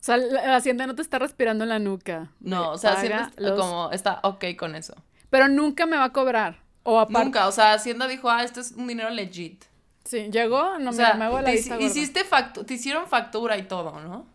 O 0.00 0.04
sea, 0.06 0.16
la 0.16 0.56
hacienda 0.56 0.86
no 0.86 0.94
te 0.94 1.02
está 1.02 1.18
respirando 1.18 1.64
en 1.64 1.68
la 1.70 1.78
nuca. 1.78 2.30
No, 2.40 2.70
o 2.72 2.78
sea, 2.78 2.92
Hacienda 2.92 3.26
está 3.28 3.40
los- 3.42 3.60
como 3.60 3.90
está 3.92 4.20
ok 4.22 4.44
con 4.58 4.74
eso. 4.74 4.94
Pero 5.30 5.48
nunca 5.48 5.84
me 5.84 5.96
va 5.96 6.04
a 6.04 6.12
cobrar. 6.12 6.62
O 6.84 6.98
aparte. 7.00 7.24
Nunca, 7.24 7.48
o 7.48 7.52
sea, 7.52 7.72
Hacienda 7.74 8.06
dijo, 8.06 8.30
ah, 8.30 8.42
esto 8.44 8.60
es 8.60 8.72
un 8.72 8.86
dinero 8.86 9.10
legit. 9.10 9.64
Sí, 10.04 10.30
llegó, 10.30 10.78
no 10.78 10.90
o 10.90 10.92
me, 10.92 10.96
sea, 10.96 11.14
me 11.14 11.24
hago 11.24 11.40
la 11.40 11.50
te 11.50 11.56
hiciste 11.82 12.24
te 12.64 12.74
hicieron 12.74 13.08
factura 13.08 13.58
y 13.58 13.64
todo, 13.64 14.00
¿no? 14.00 14.26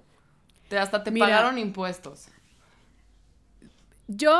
Te, 0.72 0.78
hasta 0.78 1.04
te 1.04 1.12
Mira. 1.12 1.26
pagaron 1.26 1.58
impuestos. 1.58 2.30
Yo 4.08 4.34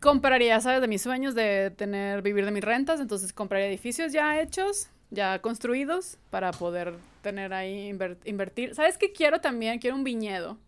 compraría, 0.00 0.60
¿sabes? 0.60 0.80
De 0.80 0.86
mis 0.86 1.02
sueños 1.02 1.34
de 1.34 1.72
tener, 1.72 2.22
vivir 2.22 2.44
de 2.44 2.52
mis 2.52 2.62
rentas, 2.62 3.00
entonces 3.00 3.32
compraría 3.32 3.66
edificios 3.66 4.12
ya 4.12 4.40
hechos, 4.40 4.88
ya 5.10 5.40
construidos, 5.40 6.16
para 6.30 6.52
poder 6.52 6.94
tener 7.22 7.52
ahí, 7.54 7.90
inver- 7.92 8.18
invertir. 8.24 8.76
¿Sabes 8.76 8.98
qué 8.98 9.12
quiero 9.12 9.40
también?Quiero 9.40 9.96
un 9.96 10.04
viñedo. 10.04 10.58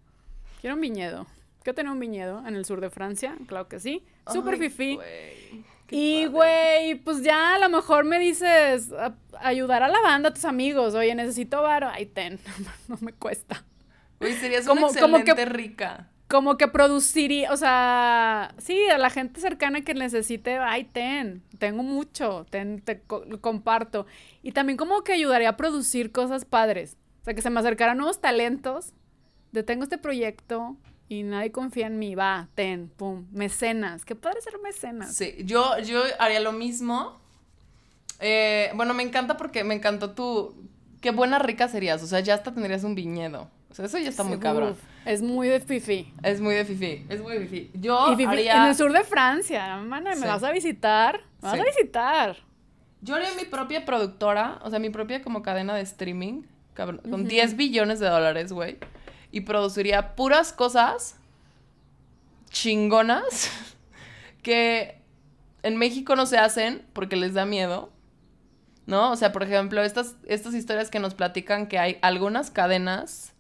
Quiero 0.61 0.75
un 0.75 0.81
viñedo. 0.81 1.27
Quiero 1.63 1.77
tener 1.77 1.93
un 1.93 2.01
viñedo 2.01 2.43
en 2.45 2.57
el 2.57 2.65
sur 2.65 2.81
de 2.81 2.91
Francia, 2.91 3.37
claro 3.47 3.69
que 3.69 3.79
sí. 3.79 4.05
Súper 4.33 4.57
fifí. 4.59 4.99
Y, 5.89 6.27
güey, 6.27 6.97
pues 6.97 7.23
ya 7.23 7.55
a 7.55 7.59
lo 7.61 7.69
mejor 7.69 8.05
me 8.05 8.19
dices, 8.19 8.91
a- 8.93 9.15
ayudar 9.39 9.85
a 9.85 9.89
la 9.89 10.01
banda, 10.01 10.31
a 10.31 10.35
tus 10.35 10.45
amigos. 10.45 10.95
Oye, 10.95 11.15
necesito 11.15 11.63
varo. 11.63 11.89
Ay, 11.93 12.07
ten, 12.07 12.41
no 12.89 12.99
me 13.01 13.13
cuesta. 13.13 13.65
Güey, 14.29 14.41
serías 14.41 14.67
como- 14.67 14.89
una 14.89 15.01
como 15.01 15.25
que- 15.25 15.45
rica. 15.45 16.09
Como 16.27 16.57
que 16.57 16.69
produciría, 16.69 17.53
o 17.53 17.57
sea, 17.57 18.55
sí, 18.59 18.79
a 18.89 18.97
la 18.99 19.11
gente 19.11 19.41
cercana 19.41 19.83
que 19.83 19.93
necesite, 19.95 20.57
ay, 20.57 20.85
ten, 20.85 21.43
tengo 21.59 21.83
mucho, 21.83 22.47
ten, 22.51 22.81
te 22.81 23.01
co- 23.03 23.25
comparto. 23.43 24.07
Y 24.43 24.53
también 24.53 24.79
como 24.79 25.03
que 25.05 25.13
ayudaría 25.13 25.51
a 25.51 25.57
producir 25.57 26.13
cosas 26.13 26.45
padres. 26.47 26.97
O 27.21 27.25
sea, 27.25 27.35
que 27.35 27.43
se 27.43 27.51
me 27.51 27.61
acercaran 27.61 27.99
nuevos 27.99 28.21
talentos, 28.23 28.93
de 29.53 29.63
tengo 29.63 29.85
este 29.85 29.99
proyecto 29.99 30.77
y 31.09 31.23
nadie 31.25 31.53
confía 31.53 31.87
en 31.87 31.99
mí, 31.99 32.15
va, 32.15 32.49
ten, 32.55 32.89
pum, 32.89 33.27
mecenas. 33.31 34.05
Qué 34.07 34.15
padre 34.17 34.41
ser 34.41 34.55
mecenas. 34.63 35.15
Sí, 35.15 35.35
yo, 35.45 35.79
yo 35.81 36.03
haría 36.19 36.41
lo 36.41 36.53
mismo. 36.53 37.21
Eh, 38.21 38.71
bueno, 38.75 38.95
me 38.95 39.03
encanta 39.03 39.37
porque 39.37 39.63
me 39.63 39.75
encantó 39.75 40.13
tu... 40.13 40.55
Qué 41.01 41.11
buena 41.11 41.39
rica 41.39 41.69
serías, 41.69 42.03
o 42.03 42.07
sea, 42.07 42.21
ya 42.21 42.35
hasta 42.35 42.53
tendrías 42.55 42.83
un 42.83 42.95
viñedo. 42.95 43.51
O 43.75 43.77
sea, 43.77 43.87
eso 43.87 43.99
ya 43.99 44.09
está 44.11 44.23
muy 44.23 44.39
cabrón. 44.39 44.71
uf, 44.75 44.79
es 45.05 45.21
muy 45.21 45.49
de 45.49 45.59
fifi. 45.59 46.15
Es 46.23 46.41
muy 46.41 46.55
de 46.55 46.65
fifi, 46.65 47.05
es 47.09 47.21
muy 47.21 47.33
de 47.33 47.41
fifi. 47.41 47.73
Yo 47.75 48.13
y 48.13 48.15
fifi 48.15 48.25
haría... 48.25 48.57
en 48.63 48.69
el 48.69 48.77
sur 48.77 48.93
de 48.93 49.03
Francia, 49.03 49.79
mana, 49.79 50.15
Sí. 50.15 50.21
¿me 50.21 50.29
vas 50.29 50.45
a 50.45 50.53
visitar? 50.53 51.23
¿Me 51.43 51.49
vas 51.49 51.59
a 51.59 51.65
visitar? 51.65 52.37
Yo 53.01 53.17
haría 53.17 53.35
mi 53.35 53.45
propia 53.47 53.85
productora, 53.85 54.61
o 54.63 54.71
sea, 54.71 54.79
mi 54.79 54.91
propia 54.91 55.23
como 55.23 55.43
cadena 55.43 55.75
de 55.75 55.81
streaming, 55.81 56.43
cabrón, 56.73 57.01
con 57.11 57.25
10 57.25 57.57
billones 57.57 57.99
de 57.99 58.07
dólares, 58.09 58.53
güey. 58.53 58.79
Y 59.33 59.41
produciría 59.41 60.15
puras 60.15 60.53
cosas 60.53 61.17
chingonas 62.51 63.51
que 64.45 65.01
en 65.65 65.77
México 65.79 66.15
no 66.15 66.27
se 66.27 66.39
hacen 66.39 66.87
porque 66.93 67.17
les 67.17 67.35
da 67.35 67.45
miedo. 67.45 67.91
¿No? 68.87 69.11
O 69.11 69.17
sea, 69.17 69.33
por 69.33 69.43
ejemplo, 69.43 69.83
estas, 69.83 70.15
estas 70.27 70.55
historias 70.55 70.91
que 70.91 71.01
nos 71.01 71.15
platican 71.15 71.67
que 71.67 71.79
hay 71.81 71.99
algunas 72.03 72.53
cadenas 72.53 73.34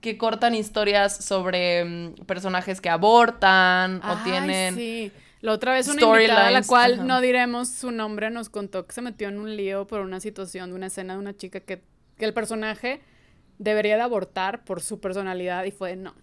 que 0.00 0.18
cortan 0.18 0.54
historias 0.54 1.16
sobre 1.16 1.84
mm, 1.84 2.14
personajes 2.26 2.80
que 2.80 2.88
abortan 2.88 3.96
o 4.04 4.12
Ay, 4.12 4.18
tienen... 4.24 4.74
sí. 4.74 5.12
La 5.42 5.52
otra 5.52 5.72
vez 5.74 5.86
una 5.88 6.02
invitada 6.02 6.48
a 6.48 6.50
la 6.50 6.62
cual 6.62 7.06
no 7.06 7.20
diremos 7.20 7.68
su 7.68 7.90
nombre 7.92 8.30
nos 8.30 8.48
contó 8.48 8.86
que 8.86 8.92
se 8.94 9.02
metió 9.02 9.28
en 9.28 9.38
un 9.38 9.54
lío 9.54 9.86
por 9.86 10.00
una 10.00 10.18
situación 10.18 10.70
de 10.70 10.76
una 10.76 10.86
escena 10.86 11.12
de 11.12 11.18
una 11.20 11.36
chica 11.36 11.60
que, 11.60 11.82
que 12.16 12.24
el 12.24 12.32
personaje 12.32 13.00
debería 13.58 13.96
de 13.96 14.02
abortar 14.02 14.64
por 14.64 14.80
su 14.80 14.98
personalidad 14.98 15.64
y 15.64 15.70
fue 15.70 15.94
no. 15.94 16.14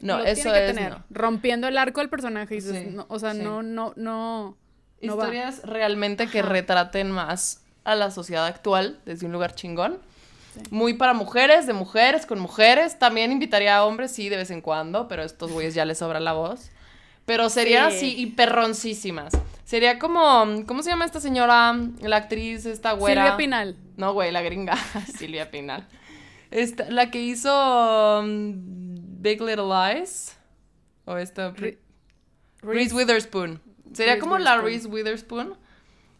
No, 0.00 0.18
Lo 0.18 0.24
eso 0.24 0.42
tiene 0.42 0.58
que 0.58 0.68
es... 0.68 0.74
tener. 0.74 0.90
no. 0.92 1.04
Rompiendo 1.10 1.68
el 1.68 1.78
arco 1.78 2.00
del 2.00 2.10
personaje 2.10 2.54
y 2.54 2.58
dices, 2.58 2.82
Sí, 2.84 2.90
no, 2.94 3.06
o 3.08 3.18
sea, 3.18 3.32
sí. 3.32 3.38
no, 3.38 3.62
no, 3.62 3.94
no. 3.96 4.56
no. 4.56 4.58
Historias 5.00 5.62
realmente 5.64 6.26
que 6.28 6.40
Ajá. 6.40 6.48
retraten 6.48 7.10
más 7.10 7.64
a 7.84 7.94
la 7.94 8.10
sociedad 8.10 8.46
actual 8.46 9.00
desde 9.06 9.26
un 9.26 9.32
lugar 9.32 9.54
chingón. 9.54 9.98
Muy 10.70 10.94
para 10.94 11.14
mujeres, 11.14 11.66
de 11.66 11.72
mujeres, 11.72 12.26
con 12.26 12.38
mujeres. 12.38 12.98
También 12.98 13.32
invitaría 13.32 13.76
a 13.76 13.84
hombres, 13.84 14.12
sí, 14.12 14.28
de 14.28 14.36
vez 14.36 14.50
en 14.50 14.60
cuando, 14.60 15.08
pero 15.08 15.22
a 15.22 15.24
estos 15.24 15.50
güeyes 15.52 15.74
ya 15.74 15.84
les 15.84 15.98
sobra 15.98 16.20
la 16.20 16.32
voz. 16.34 16.70
Pero 17.24 17.48
sería 17.50 17.88
Sí. 17.90 17.96
así, 17.96 18.14
y 18.20 18.26
perroncísimas. 18.26 19.32
Sería 19.64 19.98
como, 19.98 20.64
¿cómo 20.66 20.82
se 20.82 20.90
llama 20.90 21.04
esta 21.04 21.20
señora? 21.20 21.74
La 22.00 22.16
actriz, 22.16 22.66
esta 22.66 22.92
güera. 22.92 23.22
Silvia 23.22 23.36
Pinal. 23.36 23.76
No, 23.96 24.12
güey, 24.12 24.30
la 24.32 24.42
gringa. 24.42 24.76
Silvia 25.18 25.50
Pinal. 25.50 25.86
Esta, 26.50 26.90
la 26.90 27.10
que 27.10 27.22
hizo 27.22 28.20
um, 28.20 28.52
Big 29.22 29.40
Little 29.40 29.64
Lies. 29.68 30.36
O 31.06 31.16
esta... 31.16 31.52
Re- 31.52 31.78
Reese 32.60 32.94
Witherspoon. 32.94 33.60
Sería 33.92 34.14
Reese 34.14 34.20
como 34.20 34.38
la. 34.38 34.58
Reese 34.58 34.86
Witherspoon 34.88 35.54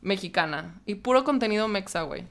mexicana. 0.01 0.80
Y 0.87 0.97
puro 0.97 1.24
contenido 1.24 1.68
mexa, 1.68 2.03
güey. 2.03 2.24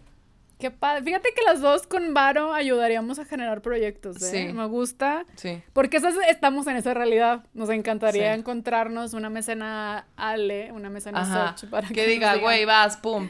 Qué 0.62 0.72
padre. 0.72 1.04
Fíjate 1.04 1.30
que 1.36 1.42
las 1.44 1.60
dos 1.60 1.88
con 1.88 2.14
Varo 2.14 2.54
ayudaríamos 2.54 3.20
a 3.20 3.26
generar 3.26 3.62
proyectos, 3.62 4.22
¿eh? 4.22 4.48
Sí. 4.48 4.54
Me 4.54 4.66
gusta. 4.68 5.26
Sí. 5.36 5.62
Porque 5.74 5.98
esas, 5.98 6.14
estamos 6.30 6.68
en 6.68 6.78
esa 6.78 6.94
realidad. 6.94 7.44
Nos 7.54 7.70
encantaría 7.70 8.34
Sí. 8.34 8.40
encontrarnos 8.40 9.14
una 9.14 9.30
mecena 9.30 10.06
Ale, 10.16 10.72
una 10.72 10.90
mecena 10.90 11.22
Ajá. 11.22 11.58
Soch 11.58 11.70
para 11.70 11.88
que, 11.88 11.94
que 11.96 12.08
diga, 12.08 12.36
güey, 12.38 12.64
vas, 12.66 12.96
pum. 12.98 13.28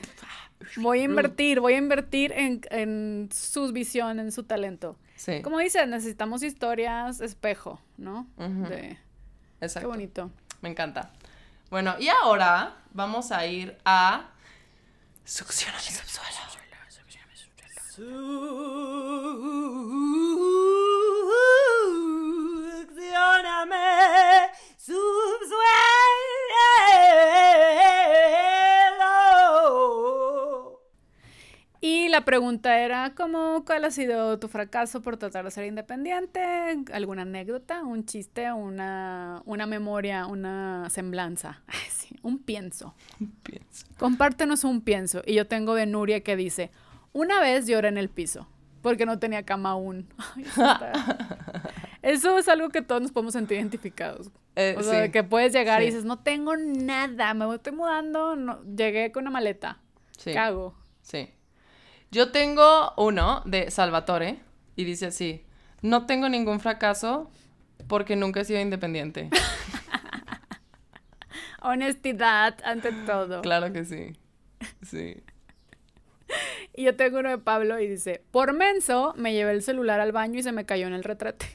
Voy 0.75 0.99
a 0.99 1.03
invertir, 1.03 1.59
voy 1.59 1.73
a 1.73 1.77
invertir 1.77 2.31
en, 2.33 2.61
en 2.69 3.29
su 3.33 3.71
visión, 3.71 4.19
en 4.19 4.31
su 4.31 4.43
talento. 4.43 4.97
Sí. 5.15 5.41
Como 5.41 5.57
dices, 5.57 5.87
necesitamos 5.87 6.43
historias 6.43 7.21
espejo, 7.21 7.81
¿no? 7.97 8.27
De, 8.37 8.97
qué 9.59 9.65
Exacto. 9.65 9.87
bonito. 9.89 10.29
Me 10.61 10.69
encanta. 10.69 11.11
Bueno, 11.69 11.95
y 11.99 12.09
ahora 12.09 12.75
vamos 12.93 13.31
a 13.31 13.45
ir 13.47 13.77
a. 13.85 14.27
Succiona 15.23 15.77
mi 15.77 15.83
subsuelo. 15.95 16.50
Succioname, 18.01 18.15
subsuelo. 24.75 25.51
Y 31.79 32.09
la 32.09 32.25
pregunta 32.25 32.79
era, 32.79 33.13
¿cómo, 33.13 33.63
¿cuál 33.65 33.85
ha 33.85 33.91
sido 33.91 34.39
tu 34.39 34.47
fracaso 34.47 35.03
por 35.03 35.17
tratar 35.17 35.45
de 35.45 35.51
ser 35.51 35.65
independiente? 35.65 36.41
¿Alguna 36.93 37.21
anécdota, 37.21 37.83
un 37.83 38.07
chiste, 38.07 38.51
una, 38.51 39.43
una 39.45 39.67
memoria, 39.67 40.25
una 40.25 40.89
semblanza? 40.89 41.61
Ay, 41.67 41.77
sí, 41.91 42.15
un 42.23 42.39
pienso. 42.39 42.95
Pienso. 43.43 43.85
Compártenos 43.99 44.63
un 44.63 44.81
pienso. 44.81 45.21
Y 45.23 45.35
yo 45.35 45.45
tengo 45.45 45.75
de 45.75 45.85
Nuria 45.85 46.21
que 46.21 46.35
dice, 46.35 46.71
una 47.13 47.39
vez 47.39 47.67
lloré 47.67 47.89
en 47.89 47.97
el 47.97 48.09
piso, 48.09 48.47
porque 48.81 49.05
no 49.05 49.19
tenía 49.19 49.43
cama 49.43 49.71
aún. 49.71 50.07
Ay, 50.35 50.45
eso, 52.01 52.37
es 52.37 52.47
algo 52.47 52.69
que 52.69 52.81
todos 52.81 53.01
nos 53.01 53.11
podemos 53.11 53.33
sentir 53.33 53.57
identificados. 53.57 54.29
Eh, 54.55 54.75
O 54.77 54.83
sea, 54.83 55.05
sí. 55.05 55.11
que 55.11 55.23
puedes 55.23 55.53
llegar 55.53 55.81
y 55.81 55.85
dices, 55.85 56.03
no 56.03 56.19
tengo 56.19 56.57
nada, 56.57 57.33
me 57.33 57.53
estoy 57.55 57.73
mudando, 57.73 58.35
no, 58.35 58.61
llegué 58.63 59.11
con 59.11 59.23
una 59.23 59.31
maleta. 59.31 59.77
Sí. 60.17 60.31
¿Qué 60.31 60.39
hago? 60.39 60.75
Sí. 61.01 61.29
Yo 62.11 62.31
tengo 62.31 62.93
uno 62.97 63.41
de 63.45 63.71
Salvatore 63.71 64.39
y 64.75 64.83
dice 64.83 65.07
así: 65.07 65.45
No 65.81 66.05
tengo 66.05 66.27
ningún 66.27 66.59
fracaso 66.59 67.31
porque 67.87 68.17
nunca 68.17 68.41
he 68.41 68.45
sido 68.45 68.59
independiente. 68.59 69.29
Honestidad 71.61 72.57
ante 72.63 72.91
todo. 72.91 73.41
claro 73.41 73.71
que 73.71 73.85
sí. 73.85 74.13
Sí. 74.81 75.23
Y 76.81 76.85
yo 76.85 76.95
tengo 76.95 77.19
uno 77.19 77.29
de 77.29 77.37
Pablo 77.37 77.79
y 77.79 77.87
dice, 77.87 78.23
por 78.31 78.53
menso 78.53 79.13
me 79.15 79.33
llevé 79.33 79.51
el 79.51 79.61
celular 79.61 79.99
al 79.99 80.11
baño 80.11 80.39
y 80.39 80.41
se 80.41 80.51
me 80.51 80.65
cayó 80.65 80.87
en 80.87 80.93
el 80.93 81.03
retrete. 81.03 81.45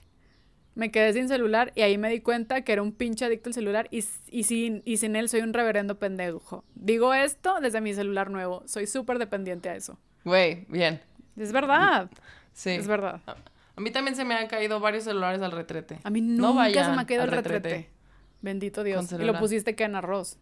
Me 0.77 0.93
quedé 0.93 1.13
sin 1.15 1.27
celular 1.27 1.73
y 1.75 1.83
ahí 1.83 1.99
me 1.99 2.09
di 2.09 2.21
cuenta 2.21 2.61
que 2.61 2.73
era 2.73 2.81
un 2.81 2.93
pinche 2.93 3.25
adicto 3.25 3.49
al 3.49 3.55
celular 3.55 3.89
y, 3.91 4.05
y, 4.31 4.45
sin, 4.45 4.83
y 4.85 4.99
sin 4.99 5.17
él 5.17 5.29
soy 5.29 5.41
un 5.41 5.53
reverendo 5.53 5.99
pendejo. 5.99 6.63
Digo 6.77 7.13
esto 7.13 7.57
desde 7.61 7.81
mi 7.81 7.93
celular 7.93 8.31
nuevo. 8.31 8.63
Soy 8.67 8.87
súper 8.87 9.19
dependiente 9.19 9.69
a 9.69 9.75
eso. 9.75 9.99
Güey, 10.25 10.65
bien. 10.69 11.01
Es 11.37 11.51
verdad. 11.51 12.09
Sí. 12.53 12.71
Es 12.71 12.87
verdad. 12.87 13.21
A, 13.27 13.81
mí 13.81 13.91
también 13.91 14.15
se 14.15 14.25
me 14.25 14.35
han 14.35 14.47
caído 14.47 14.79
varios 14.79 15.03
celulares 15.03 15.43
al 15.43 15.51
retrete. 15.51 15.99
A 16.05 16.11
mí 16.11 16.21
No 16.21 16.55
nunca 16.55 16.85
se 16.85 16.93
me 16.93 17.03
ha 17.03 17.05
caído 17.05 17.25
el 17.25 17.31
al 17.31 17.37
retrete. 17.43 17.91
Bendito 18.43 18.85
Dios. 18.85 19.11
Y 19.11 19.25
lo 19.25 19.37
pusiste 19.41 19.75
que 19.75 19.83
en 19.83 19.97
arroz. 19.97 20.39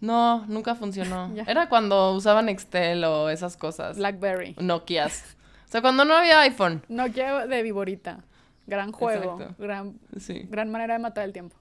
No, 0.00 0.44
nunca 0.46 0.74
funcionó. 0.74 1.32
Era 1.46 1.68
cuando 1.68 2.12
usaban 2.14 2.48
Excel 2.48 3.04
o 3.04 3.28
esas 3.30 3.56
cosas. 3.56 3.96
Blackberry. 3.96 4.54
Nokias. 4.60 5.36
O 5.66 5.68
sea, 5.68 5.80
cuando 5.80 6.04
no 6.04 6.14
había 6.14 6.40
iPhone. 6.40 6.82
Nokia 6.88 7.46
de 7.46 7.62
Viborita. 7.62 8.24
Gran 8.66 8.92
juego. 8.92 9.38
Exacto. 9.40 9.62
Gran, 9.62 9.98
Sí. 10.18 10.46
gran 10.48 10.70
manera 10.70 10.94
de 10.94 11.00
matar 11.00 11.24
el 11.24 11.32
tiempo. 11.32 11.56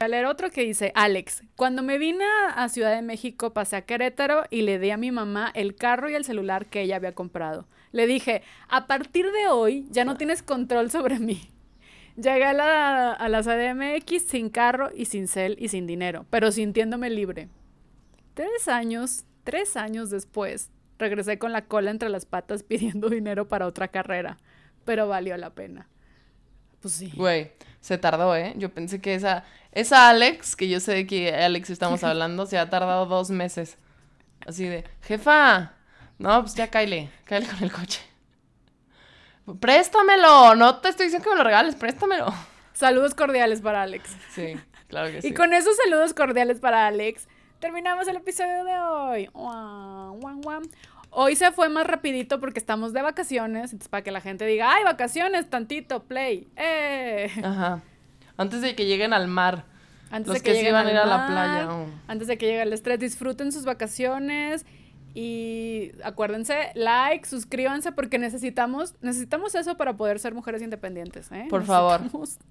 Voy 0.00 0.06
a 0.06 0.08
leer 0.08 0.26
otro 0.26 0.50
que 0.50 0.62
dice, 0.62 0.90
Alex, 0.94 1.44
cuando 1.56 1.82
me 1.82 1.98
vine 1.98 2.24
a 2.54 2.68
Ciudad 2.68 2.94
de 2.94 3.02
México 3.02 3.52
pasé 3.52 3.76
a 3.76 3.82
Querétaro 3.82 4.44
y 4.50 4.62
le 4.62 4.78
di 4.78 4.90
a 4.90 4.96
mi 4.96 5.12
mamá 5.12 5.50
el 5.54 5.76
carro 5.76 6.10
y 6.10 6.14
el 6.14 6.24
celular 6.24 6.66
que 6.66 6.82
ella 6.82 6.96
había 6.96 7.14
comprado. 7.14 7.66
Le 7.92 8.06
dije, 8.08 8.42
a 8.68 8.86
partir 8.88 9.30
de 9.30 9.46
hoy 9.48 9.86
ya 9.90 10.04
no 10.04 10.16
tienes 10.16 10.42
control 10.42 10.90
sobre 10.90 11.20
mí. 11.20 11.48
Llegué 12.16 12.44
a 12.44 12.52
la, 12.52 13.12
a 13.12 13.28
la 13.28 13.42
CDMX 13.42 14.28
sin 14.28 14.48
carro 14.48 14.90
y 14.94 15.06
sin 15.06 15.26
cel 15.26 15.56
y 15.58 15.68
sin 15.68 15.86
dinero, 15.86 16.26
pero 16.30 16.52
sintiéndome 16.52 17.10
libre. 17.10 17.48
Tres 18.34 18.68
años, 18.68 19.24
tres 19.42 19.76
años 19.76 20.10
después, 20.10 20.70
regresé 20.98 21.38
con 21.38 21.52
la 21.52 21.66
cola 21.66 21.90
entre 21.90 22.08
las 22.08 22.24
patas 22.24 22.62
pidiendo 22.68 23.08
dinero 23.08 23.48
para 23.48 23.66
otra 23.66 23.88
carrera, 23.88 24.38
pero 24.84 25.08
valió 25.08 25.36
la 25.36 25.50
pena. 25.50 25.88
Pues 26.80 26.94
sí. 26.94 27.12
Güey, 27.16 27.52
se 27.80 27.98
tardó, 27.98 28.36
¿eh? 28.36 28.54
Yo 28.56 28.72
pensé 28.72 29.00
que 29.00 29.14
esa, 29.14 29.44
esa 29.72 30.08
Alex, 30.10 30.54
que 30.54 30.68
yo 30.68 30.80
sé 30.80 30.92
de 30.92 31.06
que 31.06 31.34
Alex 31.34 31.70
estamos 31.70 32.04
hablando, 32.04 32.46
se 32.46 32.58
ha 32.58 32.70
tardado 32.70 33.06
dos 33.06 33.30
meses. 33.30 33.78
Así 34.46 34.66
de, 34.66 34.84
jefa, 35.02 35.72
no, 36.18 36.42
pues 36.42 36.54
ya 36.54 36.68
cáile, 36.68 37.10
cáile 37.24 37.46
con 37.48 37.62
el 37.62 37.72
coche. 37.72 38.00
Préstamelo, 39.60 40.54
no 40.54 40.76
te 40.76 40.88
estoy 40.88 41.06
diciendo 41.06 41.24
que 41.24 41.30
me 41.30 41.36
lo 41.36 41.44
regales, 41.44 41.74
préstamelo. 41.74 42.26
Saludos 42.72 43.14
cordiales 43.14 43.60
para 43.60 43.82
Alex. 43.82 44.16
Sí, 44.30 44.54
claro 44.88 45.12
que 45.12 45.20
sí. 45.20 45.28
Y 45.28 45.34
con 45.34 45.52
esos 45.52 45.76
saludos 45.76 46.14
cordiales 46.14 46.60
para 46.60 46.86
Alex, 46.86 47.28
terminamos 47.58 48.08
el 48.08 48.16
episodio 48.16 48.64
de 48.64 48.78
hoy. 48.78 49.30
Hoy 51.10 51.36
se 51.36 51.52
fue 51.52 51.68
más 51.68 51.86
rapidito 51.86 52.40
porque 52.40 52.58
estamos 52.58 52.94
de 52.94 53.02
vacaciones, 53.02 53.64
entonces 53.64 53.88
para 53.88 54.02
que 54.02 54.10
la 54.10 54.22
gente 54.22 54.46
diga, 54.46 54.72
¡ay, 54.72 54.82
vacaciones! 54.82 55.50
Tantito, 55.50 56.04
play. 56.04 56.48
¡Eh! 56.56 57.30
Ajá. 57.44 57.82
Antes 58.38 58.62
de 58.62 58.74
que 58.74 58.86
lleguen 58.86 59.12
al 59.12 59.28
mar. 59.28 59.66
Antes 60.10 60.28
Los 60.28 60.36
de 60.38 60.42
que, 60.42 60.54
lleguen 60.54 60.72
van 60.72 60.86
a 60.86 60.88
al 60.88 60.94
ir 60.94 61.00
a 61.00 61.06
la 61.06 61.26
playa, 61.26 61.68
oh. 61.70 61.86
Antes 62.08 62.28
de 62.28 62.38
que 62.38 62.46
llegue 62.46 62.62
el 62.62 62.72
estrés, 62.72 62.98
disfruten 62.98 63.52
sus 63.52 63.64
vacaciones 63.64 64.64
y 65.14 65.92
acuérdense, 66.02 66.72
like, 66.74 67.26
suscríbanse 67.26 67.92
porque 67.92 68.18
necesitamos 68.18 68.94
necesitamos 69.00 69.54
eso 69.54 69.76
para 69.76 69.96
poder 69.96 70.18
ser 70.18 70.34
mujeres 70.34 70.60
independientes, 70.60 71.30
¿eh? 71.30 71.46
Por 71.48 71.64
favor. 71.64 72.00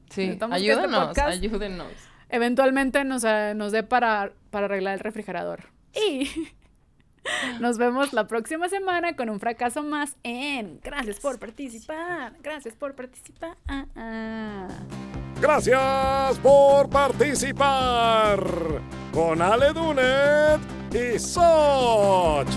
Sí, 0.10 0.22
necesitamos 0.22 0.58
este 0.58 0.72
ayúdenos, 0.72 1.08
podcast 1.08 1.30
ayúdenos. 1.30 1.92
eventualmente 2.30 3.04
nos, 3.04 3.26
eh, 3.26 3.54
nos 3.54 3.74
dé 3.74 3.84
para, 3.84 4.32
para 4.50 4.66
arreglar 4.68 4.94
el 4.94 5.02
refrigerador. 5.02 5.66
Y 5.94 6.30
nos 7.60 7.78
vemos 7.78 8.14
la 8.14 8.28
próxima 8.28 8.70
semana 8.70 9.18
con 9.18 9.30
un 9.30 9.42
fracaso 9.42 9.84
más 9.84 10.16
en 10.24 10.80
Gracias 10.82 11.20
por 11.20 11.40
participar. 11.40 12.34
Gracias 12.42 12.76
por 12.76 12.96
participar. 12.96 13.58
Gracias 15.44 16.40
por 16.42 16.88
participar 16.88 18.42
con 19.12 19.42
Ale 19.42 19.74
Dunet 19.74 20.62
y 20.94 21.20
Soch. 21.20 22.48